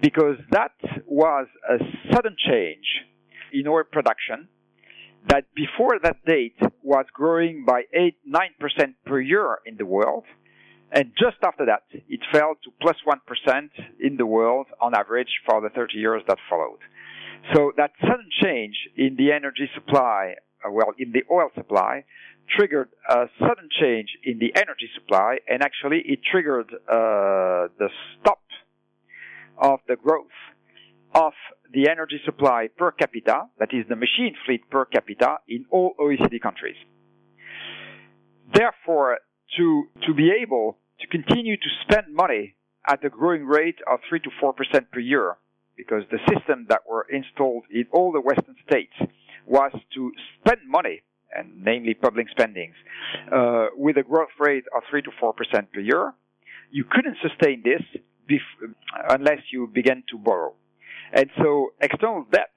because 0.00 0.36
that 0.50 0.72
was 1.06 1.46
a 1.68 1.78
sudden 2.12 2.36
change 2.38 2.86
in 3.52 3.66
oil 3.66 3.84
production 3.90 4.48
that 5.28 5.44
before 5.54 5.98
that 6.02 6.16
date 6.26 6.56
was 6.82 7.06
growing 7.12 7.64
by 7.64 7.82
8 7.94 8.16
9% 8.28 8.94
per 9.06 9.20
year 9.20 9.58
in 9.64 9.76
the 9.76 9.86
world. 9.86 10.24
And 10.94 11.12
just 11.18 11.38
after 11.42 11.64
that, 11.66 11.84
it 11.90 12.20
fell 12.30 12.54
to 12.64 12.70
plus 12.80 12.96
1 13.04 13.20
in 13.98 14.16
the 14.18 14.26
world 14.26 14.66
on 14.80 14.94
average 14.94 15.40
for 15.46 15.62
the 15.62 15.70
30 15.70 15.96
years 15.96 16.22
that 16.28 16.36
followed. 16.50 16.80
So 17.54 17.72
that 17.78 17.92
sudden 18.00 18.28
change 18.42 18.76
in 18.96 19.16
the 19.16 19.32
energy 19.32 19.70
supply, 19.74 20.34
uh, 20.64 20.70
well, 20.70 20.92
in 20.98 21.12
the 21.12 21.22
oil 21.30 21.48
supply, 21.54 22.04
triggered 22.56 22.90
a 23.08 23.24
sudden 23.38 23.68
change 23.80 24.08
in 24.22 24.38
the 24.38 24.52
energy 24.54 24.88
supply, 24.94 25.38
and 25.48 25.62
actually 25.62 26.02
it 26.04 26.20
triggered 26.30 26.70
uh, 26.72 27.72
the 27.78 27.88
stop 28.20 28.42
of 29.58 29.80
the 29.88 29.96
growth 29.96 30.26
of 31.14 31.32
the 31.72 31.88
energy 31.88 32.20
supply 32.24 32.68
per 32.76 32.90
capita, 32.90 33.44
that 33.58 33.72
is 33.72 33.86
the 33.88 33.96
machine 33.96 34.34
fleet 34.44 34.68
per 34.70 34.84
capita 34.84 35.38
in 35.48 35.64
all 35.70 35.94
OECD 35.98 36.40
countries. 36.40 36.76
Therefore, 38.52 39.18
to, 39.56 39.84
to 40.06 40.14
be 40.14 40.30
able 40.42 40.78
to 41.02 41.08
continue 41.08 41.56
to 41.56 41.68
spend 41.82 42.14
money 42.14 42.54
at 42.88 43.04
a 43.04 43.10
growing 43.10 43.44
rate 43.44 43.78
of 43.90 44.00
3 44.08 44.20
to 44.20 44.30
4% 44.42 44.90
per 44.90 45.00
year, 45.00 45.36
because 45.76 46.02
the 46.10 46.18
system 46.32 46.66
that 46.68 46.80
were 46.88 47.06
installed 47.10 47.64
in 47.70 47.86
all 47.92 48.12
the 48.12 48.20
Western 48.20 48.56
states 48.66 48.94
was 49.46 49.72
to 49.94 50.12
spend 50.40 50.60
money, 50.66 51.02
and 51.34 51.64
namely 51.64 51.94
public 51.94 52.28
spendings, 52.30 52.74
uh, 53.32 53.66
with 53.76 53.96
a 53.96 54.02
growth 54.02 54.34
rate 54.38 54.64
of 54.74 54.82
3 54.90 55.02
to 55.02 55.10
4% 55.20 55.72
per 55.72 55.80
year, 55.80 56.14
you 56.70 56.84
couldn't 56.84 57.16
sustain 57.20 57.62
this 57.64 57.82
bef- 58.28 58.74
unless 59.10 59.40
you 59.50 59.66
began 59.66 60.02
to 60.10 60.18
borrow. 60.18 60.54
And 61.12 61.28
so 61.36 61.72
external 61.80 62.26
debt 62.30 62.56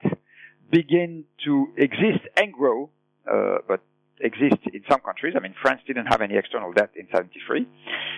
began 0.70 1.24
to 1.44 1.68
exist 1.76 2.26
and 2.36 2.52
grow, 2.52 2.90
uh, 3.30 3.58
but 3.68 3.80
exist 4.20 4.62
in 4.72 4.82
some 4.90 5.00
countries. 5.00 5.34
I 5.36 5.40
mean, 5.40 5.54
France 5.60 5.80
didn't 5.86 6.06
have 6.06 6.20
any 6.20 6.36
external 6.36 6.72
debt 6.72 6.90
in 6.96 7.06
73. 7.14 7.66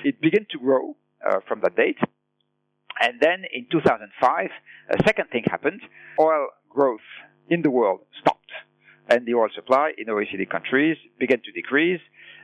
It 0.05 0.21
began 0.21 0.47
to 0.51 0.59
grow 0.59 0.97
uh, 1.25 1.41
from 1.47 1.61
that 1.63 1.77
date. 1.77 1.99
And 3.01 3.21
then 3.21 3.45
in 3.53 3.67
2005, 3.71 4.51
a 4.91 5.05
second 5.07 5.27
thing 5.31 5.45
happened. 5.51 5.81
Oil 6.21 6.49
growth 6.69 7.07
in 7.49 7.63
the 7.63 7.71
world 7.71 8.01
stopped. 8.21 8.51
And 9.09 9.27
the 9.27 9.35
oil 9.35 9.49
supply 9.55 9.93
in 9.97 10.07
OECD 10.07 10.49
countries 10.51 10.97
began 11.19 11.41
to 11.45 11.53
decrease. 11.53 12.01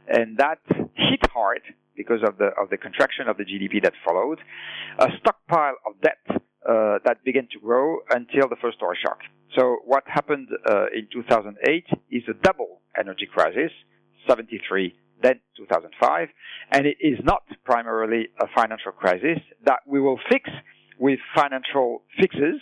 And 0.09 0.39
that 0.39 0.59
hit 0.95 1.27
hard 1.33 1.63
because 1.97 2.21
of 2.27 2.39
the, 2.39 2.51
of 2.61 2.71
the 2.71 2.77
contraction 2.77 3.29
of 3.29 3.37
the 3.37 3.45
GDP 3.45 3.83
that 3.83 3.93
followed. 4.05 4.39
A 4.99 5.09
stockpile 5.21 5.75
of 5.87 6.01
debt 6.01 6.43
uh, 6.69 6.99
that 7.05 7.23
began 7.25 7.49
to 7.53 7.59
grow 7.59 7.99
until 8.11 8.49
the 8.49 8.57
first 8.61 8.79
oil 8.83 8.95
shock. 9.01 9.19
So 9.57 9.79
what 9.85 10.05
happened 10.07 10.49
uh, 10.69 10.87
in 10.95 11.09
2008 11.13 11.85
is 12.11 12.23
a 12.29 12.35
double 12.43 12.81
energy 12.99 13.29
crisis, 13.33 13.71
73, 14.29 14.95
then 15.23 15.41
2005, 15.57 16.29
and 16.73 16.87
it 16.87 16.97
is 17.01 17.19
not 17.23 17.43
primarily 17.65 18.29
a 18.41 18.47
financial 18.55 18.93
crisis 18.93 19.39
that 19.65 19.81
we 19.87 20.01
will 20.01 20.19
fix 20.31 20.51
with 20.99 21.19
financial 21.35 22.03
fixes, 22.21 22.61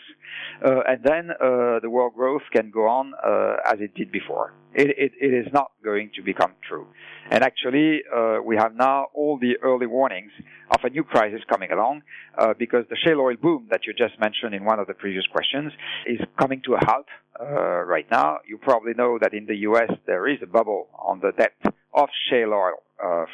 uh, 0.64 0.80
and 0.88 1.02
then 1.04 1.30
uh, 1.30 1.80
the 1.80 1.90
world 1.90 2.14
growth 2.14 2.42
can 2.52 2.70
go 2.70 2.86
on 2.86 3.12
uh, 3.14 3.56
as 3.66 3.80
it 3.80 3.94
did 3.94 4.10
before. 4.10 4.54
It, 4.74 4.88
it, 4.96 5.12
it 5.20 5.34
is 5.34 5.52
not 5.52 5.72
going 5.84 6.10
to 6.16 6.22
become 6.22 6.52
true. 6.66 6.86
And 7.30 7.44
actually, 7.44 8.00
uh, 8.14 8.38
we 8.44 8.56
have 8.56 8.74
now 8.74 9.08
all 9.14 9.38
the 9.38 9.56
early 9.62 9.86
warnings 9.86 10.32
of 10.70 10.80
a 10.82 10.90
new 10.90 11.04
crisis 11.04 11.40
coming 11.48 11.70
along 11.72 12.02
uh, 12.38 12.54
because 12.58 12.84
the 12.88 12.96
shale 12.96 13.20
oil 13.20 13.36
boom 13.40 13.68
that 13.70 13.80
you 13.86 13.92
just 13.92 14.18
mentioned 14.18 14.54
in 14.54 14.64
one 14.64 14.78
of 14.78 14.86
the 14.86 14.94
previous 14.94 15.26
questions 15.26 15.72
is 16.06 16.18
coming 16.38 16.62
to 16.64 16.74
a 16.74 16.78
halt 16.86 17.06
uh, 17.38 17.44
right 17.84 18.06
now. 18.10 18.38
You 18.48 18.56
probably 18.56 18.94
know 18.94 19.18
that 19.20 19.34
in 19.34 19.46
the 19.46 19.56
U.S. 19.68 19.90
there 20.06 20.26
is 20.26 20.38
a 20.42 20.46
bubble 20.46 20.88
on 20.98 21.20
the 21.20 21.32
debt 21.36 21.52
of 21.92 22.08
shale 22.30 22.52
oil 22.54 22.82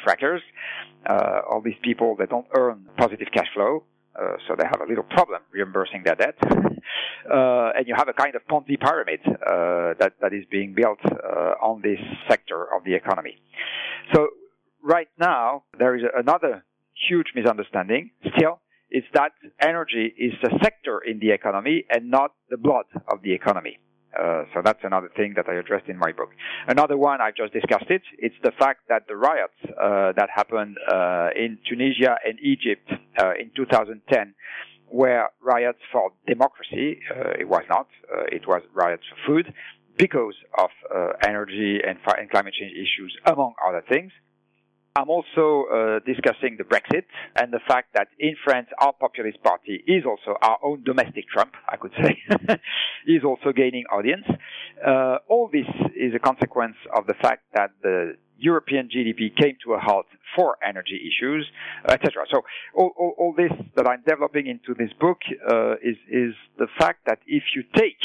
frackers. 0.05 0.41
all 1.07 1.61
these 1.63 1.79
people 1.83 2.15
that 2.17 2.29
don't 2.29 2.47
earn 2.57 2.85
positive 2.97 3.27
cash 3.33 3.47
flow 3.53 3.83
uh, 4.19 4.35
so 4.47 4.55
they 4.57 4.65
have 4.65 4.81
a 4.81 4.85
little 4.85 5.03
problem 5.03 5.41
reimbursing 5.51 6.03
their 6.03 6.15
debt. 6.15 6.35
Uh, 7.29 7.71
and 7.75 7.87
you 7.87 7.93
have 7.95 8.07
a 8.07 8.13
kind 8.13 8.33
of 8.33 8.41
Ponzi 8.47 8.79
pyramid 8.79 9.19
uh, 9.27 9.93
that, 9.99 10.13
that 10.21 10.33
is 10.33 10.45
being 10.49 10.73
built 10.73 10.97
uh, 11.05 11.53
on 11.61 11.81
this 11.81 11.99
sector 12.27 12.63
of 12.75 12.83
the 12.85 12.95
economy. 12.95 13.37
So 14.15 14.29
right 14.81 15.09
now, 15.19 15.63
there 15.77 15.95
is 15.95 16.03
another 16.17 16.63
huge 17.07 17.27
misunderstanding 17.35 18.11
still, 18.35 18.61
is 18.89 19.03
that 19.13 19.33
energy 19.61 20.13
is 20.17 20.33
a 20.43 20.57
sector 20.63 20.99
in 20.99 21.19
the 21.19 21.31
economy 21.31 21.85
and 21.91 22.09
not 22.09 22.31
the 22.49 22.57
blood 22.57 22.85
of 23.11 23.21
the 23.21 23.33
economy. 23.33 23.77
Uh, 24.19 24.43
so 24.53 24.61
that's 24.63 24.79
another 24.83 25.09
thing 25.15 25.33
that 25.35 25.47
I 25.47 25.55
addressed 25.55 25.87
in 25.87 25.97
my 25.97 26.11
book. 26.11 26.29
Another 26.67 26.97
one 26.97 27.21
I've 27.21 27.35
just 27.35 27.53
discussed 27.53 27.89
it. 27.89 28.01
It's 28.17 28.35
the 28.43 28.51
fact 28.59 28.81
that 28.89 29.07
the 29.07 29.15
riots 29.15 29.53
uh, 29.63 30.11
that 30.17 30.29
happened 30.33 30.77
uh, 30.91 31.29
in 31.35 31.57
Tunisia 31.67 32.17
and 32.25 32.37
Egypt 32.41 32.91
uh, 33.17 33.31
in 33.39 33.51
2010 33.55 34.33
were 34.91 35.27
riots 35.41 35.79
for 35.91 36.11
democracy. 36.27 36.99
Uh, 37.09 37.31
it 37.39 37.47
was 37.47 37.63
not. 37.69 37.87
it 38.31 38.47
was 38.47 38.61
riots 38.73 39.03
for 39.09 39.17
food 39.27 39.53
because 39.97 40.35
of 40.57 40.69
energy 41.23 41.79
and, 41.85 41.99
and 42.17 42.29
climate 42.29 42.53
change 42.59 42.73
issues, 42.73 43.15
among 43.25 43.53
other 43.67 43.83
things. 43.87 44.11
I'm 44.99 45.09
also 45.09 45.65
uh, 45.71 45.99
discussing 46.05 46.57
the 46.57 46.65
Brexit 46.65 47.05
and 47.37 47.53
the 47.53 47.61
fact 47.65 47.93
that 47.93 48.09
in 48.19 48.35
France, 48.43 48.67
our 48.79 48.91
populist 48.91 49.41
party 49.41 49.81
is 49.87 50.03
also 50.05 50.37
our 50.41 50.57
own 50.61 50.83
domestic 50.83 51.25
Trump, 51.29 51.53
I 51.69 51.77
could 51.77 51.93
say, 52.03 52.17
is 53.07 53.23
also 53.23 53.53
gaining 53.53 53.85
audience. 53.85 54.25
Uh, 54.85 55.19
all 55.29 55.49
this 55.51 55.67
is 55.95 56.13
a 56.13 56.19
consequence 56.19 56.75
of 56.93 57.07
the 57.07 57.13
fact 57.13 57.43
that 57.53 57.71
the 57.81 58.17
European 58.37 58.89
GDP 58.89 59.33
came 59.35 59.55
to 59.63 59.73
a 59.73 59.79
halt 59.79 60.07
for 60.35 60.57
energy 60.67 60.99
issues, 61.09 61.47
etc. 61.87 62.25
So 62.29 62.41
all, 62.75 62.91
all, 62.97 63.15
all, 63.17 63.33
this 63.37 63.51
that 63.77 63.87
I'm 63.87 64.03
developing 64.05 64.47
into 64.47 64.73
this 64.73 64.91
book 64.99 65.19
uh, 65.49 65.73
is 65.75 65.97
is 66.09 66.33
the 66.57 66.67
fact 66.77 67.05
that 67.05 67.19
if 67.25 67.43
you 67.55 67.63
take 67.73 67.99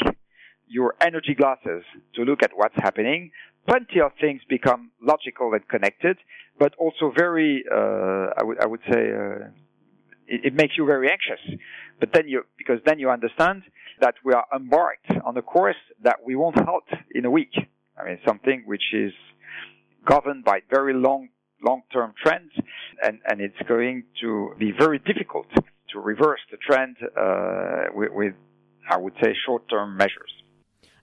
your 0.67 0.95
energy 1.01 1.35
glasses 1.35 1.83
to 2.15 2.23
look 2.23 2.41
at 2.41 2.51
what's 2.55 2.75
happening, 2.75 3.31
plenty 3.67 3.99
of 3.99 4.11
things 4.19 4.41
become 4.49 4.91
logical 5.01 5.53
and 5.53 5.67
connected, 5.67 6.17
but 6.59 6.73
also 6.77 7.11
very, 7.15 7.63
uh, 7.71 8.33
I 8.37 8.43
would, 8.43 8.57
would 8.65 8.81
say, 8.89 9.11
uh, 9.11 9.47
it, 10.27 10.45
it, 10.45 10.53
makes 10.53 10.77
you 10.77 10.85
very 10.85 11.09
anxious. 11.09 11.43
But 11.99 12.09
then 12.13 12.27
you, 12.27 12.43
because 12.57 12.79
then 12.85 12.99
you 12.99 13.09
understand 13.09 13.63
that 14.01 14.15
we 14.23 14.33
are 14.33 14.45
embarked 14.55 15.09
on 15.25 15.37
a 15.37 15.41
course 15.41 15.75
that 16.03 16.17
we 16.25 16.35
won't 16.35 16.57
halt 16.57 16.87
in 17.13 17.25
a 17.25 17.31
week. 17.31 17.53
I 17.97 18.05
mean, 18.05 18.19
something 18.27 18.63
which 18.65 18.93
is 18.93 19.13
governed 20.05 20.43
by 20.43 20.59
very 20.69 20.93
long, 20.93 21.29
long-term 21.63 22.13
trends, 22.23 22.51
and, 23.01 23.19
and 23.27 23.41
it's 23.41 23.61
going 23.67 24.03
to 24.21 24.53
be 24.59 24.71
very 24.77 24.99
difficult 24.99 25.47
to 25.91 25.99
reverse 25.99 26.41
the 26.51 26.57
trend 26.57 26.97
uh, 27.17 27.85
with, 27.93 28.11
with, 28.11 28.33
I 28.89 28.97
would 28.97 29.13
say, 29.21 29.33
short-term 29.45 29.97
measures. 29.97 30.31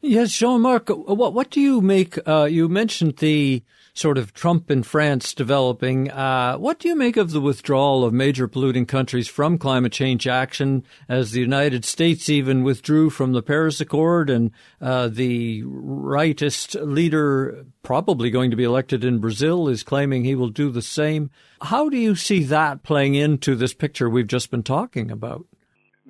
Yes, 0.05 0.33
Jean-Marc, 0.33 0.89
what, 0.89 1.33
what 1.33 1.49
do 1.51 1.61
you 1.61 1.81
make, 1.81 2.19
uh, 2.27 2.49
you 2.51 2.69
mentioned 2.69 3.19
the 3.19 3.63
sort 3.95 4.19
of 4.19 4.35
Trump 4.35 4.69
in 4.69 4.83
France 4.83 5.33
developing. 5.33 6.11
Uh, 6.11 6.57
what 6.57 6.81
do 6.81 6.89
you 6.89 6.97
make 6.97 7.17
of 7.17 7.31
the 7.31 7.41
withdrawal 7.41 8.05
of 8.05 8.13
major 8.13 8.49
polluting 8.49 8.85
countries 8.85 9.29
from 9.29 9.59
climate 9.59 9.93
change 9.93 10.27
action 10.27 10.85
as 11.09 11.31
the 11.31 11.39
United 11.41 11.85
States 11.85 12.29
even 12.29 12.65
withdrew 12.65 13.11
from 13.11 13.31
the 13.31 13.43
Paris 13.43 13.81
Accord 13.81 14.29
and 14.29 14.51
uh, 14.81 15.07
the 15.07 15.63
rightist 15.63 16.75
leader, 16.85 17.65
probably 17.85 18.29
going 18.29 18.51
to 18.51 18.57
be 18.57 18.65
elected 18.65 19.05
in 19.05 19.21
Brazil, 19.21 19.69
is 19.69 19.85
claiming 19.85 20.25
he 20.25 20.35
will 20.35 20.49
do 20.49 20.69
the 20.73 20.83
same? 20.83 21.31
How 21.61 21.89
do 21.89 21.97
you 21.97 22.17
see 22.17 22.43
that 22.43 22.83
playing 22.83 23.15
into 23.15 23.55
this 23.55 23.73
picture 23.73 24.11
we've 24.11 24.27
just 24.27 24.51
been 24.51 24.65
talking 24.65 25.13
about? 25.13 25.47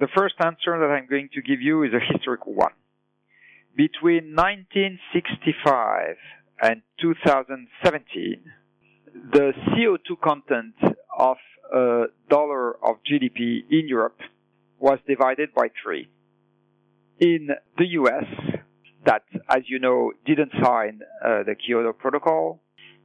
The 0.00 0.08
first 0.16 0.36
answer 0.42 0.78
that 0.78 0.90
I'm 0.90 1.06
going 1.06 1.28
to 1.34 1.42
give 1.42 1.60
you 1.60 1.82
is 1.82 1.90
a 1.92 2.00
historical 2.00 2.54
one 2.54 2.72
between 3.76 4.34
1965 4.34 6.16
and 6.60 6.82
2017, 7.00 8.42
the 9.32 9.52
CO2 9.68 10.20
content 10.22 10.74
of 11.18 11.36
a 11.72 12.04
dollar 12.28 12.76
of 12.86 12.96
GDP 13.10 13.64
in 13.70 13.88
Europe 13.88 14.18
was 14.78 14.98
divided 15.06 15.54
by 15.54 15.68
three. 15.82 16.08
In 17.18 17.48
the 17.78 17.86
US, 18.00 18.24
that, 19.06 19.24
as 19.48 19.62
you 19.66 19.78
know, 19.78 20.12
didn't 20.26 20.52
sign 20.62 21.00
uh, 21.24 21.42
the 21.44 21.54
Kyoto 21.54 21.92
Protocol, 21.92 22.60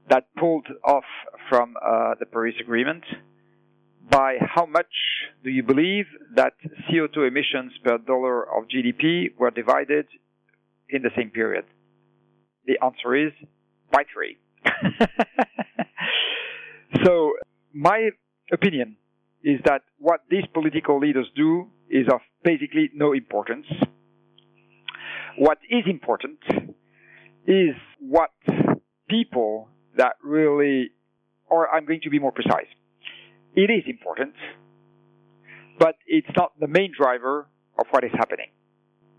that 0.10 0.28
pulled 0.38 0.68
off 0.84 1.04
from 1.50 1.76
uh, 1.82 2.16
the 2.20 2.26
Paris 2.26 2.56
Agreement, 2.62 3.04
by 4.10 4.38
how 4.40 4.66
much 4.66 4.86
do 5.44 5.50
you 5.50 5.64
believe 5.64 6.06
that 6.36 6.54
CO2 6.90 7.28
emissions 7.28 7.74
per 7.84 7.98
dollar 7.98 8.44
of 8.44 8.68
GDP 8.70 9.38
were 9.38 9.52
divided 9.52 10.08
in 10.90 11.02
the 11.02 11.12
same 11.16 11.30
period? 11.30 11.66
The 12.66 12.78
answer 12.84 13.16
is 13.16 13.32
by 13.92 14.04
three. 14.14 14.38
so 17.06 17.34
my 17.74 18.10
opinion 18.52 18.98
is 19.44 19.60
that 19.66 19.82
what 20.00 20.22
these 20.30 20.44
political 20.54 21.00
leaders 21.00 21.28
do 21.36 21.68
is 21.90 22.08
of 22.12 22.20
basically 22.44 22.90
no 22.94 23.14
importance. 23.14 23.66
What 25.38 25.60
is 25.70 25.84
important 25.86 26.40
is 27.46 27.76
what 28.00 28.32
people 29.10 29.70
that 29.96 30.14
really, 30.24 30.90
or 31.50 31.74
I'm 31.74 31.86
going 31.86 32.02
to 32.04 32.10
be 32.10 32.20
more 32.20 32.32
precise. 32.32 32.68
It 33.56 33.72
is 33.72 33.84
important, 33.88 34.34
but 35.80 35.96
it's 36.06 36.28
not 36.36 36.52
the 36.60 36.68
main 36.68 36.92
driver 36.98 37.48
of 37.80 37.86
what 37.92 38.04
is 38.04 38.12
happening 38.14 38.48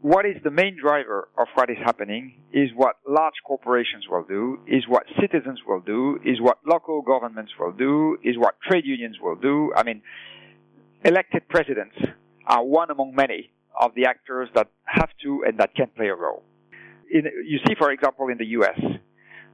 what 0.01 0.25
is 0.27 0.37
the 0.45 0.51
main 0.51 0.77
driver 0.81 1.29
of 1.37 1.49
what 1.55 1.71
is 1.71 1.77
happening 1.85 2.35
is 2.53 2.71
what 2.77 2.97
large 3.09 3.35
corporations 3.45 4.05
will 4.09 4.23
do, 4.23 4.61
is 4.67 4.85
what 4.89 5.05
citizens 5.21 5.61
will 5.67 5.81
do, 5.81 6.21
is 6.25 6.41
what 6.41 6.59
local 6.67 7.03
governments 7.03 7.53
will 7.59 7.73
do, 7.73 8.17
is 8.23 8.37
what 8.39 8.55
trade 8.69 8.85
unions 8.85 9.17
will 9.21 9.35
do. 9.35 9.73
I 9.77 9.83
mean, 9.83 10.03
elected 11.05 11.49
presidents 11.49 11.97
are 12.47 12.65
one 12.65 12.91
among 12.91 13.15
many 13.15 13.51
of 13.81 13.93
the 13.97 14.07
actors 14.07 14.49
that 14.55 14.69
have 14.85 15.11
to 15.23 15.45
and 15.47 15.59
that 15.59 15.75
can 15.75 15.89
play 15.97 16.09
a 16.09 16.15
role. 16.15 16.43
In, 17.11 17.25
you 17.45 17.59
see, 17.67 17.75
for 17.77 17.91
example, 17.91 18.29
in 18.29 18.39
the 18.39 18.47
US, 18.47 18.79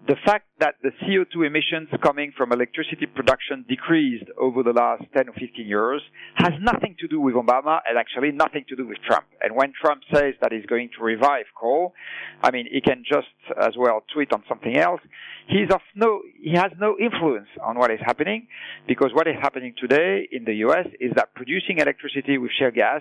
the 0.07 0.17
fact 0.27 0.45
that 0.61 0.75
the 0.83 0.91
CO2 1.01 1.47
emissions 1.47 1.89
coming 2.03 2.31
from 2.37 2.53
electricity 2.53 3.07
production 3.07 3.65
decreased 3.67 4.29
over 4.39 4.63
the 4.63 4.73
last 4.73 5.03
10 5.17 5.31
or 5.31 5.33
15 5.33 5.67
years 5.67 6.03
has 6.35 6.53
nothing 6.61 6.95
to 7.01 7.09
do 7.09 7.19
with 7.19 7.35
Obama 7.35 7.81
and 7.89 7.97
actually 7.97 8.31
nothing 8.31 8.67
to 8.69 8.77
do 8.77 8.87
with 8.87 8.99
Trump. 9.07 9.25
And 9.41 9.57
when 9.57 9.73
Trump 9.81 10.03
says 10.13 10.35
that 10.43 10.53
he's 10.53 10.67
going 10.67 10.91
to 10.99 11.03
revive 11.03 11.47
coal, 11.59 11.95
I 12.43 12.51
mean, 12.51 12.67
he 12.71 12.83
can 12.83 13.03
just 13.09 13.33
as 13.59 13.75
well 13.79 14.05
tweet 14.13 14.31
on 14.35 14.43
something 14.47 14.77
else. 14.77 15.01
He's 15.49 15.73
of 15.73 15.81
no, 15.95 16.21
he 16.39 16.53
has 16.53 16.73
no 16.79 16.97
influence 17.01 17.49
on 17.63 17.79
what 17.79 17.91
is 17.91 18.01
happening 18.05 18.49
because 18.87 19.11
what 19.15 19.27
is 19.27 19.37
happening 19.41 19.75
today 19.81 20.29
in 20.31 20.45
the 20.45 20.55
US 20.67 20.87
is 21.01 21.13
that 21.17 21.35
producing 21.35 21.79
electricity 21.79 22.37
with 22.37 22.51
shale 22.59 22.71
gas 22.71 23.01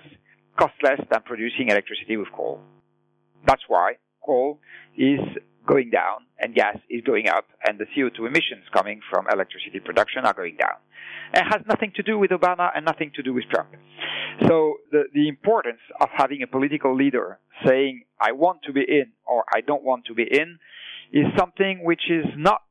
costs 0.57 0.77
less 0.81 1.01
than 1.11 1.21
producing 1.25 1.67
electricity 1.67 2.15
with 2.15 2.31
coal. 2.33 2.61
That's 3.45 3.63
why 3.67 3.95
coal 4.25 4.59
is 4.97 5.19
going 5.65 5.89
down 5.89 6.25
and 6.39 6.53
gas 6.53 6.77
is 6.89 7.01
going 7.03 7.27
up 7.27 7.45
and 7.67 7.79
the 7.79 7.85
CO2 7.85 8.19
emissions 8.19 8.63
coming 8.73 9.01
from 9.09 9.25
electricity 9.31 9.79
production 9.79 10.25
are 10.25 10.33
going 10.33 10.57
down. 10.57 10.75
It 11.33 11.43
has 11.43 11.61
nothing 11.67 11.91
to 11.95 12.03
do 12.03 12.19
with 12.19 12.31
Obama 12.31 12.69
and 12.75 12.85
nothing 12.85 13.11
to 13.15 13.23
do 13.23 13.33
with 13.33 13.45
Trump. 13.49 13.69
So 14.47 14.75
the, 14.91 15.03
the 15.13 15.27
importance 15.27 15.79
of 16.01 16.09
having 16.15 16.43
a 16.43 16.47
political 16.47 16.95
leader 16.95 17.39
saying, 17.65 18.03
I 18.19 18.33
want 18.33 18.63
to 18.63 18.73
be 18.73 18.81
in 18.81 19.11
or 19.25 19.45
I 19.53 19.61
don't 19.61 19.83
want 19.83 20.05
to 20.05 20.13
be 20.13 20.23
in 20.23 20.59
is 21.11 21.25
something 21.37 21.83
which 21.83 22.03
is 22.09 22.25
not 22.35 22.61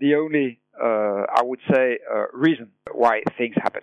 the 0.00 0.14
only, 0.14 0.60
uh, 0.80 1.24
I 1.34 1.42
would 1.42 1.60
say, 1.72 1.98
uh, 2.12 2.24
reason 2.32 2.70
why 2.92 3.22
things 3.38 3.54
happen. 3.62 3.82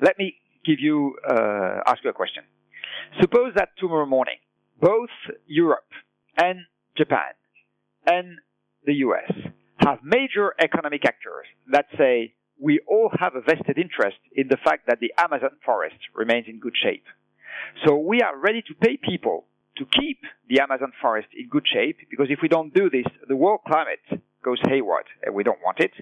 Let 0.00 0.18
me 0.18 0.36
give 0.64 0.78
you, 0.78 1.16
uh, 1.28 1.80
ask 1.86 2.04
you 2.04 2.10
a 2.10 2.12
question. 2.12 2.44
Suppose 3.20 3.52
that 3.56 3.70
tomorrow 3.78 4.06
morning, 4.06 4.36
both 4.80 5.10
Europe 5.46 5.88
and 6.36 6.60
Japan 6.96 7.32
and 8.06 8.38
the 8.84 8.94
US 9.06 9.30
have 9.78 9.98
major 10.02 10.54
economic 10.58 11.04
actors 11.04 11.46
that 11.70 11.86
say 11.98 12.34
we 12.60 12.80
all 12.86 13.10
have 13.18 13.34
a 13.34 13.40
vested 13.40 13.78
interest 13.78 14.18
in 14.34 14.48
the 14.48 14.56
fact 14.64 14.86
that 14.86 15.00
the 15.00 15.12
Amazon 15.18 15.50
forest 15.64 15.96
remains 16.14 16.46
in 16.48 16.60
good 16.60 16.74
shape. 16.80 17.04
So 17.84 17.96
we 17.96 18.20
are 18.20 18.36
ready 18.38 18.62
to 18.62 18.74
pay 18.74 18.96
people 18.96 19.44
to 19.78 19.84
keep 19.84 20.18
the 20.48 20.60
Amazon 20.60 20.92
forest 21.00 21.28
in 21.36 21.48
good 21.48 21.66
shape 21.72 21.96
because 22.10 22.26
if 22.30 22.38
we 22.42 22.48
don't 22.48 22.72
do 22.74 22.90
this, 22.90 23.06
the 23.28 23.36
world 23.36 23.60
climate 23.66 24.22
goes 24.44 24.58
haywire 24.68 25.04
and 25.22 25.34
we 25.34 25.42
don't 25.42 25.58
want 25.64 25.80
it. 25.80 25.92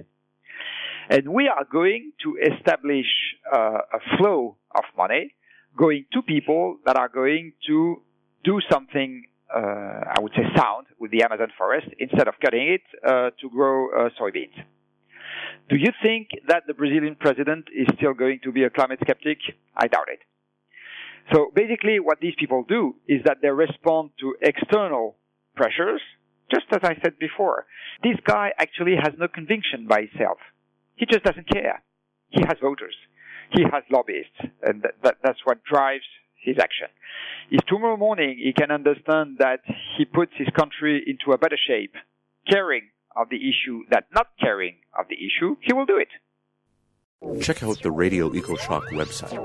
And 1.08 1.28
we 1.32 1.48
are 1.48 1.64
going 1.64 2.12
to 2.24 2.36
establish 2.36 3.06
uh, 3.52 3.78
a 3.92 4.16
flow 4.18 4.56
of 4.74 4.84
money 4.96 5.34
going 5.76 6.04
to 6.12 6.22
people 6.22 6.78
that 6.84 6.96
are 6.96 7.08
going 7.08 7.52
to 7.66 8.02
do 8.44 8.60
something 8.70 9.24
I 9.58 10.20
would 10.20 10.32
say, 10.32 10.42
sound 10.56 10.86
with 10.98 11.10
the 11.10 11.22
Amazon 11.22 11.48
forest 11.56 11.88
instead 11.98 12.28
of 12.28 12.34
cutting 12.42 12.68
it 12.68 12.82
uh, 13.06 13.30
to 13.40 13.50
grow 13.50 13.88
uh, 13.90 14.10
soybeans. 14.20 14.54
Do 15.68 15.76
you 15.76 15.92
think 16.02 16.30
that 16.48 16.64
the 16.66 16.74
Brazilian 16.74 17.16
president 17.18 17.66
is 17.74 17.86
still 17.96 18.14
going 18.14 18.40
to 18.44 18.52
be 18.52 18.64
a 18.64 18.70
climate 18.70 18.98
skeptic? 19.02 19.38
I 19.76 19.86
doubt 19.86 20.08
it. 20.08 20.20
So 21.32 21.50
basically, 21.54 22.00
what 22.00 22.18
these 22.20 22.34
people 22.38 22.64
do 22.68 22.96
is 23.06 23.20
that 23.24 23.38
they 23.40 23.50
respond 23.50 24.10
to 24.20 24.34
external 24.42 25.16
pressures, 25.54 26.00
just 26.50 26.66
as 26.72 26.80
I 26.82 26.96
said 27.02 27.18
before. 27.18 27.66
This 28.02 28.16
guy 28.24 28.52
actually 28.58 28.96
has 28.96 29.12
no 29.18 29.28
conviction 29.28 29.86
by 29.86 30.08
himself. 30.10 30.38
He 30.96 31.06
just 31.06 31.22
doesn't 31.22 31.48
care. 31.48 31.82
He 32.30 32.42
has 32.48 32.56
voters. 32.60 32.94
He 33.52 33.62
has 33.62 33.82
lobbyists, 33.90 34.40
and 34.62 34.82
that, 34.82 34.94
that, 35.02 35.16
that's 35.22 35.40
what 35.44 35.62
drives 35.64 36.04
his 36.42 36.56
action. 36.60 36.88
If 37.50 37.64
tomorrow 37.66 37.96
morning 37.96 38.38
he 38.42 38.52
can 38.52 38.70
understand 38.70 39.38
that 39.38 39.60
he 39.98 40.04
puts 40.04 40.32
his 40.36 40.48
country 40.58 41.02
into 41.06 41.32
a 41.32 41.38
better 41.38 41.58
shape, 41.66 41.94
caring 42.48 42.90
of 43.16 43.28
the 43.30 43.36
issue 43.36 43.82
than 43.90 44.02
not 44.14 44.28
caring 44.40 44.76
of 44.98 45.06
the 45.08 45.16
issue, 45.16 45.56
he 45.60 45.72
will 45.72 45.86
do 45.86 45.98
it. 45.98 46.08
Check 47.42 47.62
out 47.62 47.82
the 47.82 47.90
Radio 47.90 48.30
EcoShock 48.30 48.86
website. 48.92 49.38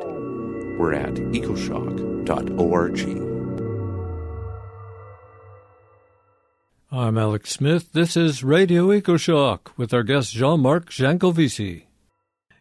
We're 0.78 0.94
at 0.94 1.16
ecoshock.org. 1.16 3.00
I'm 6.92 7.18
Alex 7.18 7.52
Smith. 7.52 7.92
This 7.92 8.16
is 8.16 8.44
Radio 8.44 8.88
EcoShock 8.88 9.76
with 9.76 9.94
our 9.94 10.04
guest 10.04 10.32
Jean-Marc 10.34 10.90
Jancovici. 10.90 11.84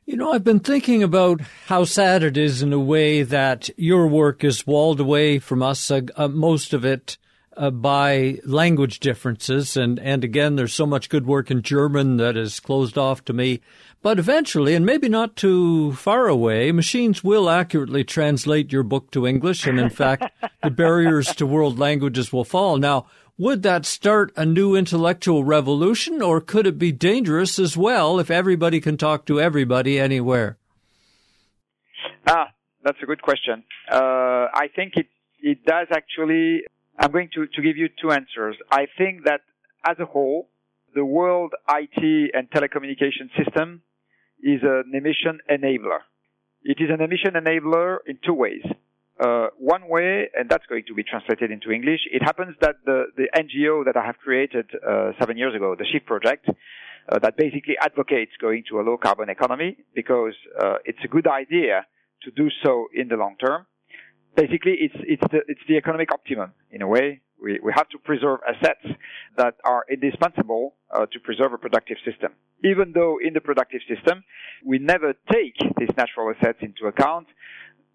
You 0.06 0.18
know, 0.18 0.32
I've 0.32 0.44
been 0.44 0.60
thinking 0.60 1.02
about 1.02 1.40
how 1.66 1.84
sad 1.84 2.22
it 2.22 2.36
is 2.36 2.60
in 2.60 2.74
a 2.74 2.78
way 2.78 3.22
that 3.22 3.70
your 3.78 4.06
work 4.06 4.44
is 4.44 4.66
walled 4.66 5.00
away 5.00 5.38
from 5.38 5.62
us, 5.62 5.90
uh, 5.90 6.02
uh, 6.14 6.28
most 6.28 6.74
of 6.74 6.84
it 6.84 7.16
uh, 7.56 7.70
by 7.70 8.38
language 8.44 9.00
differences. 9.00 9.78
And, 9.78 9.98
and 9.98 10.22
again, 10.22 10.56
there's 10.56 10.74
so 10.74 10.84
much 10.84 11.08
good 11.08 11.24
work 11.24 11.50
in 11.50 11.62
German 11.62 12.18
that 12.18 12.36
is 12.36 12.60
closed 12.60 12.98
off 12.98 13.24
to 13.24 13.32
me. 13.32 13.62
But 14.02 14.18
eventually, 14.18 14.74
and 14.74 14.84
maybe 14.84 15.08
not 15.08 15.36
too 15.36 15.94
far 15.94 16.28
away, 16.28 16.70
machines 16.70 17.24
will 17.24 17.48
accurately 17.48 18.04
translate 18.04 18.70
your 18.70 18.82
book 18.82 19.10
to 19.12 19.26
English. 19.26 19.66
And 19.66 19.80
in 19.80 19.88
fact, 19.88 20.30
the 20.62 20.70
barriers 20.70 21.34
to 21.36 21.46
world 21.46 21.78
languages 21.78 22.30
will 22.30 22.44
fall. 22.44 22.76
Now, 22.76 23.06
would 23.36 23.62
that 23.62 23.84
start 23.84 24.32
a 24.36 24.46
new 24.46 24.76
intellectual 24.76 25.44
revolution, 25.44 26.22
or 26.22 26.40
could 26.40 26.66
it 26.66 26.78
be 26.78 26.92
dangerous 26.92 27.58
as 27.58 27.76
well 27.76 28.20
if 28.20 28.30
everybody 28.30 28.80
can 28.80 28.96
talk 28.96 29.26
to 29.26 29.40
everybody 29.40 29.98
anywhere? 29.98 30.56
Ah, 32.26 32.48
that's 32.84 32.98
a 33.02 33.06
good 33.06 33.22
question. 33.22 33.64
Uh, 33.90 34.46
I 34.54 34.68
think 34.74 34.94
it 34.96 35.06
it 35.40 35.64
does 35.64 35.88
actually. 35.90 36.62
I'm 36.96 37.10
going 37.10 37.28
to, 37.34 37.48
to 37.48 37.60
give 37.60 37.76
you 37.76 37.88
two 38.00 38.12
answers. 38.12 38.56
I 38.70 38.86
think 38.96 39.24
that 39.24 39.40
as 39.84 39.96
a 39.98 40.04
whole, 40.04 40.48
the 40.94 41.04
world 41.04 41.52
IT 41.68 42.30
and 42.32 42.48
telecommunication 42.50 43.34
system 43.36 43.82
is 44.40 44.60
an 44.62 44.92
emission 44.94 45.40
enabler. 45.50 46.00
It 46.62 46.78
is 46.80 46.90
an 46.90 47.00
emission 47.00 47.32
enabler 47.34 47.96
in 48.06 48.20
two 48.24 48.32
ways. 48.32 48.62
Uh, 49.20 49.46
one 49.58 49.88
way, 49.88 50.28
and 50.36 50.48
that's 50.50 50.66
going 50.66 50.82
to 50.88 50.94
be 50.94 51.04
translated 51.04 51.50
into 51.52 51.70
English, 51.70 52.00
it 52.10 52.22
happens 52.22 52.56
that 52.60 52.76
the, 52.84 53.04
the 53.16 53.28
NGO 53.36 53.84
that 53.84 53.96
I 53.96 54.04
have 54.04 54.16
created 54.18 54.66
uh, 54.74 55.12
seven 55.20 55.36
years 55.36 55.54
ago, 55.54 55.76
the 55.78 55.86
Shift 55.86 56.04
Project, 56.04 56.48
uh, 57.08 57.18
that 57.20 57.36
basically 57.36 57.76
advocates 57.80 58.32
going 58.40 58.64
to 58.68 58.80
a 58.80 58.82
low 58.82 58.96
carbon 58.96 59.28
economy 59.28 59.76
because 59.94 60.34
uh, 60.60 60.76
it's 60.84 60.98
a 61.04 61.08
good 61.08 61.28
idea 61.28 61.86
to 62.22 62.30
do 62.30 62.48
so 62.64 62.88
in 62.92 63.08
the 63.08 63.16
long 63.16 63.36
term. 63.36 63.66
Basically, 64.34 64.74
it's 64.80 64.96
it's 64.98 65.22
the 65.30 65.40
it's 65.46 65.60
the 65.68 65.76
economic 65.76 66.10
optimum 66.10 66.52
in 66.72 66.82
a 66.82 66.88
way. 66.88 67.20
We 67.40 67.60
we 67.62 67.72
have 67.76 67.88
to 67.90 67.98
preserve 67.98 68.40
assets 68.48 68.84
that 69.36 69.54
are 69.64 69.84
indispensable 69.88 70.74
uh, 70.90 71.06
to 71.06 71.20
preserve 71.20 71.52
a 71.52 71.58
productive 71.58 71.98
system. 72.04 72.32
Even 72.64 72.92
though 72.94 73.18
in 73.24 73.34
the 73.34 73.40
productive 73.40 73.82
system 73.86 74.24
we 74.64 74.78
never 74.78 75.12
take 75.30 75.54
these 75.78 75.90
natural 75.96 76.34
assets 76.34 76.58
into 76.62 76.86
account, 76.86 77.28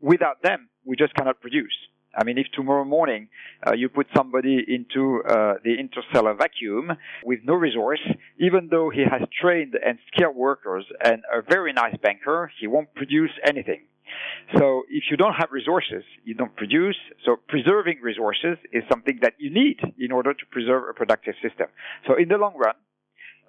without 0.02 0.42
them 0.44 0.70
we 0.86 0.96
just 0.96 1.14
cannot 1.14 1.40
produce. 1.42 1.76
I 2.18 2.24
mean, 2.24 2.38
if 2.40 2.48
tomorrow 2.54 2.86
morning 2.86 3.30
uh, 3.66 3.74
you 3.74 3.88
put 3.88 4.08
somebody 4.16 4.66
into 4.68 5.22
uh, 5.30 5.54
the 5.64 5.76
interstellar 5.80 6.34
vacuum 6.34 6.92
with 7.24 7.40
no 7.44 7.54
resource, 7.54 8.02
even 8.40 8.70
though 8.72 8.90
he 8.90 9.02
has 9.02 9.22
trained 9.40 9.76
and 9.86 10.00
skilled 10.12 10.36
workers 10.36 10.86
and 11.04 11.22
a 11.32 11.42
very 11.48 11.72
nice 11.72 11.96
banker, 12.02 12.52
he 12.60 12.66
won't 12.66 12.94
produce 12.96 13.32
anything. 13.46 13.82
So 14.58 14.84
if 14.90 15.04
you 15.12 15.18
don't 15.18 15.36
have 15.36 15.50
resources, 15.52 16.04
you 16.26 16.34
don't 16.34 16.56
produce. 16.56 16.98
So 17.26 17.36
preserving 17.48 18.00
resources 18.02 18.58
is 18.74 18.84
something 18.90 19.20
that 19.22 19.34
you 19.38 19.52
need 19.54 19.78
in 20.00 20.12
order 20.12 20.34
to 20.34 20.46
preserve 20.50 20.84
a 20.90 20.94
productive 20.94 21.36
system. 21.44 21.68
So 22.08 22.16
in 22.18 22.28
the 22.28 22.38
long 22.38 22.56
run, 22.58 22.74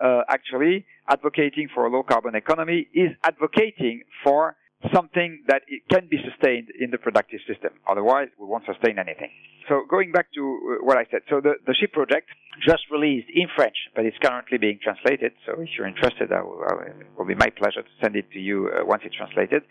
uh, 0.03 0.23
actually, 0.29 0.87
advocating 1.09 1.69
for 1.75 1.87
a 1.87 1.91
low 1.91 2.03
carbon 2.03 2.35
economy 2.35 2.89
is 2.95 3.11
advocating 3.25 4.03
for 4.23 4.57
something 4.95 5.45
that 5.49 5.63
it 5.69 5.83
can 5.91 6.09
be 6.09 6.19
sustained 6.25 6.69
in 6.79 6.91
the 6.91 6.99
productive 6.99 7.41
system. 7.47 7.71
Otherwise, 7.89 8.29
we 8.39 8.47
won't 8.47 8.65
sustain 8.65 8.99
anything. 8.99 9.31
So 9.69 9.83
going 9.89 10.11
back 10.11 10.33
to 10.35 10.41
uh, 10.41 10.85
what 10.85 10.97
I 10.97 11.05
said, 11.11 11.21
so 11.29 11.41
the, 11.41 11.55
the 11.67 11.75
SHIFT 11.79 11.93
project 11.93 12.29
just 12.67 12.83
released 12.91 13.29
in 13.33 13.47
French, 13.55 13.77
but 13.95 14.05
it's 14.05 14.17
currently 14.23 14.59
being 14.59 14.79
translated. 14.83 15.33
So 15.47 15.61
if 15.61 15.69
you're 15.77 15.87
interested, 15.87 16.33
I 16.33 16.43
will, 16.43 16.65
I 16.69 16.75
will, 16.75 16.83
it 16.83 17.07
will 17.17 17.27
be 17.27 17.35
my 17.35 17.51
pleasure 17.51 17.83
to 17.83 17.95
send 18.03 18.17
it 18.17 18.31
to 18.33 18.39
you 18.41 18.69
uh, 18.69 18.85
once 18.85 19.03
it's 19.05 19.15
translated. 19.15 19.63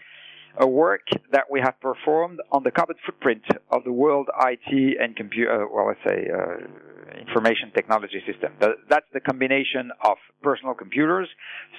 A 0.60 0.68
work 0.68 1.02
that 1.32 1.46
we 1.50 1.60
have 1.60 1.80
performed 1.80 2.40
on 2.52 2.64
the 2.64 2.72
carbon 2.72 2.96
footprint 3.06 3.44
of 3.72 3.84
the 3.84 3.92
world 3.92 4.30
IT 4.46 4.98
and 5.02 5.16
computer, 5.16 5.64
uh, 5.64 5.68
well, 5.72 5.88
let's 5.88 6.00
say, 6.08 6.28
uh, 6.30 7.20
information 7.20 7.72
technology 7.76 8.22
system. 8.26 8.54
That's 8.90 9.06
the 9.14 9.20
combination 9.20 9.92
of 10.04 10.18
personal 10.42 10.74
computers, 10.74 11.28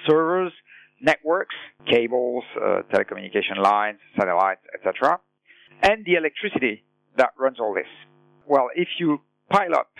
servers, 0.07 0.53
networks, 1.01 1.55
cables, 1.87 2.43
uh, 2.55 2.81
telecommunication 2.93 3.57
lines, 3.61 3.99
satellites, 4.17 4.61
etc., 4.73 5.19
and 5.81 6.05
the 6.05 6.13
electricity 6.13 6.83
that 7.17 7.31
runs 7.37 7.59
all 7.59 7.73
this. 7.73 7.87
Well, 8.47 8.69
if 8.75 8.87
you 8.99 9.21
pile 9.49 9.73
up 9.73 9.91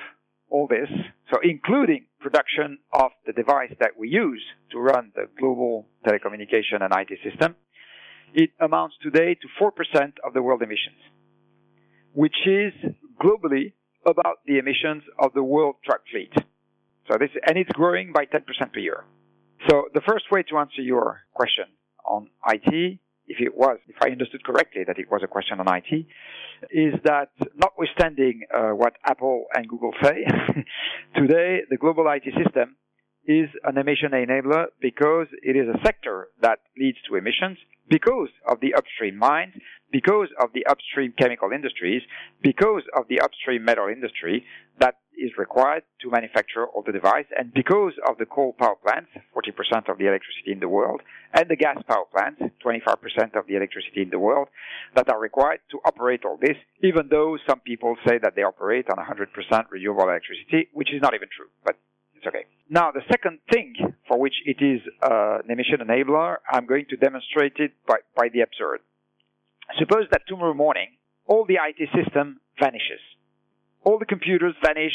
all 0.50 0.68
this, 0.68 0.90
so 1.32 1.40
including 1.44 2.06
production 2.20 2.78
of 2.94 3.12
the 3.26 3.34
device 3.34 3.74
that 3.80 3.92
we 3.98 4.10
use 4.10 4.44
to 4.72 4.80
run 4.80 5.12
the 5.16 5.28
global 5.40 5.88
telecommunication 6.06 6.82
and 6.82 6.94
IT 6.94 7.18
system, 7.24 7.56
it 8.34 8.52
amounts 8.60 8.96
today 9.02 9.36
to 9.36 9.48
4% 9.62 9.72
of 10.26 10.34
the 10.34 10.42
world 10.42 10.62
emissions, 10.62 11.02
which 12.14 12.36
is 12.46 12.74
globally 13.22 13.74
about 14.06 14.40
the 14.46 14.58
emissions 14.58 15.04
of 15.20 15.34
the 15.34 15.44
world 15.44 15.76
truck 15.84 16.02
fleet. 16.12 16.34
So 17.10 17.18
this, 17.20 17.30
and 17.46 17.58
it's 17.58 17.72
growing 17.72 18.14
by 18.14 18.26
10% 18.26 18.46
per 18.74 18.80
year. 18.80 19.04
So 19.70 19.86
the 19.94 20.02
first 20.08 20.26
way 20.32 20.44
to 20.50 20.58
answer 20.58 20.82
your 20.82 21.22
question 21.34 21.66
on 22.06 22.30
IT, 22.48 23.00
if 23.28 23.40
it 23.40 23.56
was, 23.56 23.78
if 23.88 23.96
I 24.02 24.10
understood 24.10 24.44
correctly 24.44 24.84
that 24.88 24.98
it 24.98 25.10
was 25.10 25.22
a 25.24 25.28
question 25.28 25.60
on 25.60 25.68
IT, 25.74 26.06
is 26.72 26.94
that 27.04 27.30
notwithstanding 27.56 28.42
uh, 28.54 28.70
what 28.70 28.94
Apple 29.06 29.46
and 29.54 29.68
Google 29.68 29.94
say, 30.02 30.26
today 31.16 31.62
the 31.70 31.78
global 31.78 32.06
IT 32.10 32.24
system 32.44 32.76
is 33.26 33.50
an 33.64 33.78
emission 33.78 34.12
enabler 34.14 34.66
because 34.82 35.28
it 35.44 35.56
is 35.56 35.68
a 35.68 35.80
sector 35.86 36.30
that 36.42 36.60
leads 36.78 36.98
to 37.08 37.16
emissions 37.16 37.58
because 37.88 38.30
of 38.50 38.60
the 38.62 38.74
upstream 38.74 39.18
mines, 39.18 39.54
because 39.92 40.30
of 40.42 40.50
the 40.54 40.66
upstream 40.66 41.14
chemical 41.20 41.52
industries, 41.52 42.02
because 42.42 42.84
of 42.98 43.08
the 43.10 43.20
upstream 43.20 43.64
metal 43.64 43.88
industry 43.88 44.44
that 44.80 44.96
is 45.22 45.32
required 45.38 45.84
to 46.02 46.10
manufacture 46.10 46.66
all 46.68 46.84
the 46.86 46.92
device, 46.92 47.26
and 47.38 47.54
because 47.54 47.94
of 48.10 48.18
the 48.18 48.26
coal 48.26 48.54
power 48.58 48.76
plants, 48.76 49.10
40% 49.36 49.90
of 49.90 49.98
the 49.98 50.08
electricity 50.08 50.52
in 50.52 50.60
the 50.60 50.68
world, 50.68 51.02
and 51.34 51.46
the 51.48 51.56
gas 51.56 51.78
power 51.88 52.06
plants, 52.12 52.42
25% 52.66 53.38
of 53.38 53.48
the 53.48 53.56
electricity 53.56 54.02
in 54.02 54.10
the 54.10 54.20
world, 54.20 54.48
that 54.96 55.10
are 55.10 55.20
required 55.20 55.60
to 55.72 55.80
operate 55.86 56.26
all 56.26 56.38
this, 56.42 56.58
even 56.84 57.08
though 57.10 57.38
some 57.48 57.60
people 57.60 57.96
say 58.08 58.18
that 58.22 58.34
they 58.36 58.44
operate 58.44 58.88
on 58.90 58.98
100% 58.98 59.28
renewable 59.70 60.04
electricity, 60.04 60.68
which 60.74 60.94
is 60.94 61.02
not 61.02 61.14
even 61.14 61.30
true, 61.36 61.50
but 61.66 61.76
it's 62.16 62.28
okay. 62.28 62.46
Now, 62.70 62.92
the 62.92 63.02
second 63.10 63.40
thing 63.52 63.74
for 64.08 64.20
which 64.20 64.36
it 64.46 64.64
is 64.64 64.82
uh, 65.02 65.40
an 65.44 65.50
emission 65.50 65.80
enabler, 65.82 66.38
I'm 66.50 66.66
going 66.66 66.86
to 66.90 66.96
demonstrate 66.96 67.54
it 67.58 67.72
by, 67.88 67.98
by 68.16 68.30
the 68.34 68.42
absurd. 68.42 68.80
Suppose 69.80 70.06
that 70.12 70.22
tomorrow 70.28 70.54
morning, 70.54 70.88
all 71.26 71.46
the 71.46 71.56
IT 71.56 71.90
system 71.96 72.40
vanishes. 72.60 73.00
All 73.84 74.00
the 74.00 74.06
computers 74.06 74.56
vanish 74.64 74.94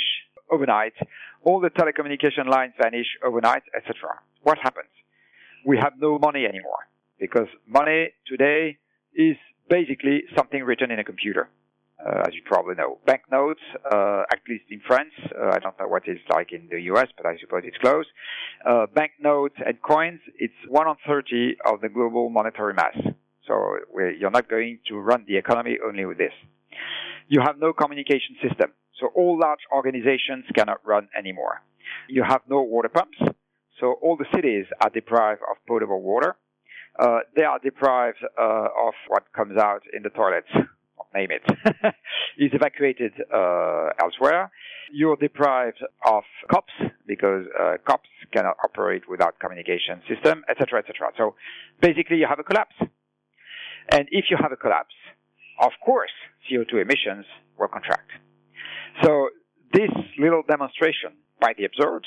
overnight. 0.50 0.94
All 1.42 1.60
the 1.60 1.70
telecommunication 1.70 2.46
lines 2.48 2.72
vanish 2.80 3.06
overnight, 3.24 3.62
etc. 3.76 4.20
What 4.42 4.58
happens? 4.58 4.90
We 5.64 5.78
have 5.78 5.94
no 5.98 6.18
money 6.18 6.44
anymore 6.44 6.88
because 7.18 7.48
money 7.66 8.10
today 8.26 8.78
is 9.14 9.36
basically 9.68 10.22
something 10.36 10.62
written 10.62 10.90
in 10.90 10.98
a 10.98 11.04
computer 11.04 11.48
uh, 12.04 12.22
as 12.26 12.34
you 12.34 12.42
probably 12.44 12.74
know. 12.74 12.98
Banknotes, 13.06 13.60
uh, 13.90 14.22
at 14.30 14.40
least 14.48 14.64
in 14.70 14.80
France, 14.86 15.12
uh, 15.34 15.50
I 15.52 15.58
don't 15.58 15.78
know 15.78 15.88
what 15.88 16.02
it's 16.06 16.20
like 16.30 16.52
in 16.52 16.68
the 16.70 16.80
US, 16.92 17.08
but 17.16 17.26
I 17.26 17.36
suppose 17.38 17.62
it's 17.64 17.78
close. 17.78 18.06
Uh, 18.64 18.86
banknotes 18.94 19.56
and 19.64 19.80
coins, 19.82 20.20
it's 20.38 20.54
1 20.68 20.86
on 20.86 20.96
30 21.06 21.56
of 21.64 21.80
the 21.80 21.88
global 21.88 22.28
monetary 22.28 22.74
mass. 22.74 22.96
So 23.46 23.76
you're 24.18 24.30
not 24.30 24.48
going 24.48 24.80
to 24.88 24.98
run 24.98 25.24
the 25.26 25.36
economy 25.36 25.78
only 25.84 26.04
with 26.04 26.18
this. 26.18 26.32
You 27.28 27.40
have 27.40 27.58
no 27.58 27.72
communication 27.72 28.36
system. 28.42 28.72
So 29.00 29.08
all 29.14 29.38
large 29.38 29.60
organizations 29.72 30.44
cannot 30.54 30.78
run 30.86 31.08
anymore. 31.18 31.62
You 32.08 32.22
have 32.22 32.40
no 32.48 32.62
water 32.62 32.88
pumps. 32.88 33.18
So 33.80 33.94
all 34.02 34.16
the 34.16 34.26
cities 34.34 34.66
are 34.80 34.90
deprived 34.90 35.42
of 35.50 35.56
potable 35.68 36.00
water. 36.00 36.36
Uh, 36.98 37.18
they 37.36 37.42
are 37.42 37.58
deprived 37.58 38.24
uh, 38.40 38.42
of 38.86 38.94
what 39.08 39.24
comes 39.34 39.58
out 39.58 39.82
in 39.92 40.02
the 40.02 40.08
toilets 40.10 40.48
name 41.16 41.30
it, 41.30 41.44
is 42.38 42.50
evacuated 42.52 43.12
uh, 43.32 43.88
elsewhere. 44.02 44.50
You're 44.92 45.16
deprived 45.16 45.82
of 46.04 46.24
cops 46.52 46.72
because 47.06 47.44
uh, 47.58 47.76
cops 47.86 48.08
cannot 48.32 48.56
operate 48.62 49.02
without 49.08 49.38
communication 49.38 50.00
system, 50.08 50.44
etc., 50.48 50.80
etc. 50.80 51.10
So 51.16 51.34
basically, 51.80 52.18
you 52.18 52.26
have 52.28 52.38
a 52.38 52.44
collapse. 52.44 52.76
And 53.90 54.08
if 54.10 54.26
you 54.30 54.36
have 54.40 54.52
a 54.52 54.56
collapse, 54.56 54.94
of 55.60 55.72
course, 55.84 56.10
CO2 56.50 56.82
emissions 56.82 57.26
will 57.58 57.68
contract. 57.68 58.10
So 59.02 59.30
this 59.72 59.90
little 60.18 60.42
demonstration 60.48 61.12
by 61.40 61.52
the 61.56 61.64
observed 61.64 62.06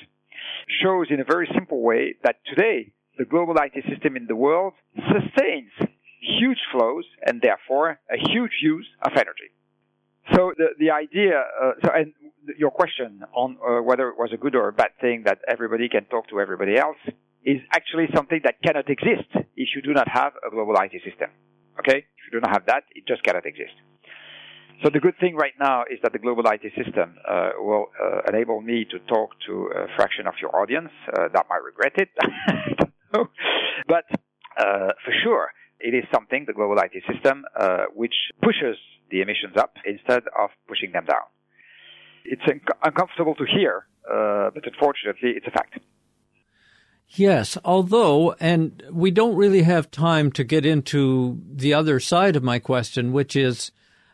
shows 0.82 1.08
in 1.10 1.20
a 1.20 1.24
very 1.24 1.50
simple 1.54 1.82
way 1.82 2.16
that 2.24 2.38
today 2.46 2.92
the 3.18 3.26
global 3.26 3.56
IT 3.58 3.84
system 3.90 4.16
in 4.16 4.26
the 4.28 4.36
world 4.36 4.74
sustains 4.96 5.72
huge 6.22 6.60
flows 6.72 7.06
and 7.26 7.42
therefore 7.42 8.00
a 8.12 8.18
huge 8.32 8.52
use 8.62 8.88
of 9.04 9.12
energy. 9.14 9.52
So 10.34 10.54
the, 10.58 10.68
the 10.78 10.92
idea, 10.92 11.44
uh, 11.62 11.72
so 11.84 11.90
and 11.94 12.14
your 12.58 12.72
question 12.72 13.22
on 13.34 13.58
uh, 13.58 13.82
whether 13.82 14.10
it 14.10 14.18
was 14.18 14.30
a 14.34 14.38
good 14.38 14.56
or 14.56 14.68
a 14.68 14.74
bad 14.74 14.92
thing 15.02 15.24
that 15.26 15.40
everybody 15.48 15.90
can 15.90 16.06
talk 16.06 16.30
to 16.30 16.40
everybody 16.40 16.78
else 16.78 16.98
is 17.44 17.62
actually 17.74 18.08
something 18.14 18.42
that 18.44 18.62
cannot 18.62 18.90
exist 18.90 19.30
if 19.56 19.70
you 19.76 19.82
do 19.82 19.94
not 19.94 20.08
have 20.08 20.34
a 20.46 20.50
global 20.50 20.76
IT 20.76 20.92
system. 21.04 21.30
Okay? 21.80 21.98
If 22.00 22.22
you 22.28 22.40
do 22.40 22.42
not 22.42 22.52
have 22.52 22.66
that, 22.68 22.84
it 22.96 23.08
just 23.08 23.24
cannot 23.24 23.46
exist. 23.46 23.74
So 24.84 24.90
the 24.90 25.00
good 25.00 25.16
thing 25.20 25.36
right 25.36 25.54
now 25.60 25.84
is 25.92 26.00
that 26.04 26.14
the 26.14 26.20
global 26.20 26.44
IT 26.48 26.64
system 26.76 27.16
uh, 27.28 27.50
will 27.58 27.88
uh, 28.02 28.22
enable 28.32 28.62
me 28.62 28.86
to 28.92 29.00
talk 29.12 29.32
to 29.48 29.72
a 29.76 29.88
fraction 29.98 30.26
of 30.26 30.36
your 30.42 30.56
audience 30.56 30.92
uh, 31.08 31.28
that 31.34 31.46
might 31.50 31.64
regret 31.64 31.94
it. 31.98 32.10
but 33.88 34.06
uh, 34.58 34.92
for 35.04 35.14
sure, 35.24 35.52
it 35.82 35.94
is 35.94 36.06
something, 36.14 36.46
the 36.48 36.54
global 36.54 36.78
IT 36.80 36.94
system, 37.12 37.44
uh, 37.60 37.86
which 37.94 38.16
pushes 38.42 38.78
the 39.12 39.22
emissions 39.22 39.58
up 39.58 39.74
instead 39.86 40.24
of 40.38 40.50
pushing 40.68 40.92
them 40.92 41.06
down. 41.06 41.28
It's 42.24 42.42
un- 42.48 42.62
uncomfortable 42.84 43.36
to 43.36 43.46
hear, 43.46 43.86
uh, 44.10 44.52
but 44.54 44.64
unfortunately, 44.66 45.32
it's 45.36 45.48
a 45.48 45.52
fact. 45.52 45.80
Yes, 47.12 47.58
although, 47.66 48.36
and 48.40 48.84
we 48.92 49.10
don't 49.10 49.36
really 49.36 49.64
have 49.64 49.90
time 49.90 50.32
to 50.34 50.44
get 50.44 50.66
into 50.66 51.42
the 51.52 51.74
other 51.74 52.00
side 52.00 52.36
of 52.36 52.44
my 52.44 52.60
question, 52.60 53.12
which 53.12 53.36
is 53.36 53.72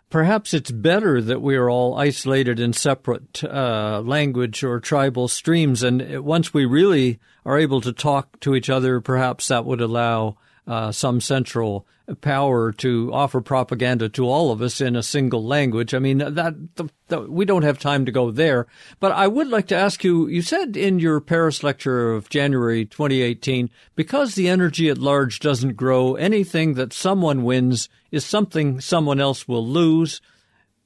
perhaps 0.10 0.54
it's 0.54 0.72
better 0.72 1.22
that 1.22 1.42
we 1.42 1.58
are 1.58 1.70
all 1.70 1.98
isolated 1.98 2.58
in 2.58 2.72
separate 2.72 3.44
uh, 3.44 4.02
language 4.04 4.64
or 4.64 4.80
tribal 4.80 5.28
streams. 5.28 5.84
And 5.84 6.24
once 6.24 6.54
we 6.54 6.66
really 6.66 7.20
are 7.46 7.60
able 7.60 7.82
to 7.82 7.92
talk 7.92 8.40
to 8.40 8.56
each 8.56 8.70
other, 8.70 9.02
perhaps 9.02 9.50
that 9.50 9.66
would 9.66 9.82
allow 9.82 10.38
uh, 10.68 10.92
some 10.92 11.22
central 11.22 11.86
power 12.22 12.72
to 12.72 13.12
offer 13.14 13.42
propaganda 13.42 14.08
to 14.10 14.28
all 14.28 14.52
of 14.52 14.62
us 14.62 14.80
in 14.80 14.96
a 14.96 15.02
single 15.02 15.44
language. 15.44 15.94
I 15.94 16.00
mean, 16.00 16.20
that 16.20 16.76
the, 16.76 16.90
the, 17.08 17.22
we 17.22 17.46
don't 17.46 17.64
have 17.64 17.80
time 17.80 18.06
to 18.06 18.12
go 18.12 18.30
there. 18.30 18.68
But 19.00 19.12
I 19.12 19.28
would 19.28 19.48
like 19.48 19.68
to 19.68 19.76
ask 19.76 20.04
you. 20.04 20.28
You 20.28 20.42
said 20.42 20.78
in 20.78 21.00
your 21.00 21.20
Paris 21.20 21.64
lecture 21.64 22.14
of 22.14 22.30
January 22.30 22.86
2018, 22.86 23.70
because 23.96 24.36
the 24.36 24.50
energy 24.50 24.90
at 24.90 24.98
large 24.98 25.40
doesn't 25.40 25.76
grow, 25.76 26.16
anything 26.16 26.76
that 26.76 26.94
someone 26.94 27.44
wins 27.44 27.90
is 28.12 28.26
something 28.26 28.80
someone 28.80 29.20
else 29.20 29.48
will 29.48 29.66
lose. 29.66 30.22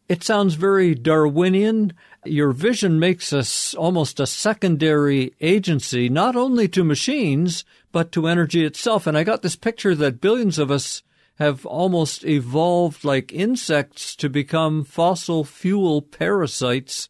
It 0.08 0.24
sounds 0.24 0.56
very 0.56 0.96
Darwinian. 0.96 1.94
Your 2.26 2.52
vision 2.52 2.98
makes 2.98 3.32
us 3.32 3.76
almost 3.76 4.20
a 4.20 4.26
secondary 4.26 5.34
agency, 5.40 6.10
not 6.10 6.36
only 6.36 6.68
to 6.70 6.84
machines, 6.84 7.64
but 7.92 8.12
to 8.12 8.28
energy 8.28 8.66
itself. 8.66 9.08
And 9.08 9.18
I 9.18 9.24
got 9.24 9.42
this 9.42 9.56
picture 9.56 9.96
that 9.96 10.22
billions 10.22 10.60
of 10.60 10.72
us 10.72 11.04
have 11.40 11.66
almost 11.66 12.26
evolved 12.26 13.04
like 13.04 13.34
insects 13.34 14.16
to 14.18 14.30
become 14.30 14.84
fossil 14.84 15.44
fuel 15.44 16.02
parasites. 16.02 17.10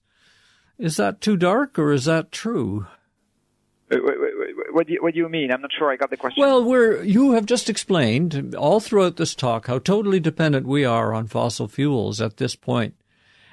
Is 0.77 0.97
that 0.97 1.19
too 1.19 1.35
dark 1.35 1.79
or 1.79 1.91
is 1.91 2.05
that 2.05 2.31
true? 2.31 2.85
Wait, 3.89 4.05
wait, 4.05 4.17
wait, 4.19 4.55
what 4.71 4.85
do, 4.85 4.93
you, 4.93 5.01
what 5.01 5.13
do 5.15 5.19
you 5.19 5.27
mean? 5.27 5.51
I'm 5.51 5.61
not 5.61 5.71
sure 5.75 5.91
I 5.91 5.95
got 5.95 6.11
the 6.11 6.17
question. 6.17 6.41
Well, 6.41 6.63
we're, 6.63 7.01
you 7.01 7.31
have 7.31 7.47
just 7.47 7.71
explained 7.71 8.53
all 8.55 8.79
throughout 8.79 9.17
this 9.17 9.33
talk 9.33 9.65
how 9.65 9.79
totally 9.79 10.19
dependent 10.19 10.67
we 10.67 10.85
are 10.85 11.11
on 11.11 11.25
fossil 11.25 11.67
fuels 11.67 12.21
at 12.21 12.37
this 12.37 12.55
point. 12.55 12.93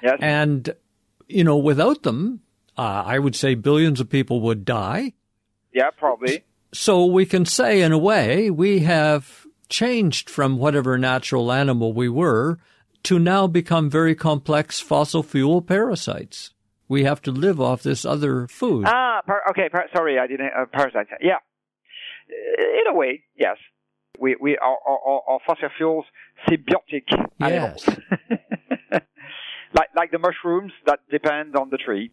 Yes. 0.03 0.19
And, 0.21 0.75
you 1.27 1.43
know, 1.43 1.57
without 1.57 2.03
them, 2.03 2.41
uh, 2.77 3.03
I 3.03 3.17
would 3.17 3.35
say 3.35 3.55
billions 3.55 3.99
of 3.99 4.11
people 4.11 4.41
would 4.41 4.63
die. 4.63 5.13
Yeah, 5.73 5.89
probably. 5.89 6.43
So 6.73 7.05
we 7.05 7.25
can 7.25 7.45
say, 7.45 7.81
in 7.81 7.91
a 7.91 7.97
way, 7.97 8.49
we 8.49 8.79
have 8.79 9.45
changed 9.69 10.29
from 10.29 10.57
whatever 10.57 10.97
natural 10.97 11.51
animal 11.51 11.93
we 11.93 12.09
were 12.09 12.57
to 13.03 13.19
now 13.19 13.47
become 13.47 13.89
very 13.89 14.15
complex 14.15 14.79
fossil 14.79 15.23
fuel 15.23 15.61
parasites 15.61 16.51
we 16.89 17.03
have 17.03 17.21
to 17.21 17.31
live 17.31 17.59
off 17.59 17.83
this 17.83 18.05
other 18.05 18.47
food. 18.47 18.85
Ah, 18.87 19.21
par- 19.25 19.41
okay. 19.49 19.67
Par- 19.69 19.87
sorry, 19.93 20.17
I 20.17 20.25
didn't. 20.27 20.51
Uh, 20.57 20.65
parasites. 20.71 21.09
Yeah, 21.21 21.35
in 22.29 22.93
a 22.93 22.95
way, 22.95 23.23
yes. 23.37 23.57
We 24.19 24.37
we 24.39 24.57
are, 24.57 24.77
are, 24.87 25.21
are 25.27 25.39
fossil 25.45 25.69
fuels 25.77 26.05
symbiotic 26.47 27.03
animals, 27.41 27.83
Yes. 27.87 27.99
like 29.73 29.89
like 29.95 30.11
the 30.11 30.17
mushrooms 30.19 30.71
that 30.85 30.99
depend 31.11 31.55
on 31.55 31.69
the 31.69 31.77
tree. 31.77 32.11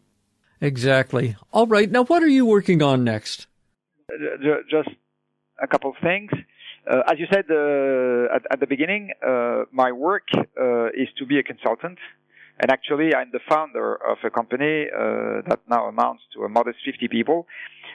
exactly. 0.60 1.36
All 1.52 1.66
right. 1.66 1.90
Now, 1.90 2.04
what 2.04 2.22
are 2.22 2.28
you 2.28 2.44
working 2.44 2.82
on 2.82 3.04
next? 3.04 3.46
Ju- 4.10 4.64
Just 4.70 4.90
a 5.62 5.66
couple 5.66 5.90
of 5.90 5.96
things. 6.02 6.30
Uh, 6.90 7.02
as 7.10 7.18
you 7.18 7.26
said 7.32 7.44
uh, 7.50 8.34
at, 8.34 8.42
at 8.50 8.60
the 8.60 8.66
beginning, 8.66 9.10
uh, 9.26 9.64
my 9.72 9.92
work 9.92 10.28
uh, 10.34 10.86
is 10.88 11.08
to 11.18 11.26
be 11.26 11.38
a 11.38 11.42
consultant. 11.42 11.98
And 12.60 12.70
actually, 12.70 13.14
I'm 13.14 13.30
the 13.32 13.40
founder 13.48 13.94
of 13.94 14.18
a 14.22 14.30
company 14.30 14.86
uh, 14.86 15.42
that 15.48 15.60
now 15.68 15.86
amounts 15.86 16.22
to 16.34 16.44
a 16.44 16.48
modest 16.48 16.78
50 16.84 17.08
people. 17.08 17.46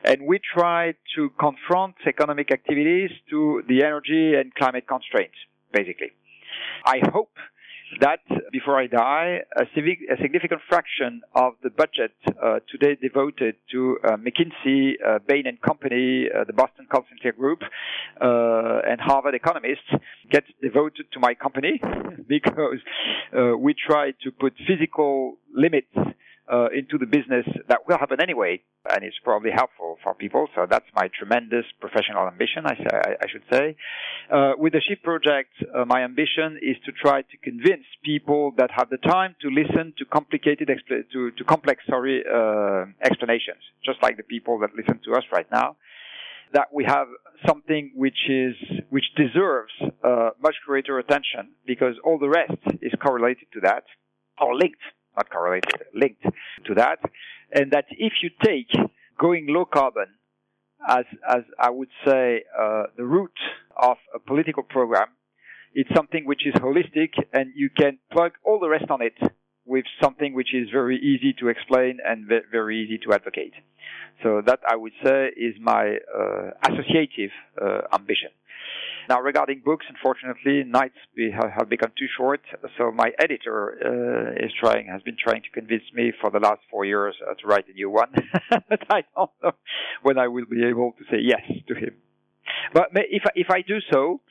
And 0.04 0.24
we 0.24 0.40
try 0.40 0.96
to 1.16 1.30
confront 1.40 1.96
economic 2.06 2.52
activities 2.52 3.12
to 3.30 3.64
the 3.70 3.84
energy 3.84 4.36
and 4.36 4.54
climate 4.56 4.86
constraints, 4.88 5.38
basically. 5.72 6.12
I 6.86 7.00
hope 7.14 7.32
that 8.02 8.20
before 8.52 8.80
I 8.80 8.88
die, 8.88 9.40
a, 9.56 9.66
civic, 9.76 10.00
a 10.12 10.22
significant 10.22 10.62
fraction 10.70 11.22
of 11.36 11.54
the 11.64 11.70
budget 11.70 12.12
uh, 12.28 12.60
today 12.72 12.98
devoted 13.02 13.56
to 13.72 13.98
uh, 14.04 14.18
McKinsey, 14.18 14.94
uh, 15.06 15.20
Bain 15.28 15.48
and 15.48 15.62
Company, 15.62 16.28
uh, 16.30 16.44
the 16.46 16.54
Boston 16.54 16.88
Consulting 16.90 17.32
Group, 17.38 17.62
uh, 18.22 18.82
and 18.88 19.02
Harvard 19.02 19.36
economists 19.36 19.90
gets 20.32 20.48
devoted 20.62 21.06
to 21.14 21.20
my 21.20 21.34
company 21.34 21.82
because 22.28 22.80
uh, 23.38 23.58
we 23.58 23.74
try 23.74 24.12
to 24.24 24.32
put 24.32 24.54
physical 24.68 25.38
limits 25.54 25.94
uh, 26.52 26.68
into 26.76 26.98
the 26.98 27.06
business 27.06 27.46
that 27.68 27.80
will 27.88 27.98
happen 27.98 28.22
anyway, 28.22 28.62
and 28.90 29.04
it's 29.04 29.18
probably 29.24 29.52
helpful 29.52 29.98
for 30.04 30.14
people. 30.14 30.48
So 30.56 30.66
that's 30.70 30.86
my 30.96 31.10
tremendous 31.18 31.66
professional 31.80 32.28
ambition, 32.28 32.66
I, 32.66 32.76
say, 32.76 32.90
I, 32.92 33.12
I 33.22 33.28
should 33.32 33.44
say. 33.52 33.76
Uh, 34.32 34.54
with 34.58 34.74
the 34.74 34.82
Shift 34.82 35.04
project, 35.04 35.52
uh, 35.76 35.86
my 35.86 36.04
ambition 36.04 36.60
is 36.62 36.78
to 36.86 36.92
try 36.92 37.22
to 37.22 37.38
convince 37.44 37.86
people 38.04 38.54
that 38.58 38.72
have 38.72 38.90
the 38.90 38.98
time 38.98 39.36
to 39.42 39.50
listen 39.50 39.94
to 39.98 40.06
complicated, 40.06 40.70
expl- 40.70 41.04
to, 41.12 41.32
to 41.32 41.44
complex, 41.44 41.84
sorry, 41.88 42.24
uh, 42.26 42.86
explanations, 43.04 43.62
just 43.86 44.02
like 44.02 44.18
the 44.18 44.24
people 44.24 44.60
that 44.60 44.72
listen 44.76 45.00
to 45.06 45.14
us 45.14 45.24
right 45.32 45.48
now 45.52 45.76
that 46.52 46.68
we 46.74 46.84
have 46.84 47.08
something 47.48 47.92
which 47.96 48.18
is 48.28 48.56
which 48.90 49.06
deserves 49.16 49.72
uh, 50.04 50.32
much 50.42 50.56
greater 50.66 50.98
attention 50.98 51.50
because 51.66 51.94
all 52.04 52.18
the 52.18 52.28
rest 52.28 52.58
is 52.82 52.92
correlated 53.00 53.48
to 53.54 53.60
that 53.62 53.84
or 54.42 54.56
linked, 54.56 54.82
not 55.20 55.30
correlated, 55.30 55.78
linked 55.94 56.24
to 56.68 56.72
that, 56.82 57.00
and 57.58 57.72
that 57.76 57.86
if 57.92 58.14
you 58.24 58.30
take 58.44 58.72
going 59.26 59.46
low 59.50 59.66
carbon 59.66 60.10
as 60.88 61.06
as 61.38 61.44
I 61.60 61.70
would 61.70 61.90
say 62.06 62.44
uh, 62.58 62.84
the 62.98 63.06
root 63.06 63.38
of 63.90 63.98
a 64.16 64.20
political 64.20 64.64
program, 64.64 65.10
it's 65.74 65.90
something 65.96 66.26
which 66.26 66.44
is 66.46 66.54
holistic 66.56 67.12
and 67.34 67.52
you 67.56 67.70
can 67.70 68.00
plug 68.12 68.32
all 68.46 68.60
the 68.60 68.70
rest 68.70 68.90
on 68.90 69.02
it 69.02 69.18
with 69.66 69.86
something 70.02 70.34
which 70.34 70.54
is 70.54 70.68
very 70.72 70.98
easy 70.98 71.32
to 71.40 71.50
explain 71.50 72.00
and 72.04 72.28
ve- 72.28 72.48
very 72.52 72.76
easy 72.84 72.98
to 73.06 73.14
advocate. 73.14 73.54
So 74.24 74.42
that 74.46 74.60
I 74.68 74.76
would 74.76 74.94
say 75.06 75.28
is 75.38 75.56
my 75.62 75.98
uh, 76.20 76.52
associative 76.70 77.32
uh, 77.62 77.82
ambition. 77.94 78.32
Now, 79.08 79.22
regarding 79.22 79.62
books, 79.66 79.86
unfortunately, 79.90 80.64
nights 80.64 80.98
be, 81.16 81.32
have, 81.32 81.70
become 81.70 81.92
too 81.98 82.08
short. 82.16 82.42
So 82.78 82.92
my 82.92 83.12
editor 83.20 83.78
uh, 83.84 84.46
is 84.46 84.52
trying, 84.60 84.88
has 84.88 85.02
been 85.02 85.18
trying 85.22 85.42
to 85.44 85.50
convince 85.50 85.84
me 85.94 86.14
for 86.22 86.30
the 86.30 86.40
last 86.40 86.62
four 86.70 86.86
years 86.86 87.16
uh, 87.28 87.34
to 87.36 87.48
write 87.48 87.66
a 87.70 87.74
new 87.74 87.90
one, 87.90 88.12
but 88.50 88.82
I 88.90 89.04
don't 89.16 89.32
know 89.44 89.52
when 90.04 90.18
I 90.18 90.28
will 90.28 90.46
be 90.46 90.64
able 90.66 90.94
to 91.00 91.04
say 91.10 91.18
yes 91.22 91.42
to 91.68 91.76
him. 91.76 91.96
But 92.74 92.90
if 92.94 93.24
I, 93.26 93.32
if 93.36 93.48
I 93.50 93.62
do 93.62 93.80
so, 93.92 94.22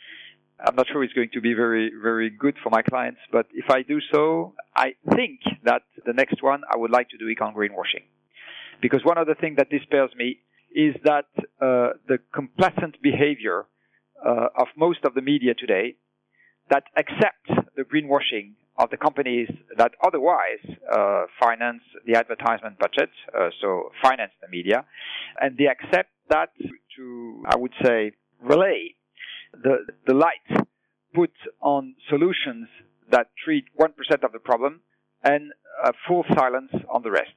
I'm 0.65 0.75
not 0.75 0.87
sure 0.89 1.05
it's 1.05 1.13
going 1.13 1.31
to 1.35 1.41
be 1.41 1.55
very 1.55 1.93
very 2.03 2.31
good 2.31 2.57
for 2.63 2.71
my 2.71 2.83
clients. 2.83 3.21
But 3.31 3.47
if 3.53 3.71
I 3.71 3.83
do 3.83 3.99
so, 4.13 4.55
I 4.75 4.95
think 5.15 5.41
that 5.65 5.83
the 6.05 6.13
next 6.13 6.43
one 6.43 6.63
I 6.73 6.77
would 6.77 6.91
like 6.91 7.09
to 7.11 7.19
do 7.19 7.27
econ 7.27 7.55
greenwashing 7.55 8.05
because 8.81 9.05
one 9.05 9.19
of 9.19 9.27
the 9.27 9.35
things 9.35 9.57
that 9.57 9.71
despairs 9.71 10.11
me 10.17 10.39
is 10.75 10.95
that 11.05 11.27
uh, 11.61 11.95
the 12.07 12.19
complacent 12.35 13.01
behavior 13.03 13.67
uh, 14.25 14.49
of 14.57 14.69
most 14.77 15.01
of 15.05 15.15
the 15.15 15.23
media 15.23 15.55
today 15.55 15.97
that 16.71 16.85
accept 16.97 17.49
the 17.77 17.83
greenwashing 17.83 18.53
of 18.79 18.91
the 18.91 18.97
companies 18.97 19.49
that 19.77 19.93
otherwise 20.05 20.63
uh, 20.93 21.25
finance 21.41 21.83
the 22.07 22.15
advertisement 22.15 22.79
budget, 22.79 23.11
uh, 23.37 23.49
so 23.61 23.91
finance 24.03 24.33
the 24.41 24.49
media, 24.49 24.85
and 25.41 25.57
they 25.57 25.67
accept 25.67 26.11
that 26.29 26.51
to, 26.97 27.43
I 27.47 27.57
would 27.57 27.73
say, 27.83 28.13
relay 28.41 28.95
the, 29.53 29.87
the 30.07 30.15
light 30.15 30.67
put 31.15 31.33
on 31.61 31.95
solutions 32.09 32.69
that 33.11 33.29
treat 33.43 33.65
1% 33.81 33.89
of 34.23 34.33
the 34.33 34.39
problem 34.39 34.81
and 35.25 35.53
uh, 35.83 35.93
full 36.07 36.25
silence 36.37 36.71
on 36.89 37.03
the 37.03 37.11
rest 37.11 37.35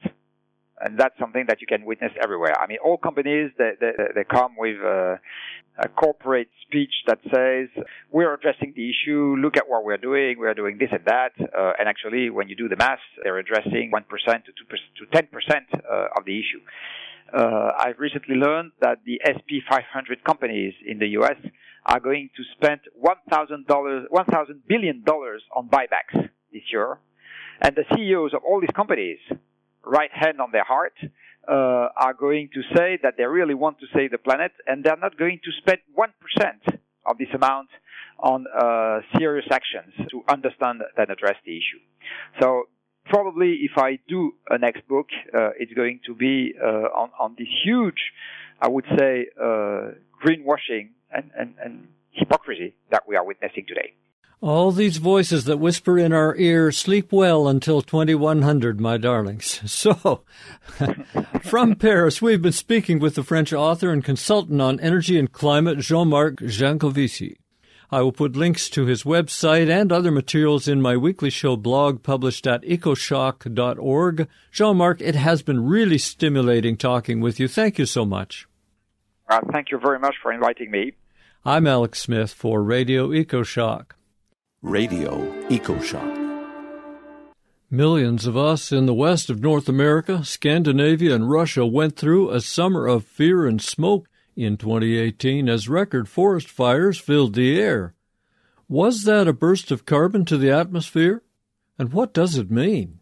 and 0.84 0.98
that's 0.98 1.18
something 1.20 1.46
that 1.48 1.62
you 1.62 1.68
can 1.68 1.86
witness 1.86 2.12
everywhere. 2.22 2.60
I 2.60 2.68
mean, 2.68 2.80
all 2.84 2.98
companies 2.98 3.52
they 3.58 3.72
they, 3.80 3.92
they 4.16 4.24
come 4.24 4.56
with 4.58 4.78
a, 4.78 5.20
a 5.78 5.88
corporate 5.90 6.50
speech 6.66 6.94
that 7.08 7.20
says 7.34 7.70
we're 8.12 8.34
addressing 8.34 8.74
the 8.76 8.90
issue. 8.90 9.36
Look 9.38 9.58
at 9.58 9.68
what 9.68 9.84
we're 9.84 9.98
doing. 9.98 10.38
We're 10.40 10.54
doing 10.54 10.78
this 10.78 10.90
and 10.92 11.06
that. 11.06 11.34
Uh, 11.40 11.74
and 11.80 11.88
actually, 11.88 12.30
when 12.30 12.50
you 12.50 12.56
do 12.56 12.68
the 12.68 12.76
math, 12.76 13.00
they're 13.24 13.38
addressing 13.38 13.90
one 13.92 14.06
percent 14.10 14.46
to 14.46 14.52
two 14.52 14.66
to 15.06 15.12
ten 15.14 15.28
percent 15.28 15.66
uh, 15.74 16.18
of 16.18 16.26
the 16.26 16.38
issue. 16.38 16.62
Uh, 17.34 17.72
I've 17.78 18.00
recently 18.00 18.36
learned 18.36 18.72
that 18.82 18.98
the 19.06 19.22
S&P 19.24 19.62
500 19.70 20.22
companies 20.26 20.74
in 20.86 21.00
the 21.00 21.08
U.S. 21.20 21.38
are 21.86 22.00
going 22.02 22.30
to 22.36 22.44
spend 22.58 22.82
one 22.94 23.16
thousand 23.30 23.68
dollars, 23.68 24.08
one 24.10 24.26
thousand 24.26 24.64
billion 24.68 25.04
dollars 25.04 25.42
on 25.56 25.70
buybacks 25.70 26.30
this 26.52 26.64
year, 26.74 27.00
and 27.62 27.76
the 27.76 27.86
CEOs 27.96 28.34
of 28.34 28.42
all 28.44 28.60
these 28.60 28.76
companies 28.76 29.20
right 29.84 30.12
hand 30.14 30.40
on 30.40 30.52
their 30.52 30.64
heart 30.64 30.94
uh, 31.48 31.88
are 31.98 32.14
going 32.14 32.50
to 32.54 32.62
say 32.76 33.00
that 33.02 33.16
they 33.18 33.24
really 33.24 33.54
want 33.54 33.80
to 33.80 33.86
save 33.96 34.12
the 34.12 34.18
planet 34.18 34.52
and 34.68 34.84
they're 34.84 34.98
not 34.98 35.18
going 35.18 35.40
to 35.44 35.52
spend 35.58 35.80
1% 35.98 36.78
of 37.06 37.18
this 37.18 37.30
amount 37.34 37.70
on 38.20 38.46
uh, 38.48 39.00
serious 39.18 39.46
actions 39.52 39.94
to 40.12 40.22
understand 40.30 40.82
and 40.98 41.10
address 41.10 41.36
the 41.46 41.52
issue. 41.52 41.80
So 42.40 42.66
probably 43.06 43.60
if 43.64 43.78
I 43.78 44.00
do 44.08 44.34
a 44.50 44.58
next 44.58 44.88
book, 44.88 45.08
uh, 45.34 45.50
it's 45.58 45.74
going 45.74 46.00
to 46.06 46.14
be 46.14 46.54
uh, 46.62 46.68
on, 46.96 47.10
on 47.20 47.36
this 47.38 47.48
huge, 47.64 48.12
I 48.62 48.68
would 48.68 48.86
say, 48.98 49.28
uh, 49.40 49.92
greenwashing 50.24 50.90
and, 51.12 51.32
and, 51.38 51.56
and 51.64 51.88
hypocrisy 52.12 52.76
that 52.92 53.04
we 53.08 53.16
are 53.16 53.26
witnessing 53.26 53.66
today. 53.68 53.94
All 54.42 54.72
these 54.72 54.98
voices 54.98 55.46
that 55.46 55.60
whisper 55.60 56.00
in 56.00 56.12
our 56.12 56.36
ear 56.36 56.72
sleep 56.72 57.12
well 57.12 57.48
until 57.48 57.84
2100, 57.84 58.82
my 58.82 58.98
darlings. 58.98 59.62
So, 59.68 60.24
from 61.44 61.76
Paris, 61.76 62.24
we've 62.24 62.42
been 62.42 62.52
speaking 62.52 62.98
with 62.98 63.14
the 63.14 63.24
French 63.24 63.54
author 63.54 63.92
and 63.92 64.04
consultant 64.04 64.60
on 64.60 64.80
energy 64.80 65.20
and 65.20 65.32
climate, 65.32 65.78
Jean-Marc 65.78 66.38
Jancovici. 66.38 67.36
I 67.92 68.02
will 68.02 68.12
put 68.12 68.36
links 68.36 68.68
to 68.72 68.88
his 68.88 69.04
website 69.04 69.70
and 69.70 69.92
other 69.92 70.10
materials 70.10 70.68
in 70.68 70.82
my 70.82 70.98
weekly 70.98 71.30
show 71.30 71.56
blog 71.56 72.02
published 72.02 72.48
at 72.48 72.64
ecoshock.org. 72.64 74.28
Jean-Marc, 74.52 75.02
it 75.02 75.16
has 75.16 75.44
been 75.44 75.68
really 75.68 76.00
stimulating 76.00 76.78
talking 76.78 77.22
with 77.22 77.39
you. 77.39 77.48
Thank 77.48 77.78
you 77.78 77.86
so 77.86 78.06
much. 78.06 78.48
Uh, 79.30 79.39
thank 79.52 79.70
you 79.70 79.78
very 79.78 80.00
much 80.00 80.16
for 80.20 80.34
inviting 80.34 80.72
me. 80.72 80.94
I'm 81.46 81.68
Alex 81.68 82.00
Smith 82.00 82.34
for 82.34 82.64
Radio 82.64 83.10
EcoShock. 83.10 83.92
Radio 84.64 85.26
EcoShock. 85.47 86.53
Millions 87.72 88.28
of 88.28 88.38
us 88.38 88.72
in 88.72 88.86
the 88.86 88.93
west 88.93 89.28
of 89.32 89.41
North 89.41 89.68
America, 89.68 90.24
Scandinavia, 90.24 91.16
and 91.16 91.32
Russia 91.32 91.66
went 91.66 91.95
through 91.95 92.30
a 92.30 92.39
summer 92.39 92.86
of 92.86 93.03
fear 93.03 93.47
and 93.47 93.59
smoke 93.59 94.07
in 94.36 94.57
2018 94.57 95.49
as 95.49 95.68
record 95.68 96.07
forest 96.07 96.47
fires 96.47 96.99
filled 96.99 97.34
the 97.34 97.59
air. 97.59 97.95
Was 98.70 99.03
that 99.05 99.28
a 99.28 99.34
burst 99.34 99.72
of 99.72 99.88
carbon 99.88 100.26
to 100.26 100.38
the 100.38 100.51
atmosphere? 100.51 101.24
And 101.80 101.91
what 101.91 102.14
does 102.14 102.38
it 102.38 102.51
mean? 102.51 102.99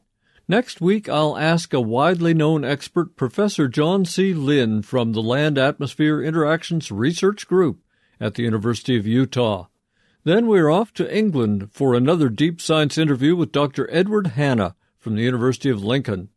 Next 0.48 0.80
week, 0.80 1.10
I'll 1.10 1.38
ask 1.38 1.74
a 1.74 1.82
widely 1.82 2.34
known 2.34 2.64
expert, 2.64 3.18
Professor 3.18 3.68
John 3.68 4.06
C. 4.06 4.34
Lin 4.34 4.82
from 4.82 5.12
the 5.12 5.22
Land 5.22 5.58
Atmosphere 5.58 6.24
Interactions 6.24 6.90
Research 6.90 7.50
Group 7.50 7.82
at 8.18 8.36
the 8.36 8.44
University 8.44 8.96
of 8.96 9.06
Utah. 9.06 9.66
Then 10.24 10.48
we're 10.48 10.70
off 10.70 10.94
to 10.96 11.16
England 11.18 11.70
for 11.72 11.94
another 11.94 12.30
deep 12.30 12.60
science 12.60 12.98
interview 12.98 13.36
with 13.36 13.52
Dr. 13.52 13.90
Edward 13.92 14.28
Hanna 14.28 14.76
from 14.98 15.16
the 15.16 15.24
University 15.24 15.70
of 15.70 15.84
Lincoln. 15.84 16.30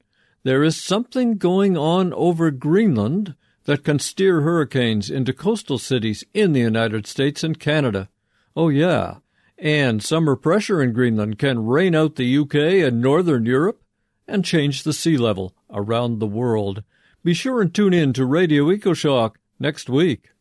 There 0.45 0.63
is 0.63 0.81
something 0.81 1.37
going 1.37 1.77
on 1.77 2.13
over 2.15 2.51
Greenland 2.51 3.35
that 3.65 3.85
can 3.85 3.99
steer 3.99 4.41
hurricanes 4.41 5.11
into 5.11 5.33
coastal 5.33 5.79
cities 5.79 6.25
in 6.35 6.53
the 6.53 6.61
United 6.61 7.07
States 7.07 7.45
and 7.45 7.59
Canada. 7.59 8.09
Oh, 8.57 8.69
yeah. 8.69 9.17
And 9.59 10.03
summer 10.03 10.35
pressure 10.35 10.83
in 10.83 10.93
Greenland 10.93 11.39
can 11.39 11.67
rain 11.67 11.95
out 11.95 12.17
the 12.17 12.39
UK 12.39 12.55
and 12.85 13.01
Northern 13.01 13.47
Europe 13.47 13.83
and 14.27 14.45
change 14.45 14.83
the 14.83 14.93
sea 14.93 15.17
level 15.17 15.55
around 15.71 16.19
the 16.19 16.27
world. 16.27 16.83
Be 17.23 17.35
sure 17.35 17.61
and 17.61 17.73
tune 17.73 17.95
in 17.95 18.13
to 18.15 18.27
Radio 18.27 18.67
EcoShock 18.67 19.35
next 19.61 19.89
week. 19.89 20.32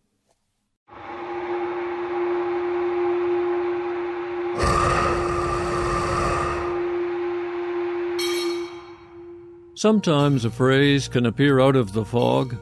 Sometimes 9.82 10.46
a 10.46 10.52
phrase 10.52 11.08
can 11.08 11.26
appear 11.26 11.60
out 11.60 11.76
of 11.76 11.92
the 11.92 12.06
fog. 12.06 12.56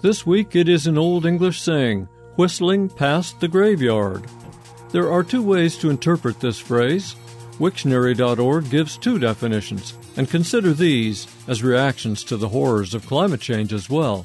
This 0.00 0.24
week 0.24 0.56
it 0.56 0.66
is 0.66 0.86
an 0.86 0.96
Old 0.96 1.26
English 1.26 1.60
saying, 1.60 2.08
whistling 2.36 2.88
past 2.88 3.38
the 3.38 3.48
graveyard. 3.48 4.24
There 4.90 5.12
are 5.12 5.22
two 5.22 5.42
ways 5.42 5.76
to 5.76 5.90
interpret 5.90 6.40
this 6.40 6.58
phrase. 6.58 7.16
Wiktionary.org 7.58 8.70
gives 8.70 8.96
two 8.96 9.18
definitions, 9.18 9.92
and 10.16 10.30
consider 10.30 10.72
these 10.72 11.26
as 11.48 11.62
reactions 11.62 12.24
to 12.24 12.38
the 12.38 12.48
horrors 12.48 12.94
of 12.94 13.06
climate 13.06 13.42
change 13.42 13.74
as 13.74 13.90
well. 13.90 14.24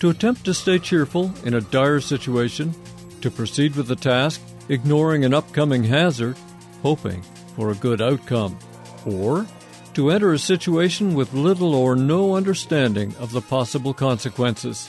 To 0.00 0.10
attempt 0.10 0.44
to 0.44 0.52
stay 0.52 0.78
cheerful 0.78 1.32
in 1.46 1.54
a 1.54 1.62
dire 1.62 2.02
situation, 2.02 2.74
to 3.22 3.30
proceed 3.30 3.76
with 3.76 3.86
the 3.88 3.96
task, 3.96 4.42
ignoring 4.68 5.24
an 5.24 5.32
upcoming 5.32 5.84
hazard, 5.84 6.36
hoping 6.82 7.22
for 7.56 7.70
a 7.70 7.76
good 7.76 8.02
outcome, 8.02 8.58
or 9.06 9.46
to 9.94 10.10
enter 10.10 10.32
a 10.32 10.38
situation 10.38 11.14
with 11.14 11.34
little 11.34 11.74
or 11.74 11.94
no 11.96 12.34
understanding 12.34 13.14
of 13.18 13.32
the 13.32 13.40
possible 13.40 13.92
consequences. 13.94 14.88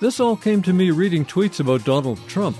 This 0.00 0.20
all 0.20 0.36
came 0.36 0.62
to 0.62 0.72
me 0.72 0.90
reading 0.90 1.24
tweets 1.24 1.60
about 1.60 1.84
Donald 1.84 2.20
Trump. 2.28 2.56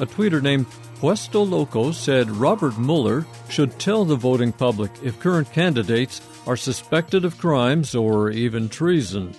A 0.00 0.06
tweeter 0.06 0.42
named 0.42 0.66
Puesto 1.00 1.42
Loco 1.48 1.92
said 1.92 2.30
Robert 2.30 2.76
Mueller 2.78 3.24
should 3.48 3.78
tell 3.78 4.04
the 4.04 4.16
voting 4.16 4.52
public 4.52 4.90
if 5.02 5.20
current 5.20 5.50
candidates 5.52 6.20
are 6.46 6.56
suspected 6.56 7.24
of 7.24 7.38
crimes 7.38 7.94
or 7.94 8.30
even 8.30 8.68
treason. 8.68 9.32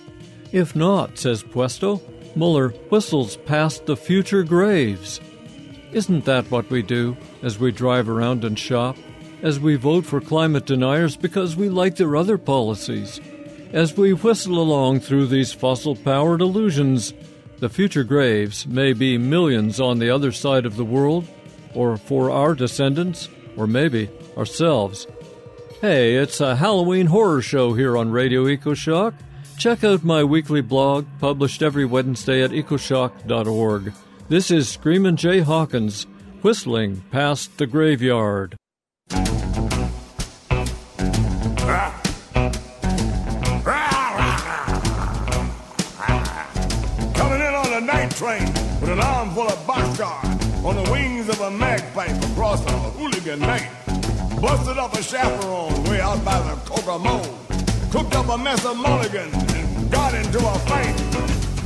If 0.50 0.74
not, 0.74 1.18
says 1.18 1.42
Puesto, 1.42 2.00
Mueller 2.34 2.70
whistles 2.90 3.36
past 3.36 3.86
the 3.86 3.96
future 3.96 4.42
graves. 4.42 5.20
Isn't 5.92 6.24
that 6.24 6.50
what 6.50 6.70
we 6.70 6.82
do 6.82 7.16
as 7.42 7.58
we 7.58 7.70
drive 7.70 8.08
around 8.08 8.44
and 8.44 8.58
shop? 8.58 8.96
As 9.42 9.58
we 9.58 9.74
vote 9.74 10.06
for 10.06 10.20
climate 10.20 10.64
deniers 10.64 11.16
because 11.16 11.56
we 11.56 11.68
like 11.68 11.96
their 11.96 12.16
other 12.16 12.38
policies. 12.38 13.20
As 13.72 13.96
we 13.96 14.12
whistle 14.12 14.58
along 14.58 15.00
through 15.00 15.26
these 15.26 15.52
fossil 15.52 15.96
powered 15.96 16.40
illusions, 16.40 17.12
the 17.58 17.68
future 17.68 18.04
graves 18.04 18.66
may 18.66 18.92
be 18.92 19.18
millions 19.18 19.80
on 19.80 19.98
the 19.98 20.10
other 20.10 20.32
side 20.32 20.66
of 20.66 20.76
the 20.76 20.84
world, 20.84 21.26
or 21.74 21.96
for 21.96 22.30
our 22.30 22.54
descendants, 22.54 23.28
or 23.56 23.66
maybe 23.66 24.10
ourselves. 24.36 25.06
Hey, 25.80 26.16
it's 26.16 26.40
a 26.40 26.56
Halloween 26.56 27.06
horror 27.06 27.42
show 27.42 27.72
here 27.74 27.96
on 27.96 28.10
Radio 28.10 28.44
EcoShock. 28.44 29.14
Check 29.58 29.84
out 29.84 30.04
my 30.04 30.22
weekly 30.22 30.60
blog, 30.60 31.06
published 31.18 31.62
every 31.62 31.84
Wednesday 31.84 32.42
at 32.42 32.50
ecoshock.org. 32.50 33.92
This 34.28 34.50
is 34.50 34.68
Screamin' 34.68 35.16
Jay 35.16 35.40
Hawkins, 35.40 36.06
whistling 36.42 37.02
past 37.10 37.58
the 37.58 37.66
graveyard. 37.66 38.56
On 50.64 50.76
the 50.76 50.90
wings 50.92 51.28
of 51.28 51.40
a 51.40 51.50
magpipe 51.50 52.32
across 52.32 52.64
a 52.66 52.70
hooligan 52.70 53.40
night. 53.40 53.68
Busted 54.40 54.78
up 54.78 54.94
a 54.94 55.02
chaperone 55.02 55.84
way 55.84 56.00
out 56.00 56.24
by 56.24 56.38
the 56.38 56.54
Kokomo. 56.64 57.22
Cooked 57.90 58.14
up 58.14 58.28
a 58.28 58.38
mess 58.38 58.64
of 58.64 58.76
mulligans 58.76 59.34
and 59.54 59.90
got 59.90 60.14
into 60.14 60.38
a 60.38 60.58
fight. 60.70 60.94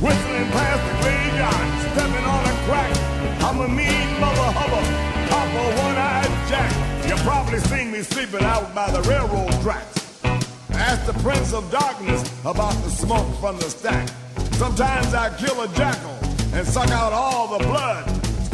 Whistling 0.01 0.49
past 0.51 0.81
the 0.87 0.93
graveyard, 1.01 1.67
stepping 1.93 2.25
on 2.25 2.43
a 2.45 2.55
crack. 2.65 2.97
I'm 3.43 3.59
a 3.61 3.67
mean 3.67 4.19
mother 4.19 4.51
hubba, 4.57 4.81
Papa 5.29 5.81
one-eyed 5.81 6.49
Jack. 6.49 6.71
You 7.07 7.15
probably 7.23 7.59
seen 7.59 7.91
me 7.91 8.01
sleeping 8.01 8.43
out 8.43 8.73
by 8.73 8.89
the 8.91 9.01
railroad 9.03 9.51
tracks. 9.61 10.23
Ask 10.71 11.05
the 11.05 11.13
Prince 11.21 11.53
of 11.53 11.69
Darkness 11.71 12.23
about 12.45 12.73
the 12.83 12.89
smoke 12.89 13.27
from 13.39 13.57
the 13.57 13.69
stack. 13.69 14.09
Sometimes 14.53 15.13
I 15.13 15.35
kill 15.37 15.61
a 15.61 15.67
jackal 15.69 16.17
and 16.53 16.67
suck 16.67 16.89
out 16.89 17.13
all 17.13 17.57
the 17.57 17.63
blood. 17.63 18.05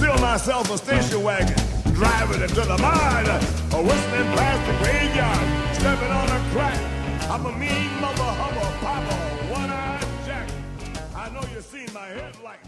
Steal 0.04 0.20
myself 0.20 0.70
a 0.70 0.78
station 0.78 1.24
wagon, 1.24 1.56
driving 1.94 2.42
it 2.42 2.50
to 2.50 2.56
the 2.56 2.78
mud, 2.78 3.26
or 3.74 3.84
whistling 3.84 4.30
past 4.36 4.62
the 4.68 4.74
graveyard, 4.84 5.76
stepping 5.76 6.12
on 6.12 6.28
a 6.28 6.40
crack. 6.52 7.32
I'm 7.32 7.46
a 7.46 7.52
mean 7.58 8.02
mother 8.02 8.22
hubba 8.22 8.80
papa, 8.82 9.16
one-eyed 9.50 10.06
Jack. 10.26 10.50
I 11.16 11.30
know 11.30 11.40
you 11.56 11.62
seen 11.62 11.88
my 11.94 12.08
headlight. 12.08 12.63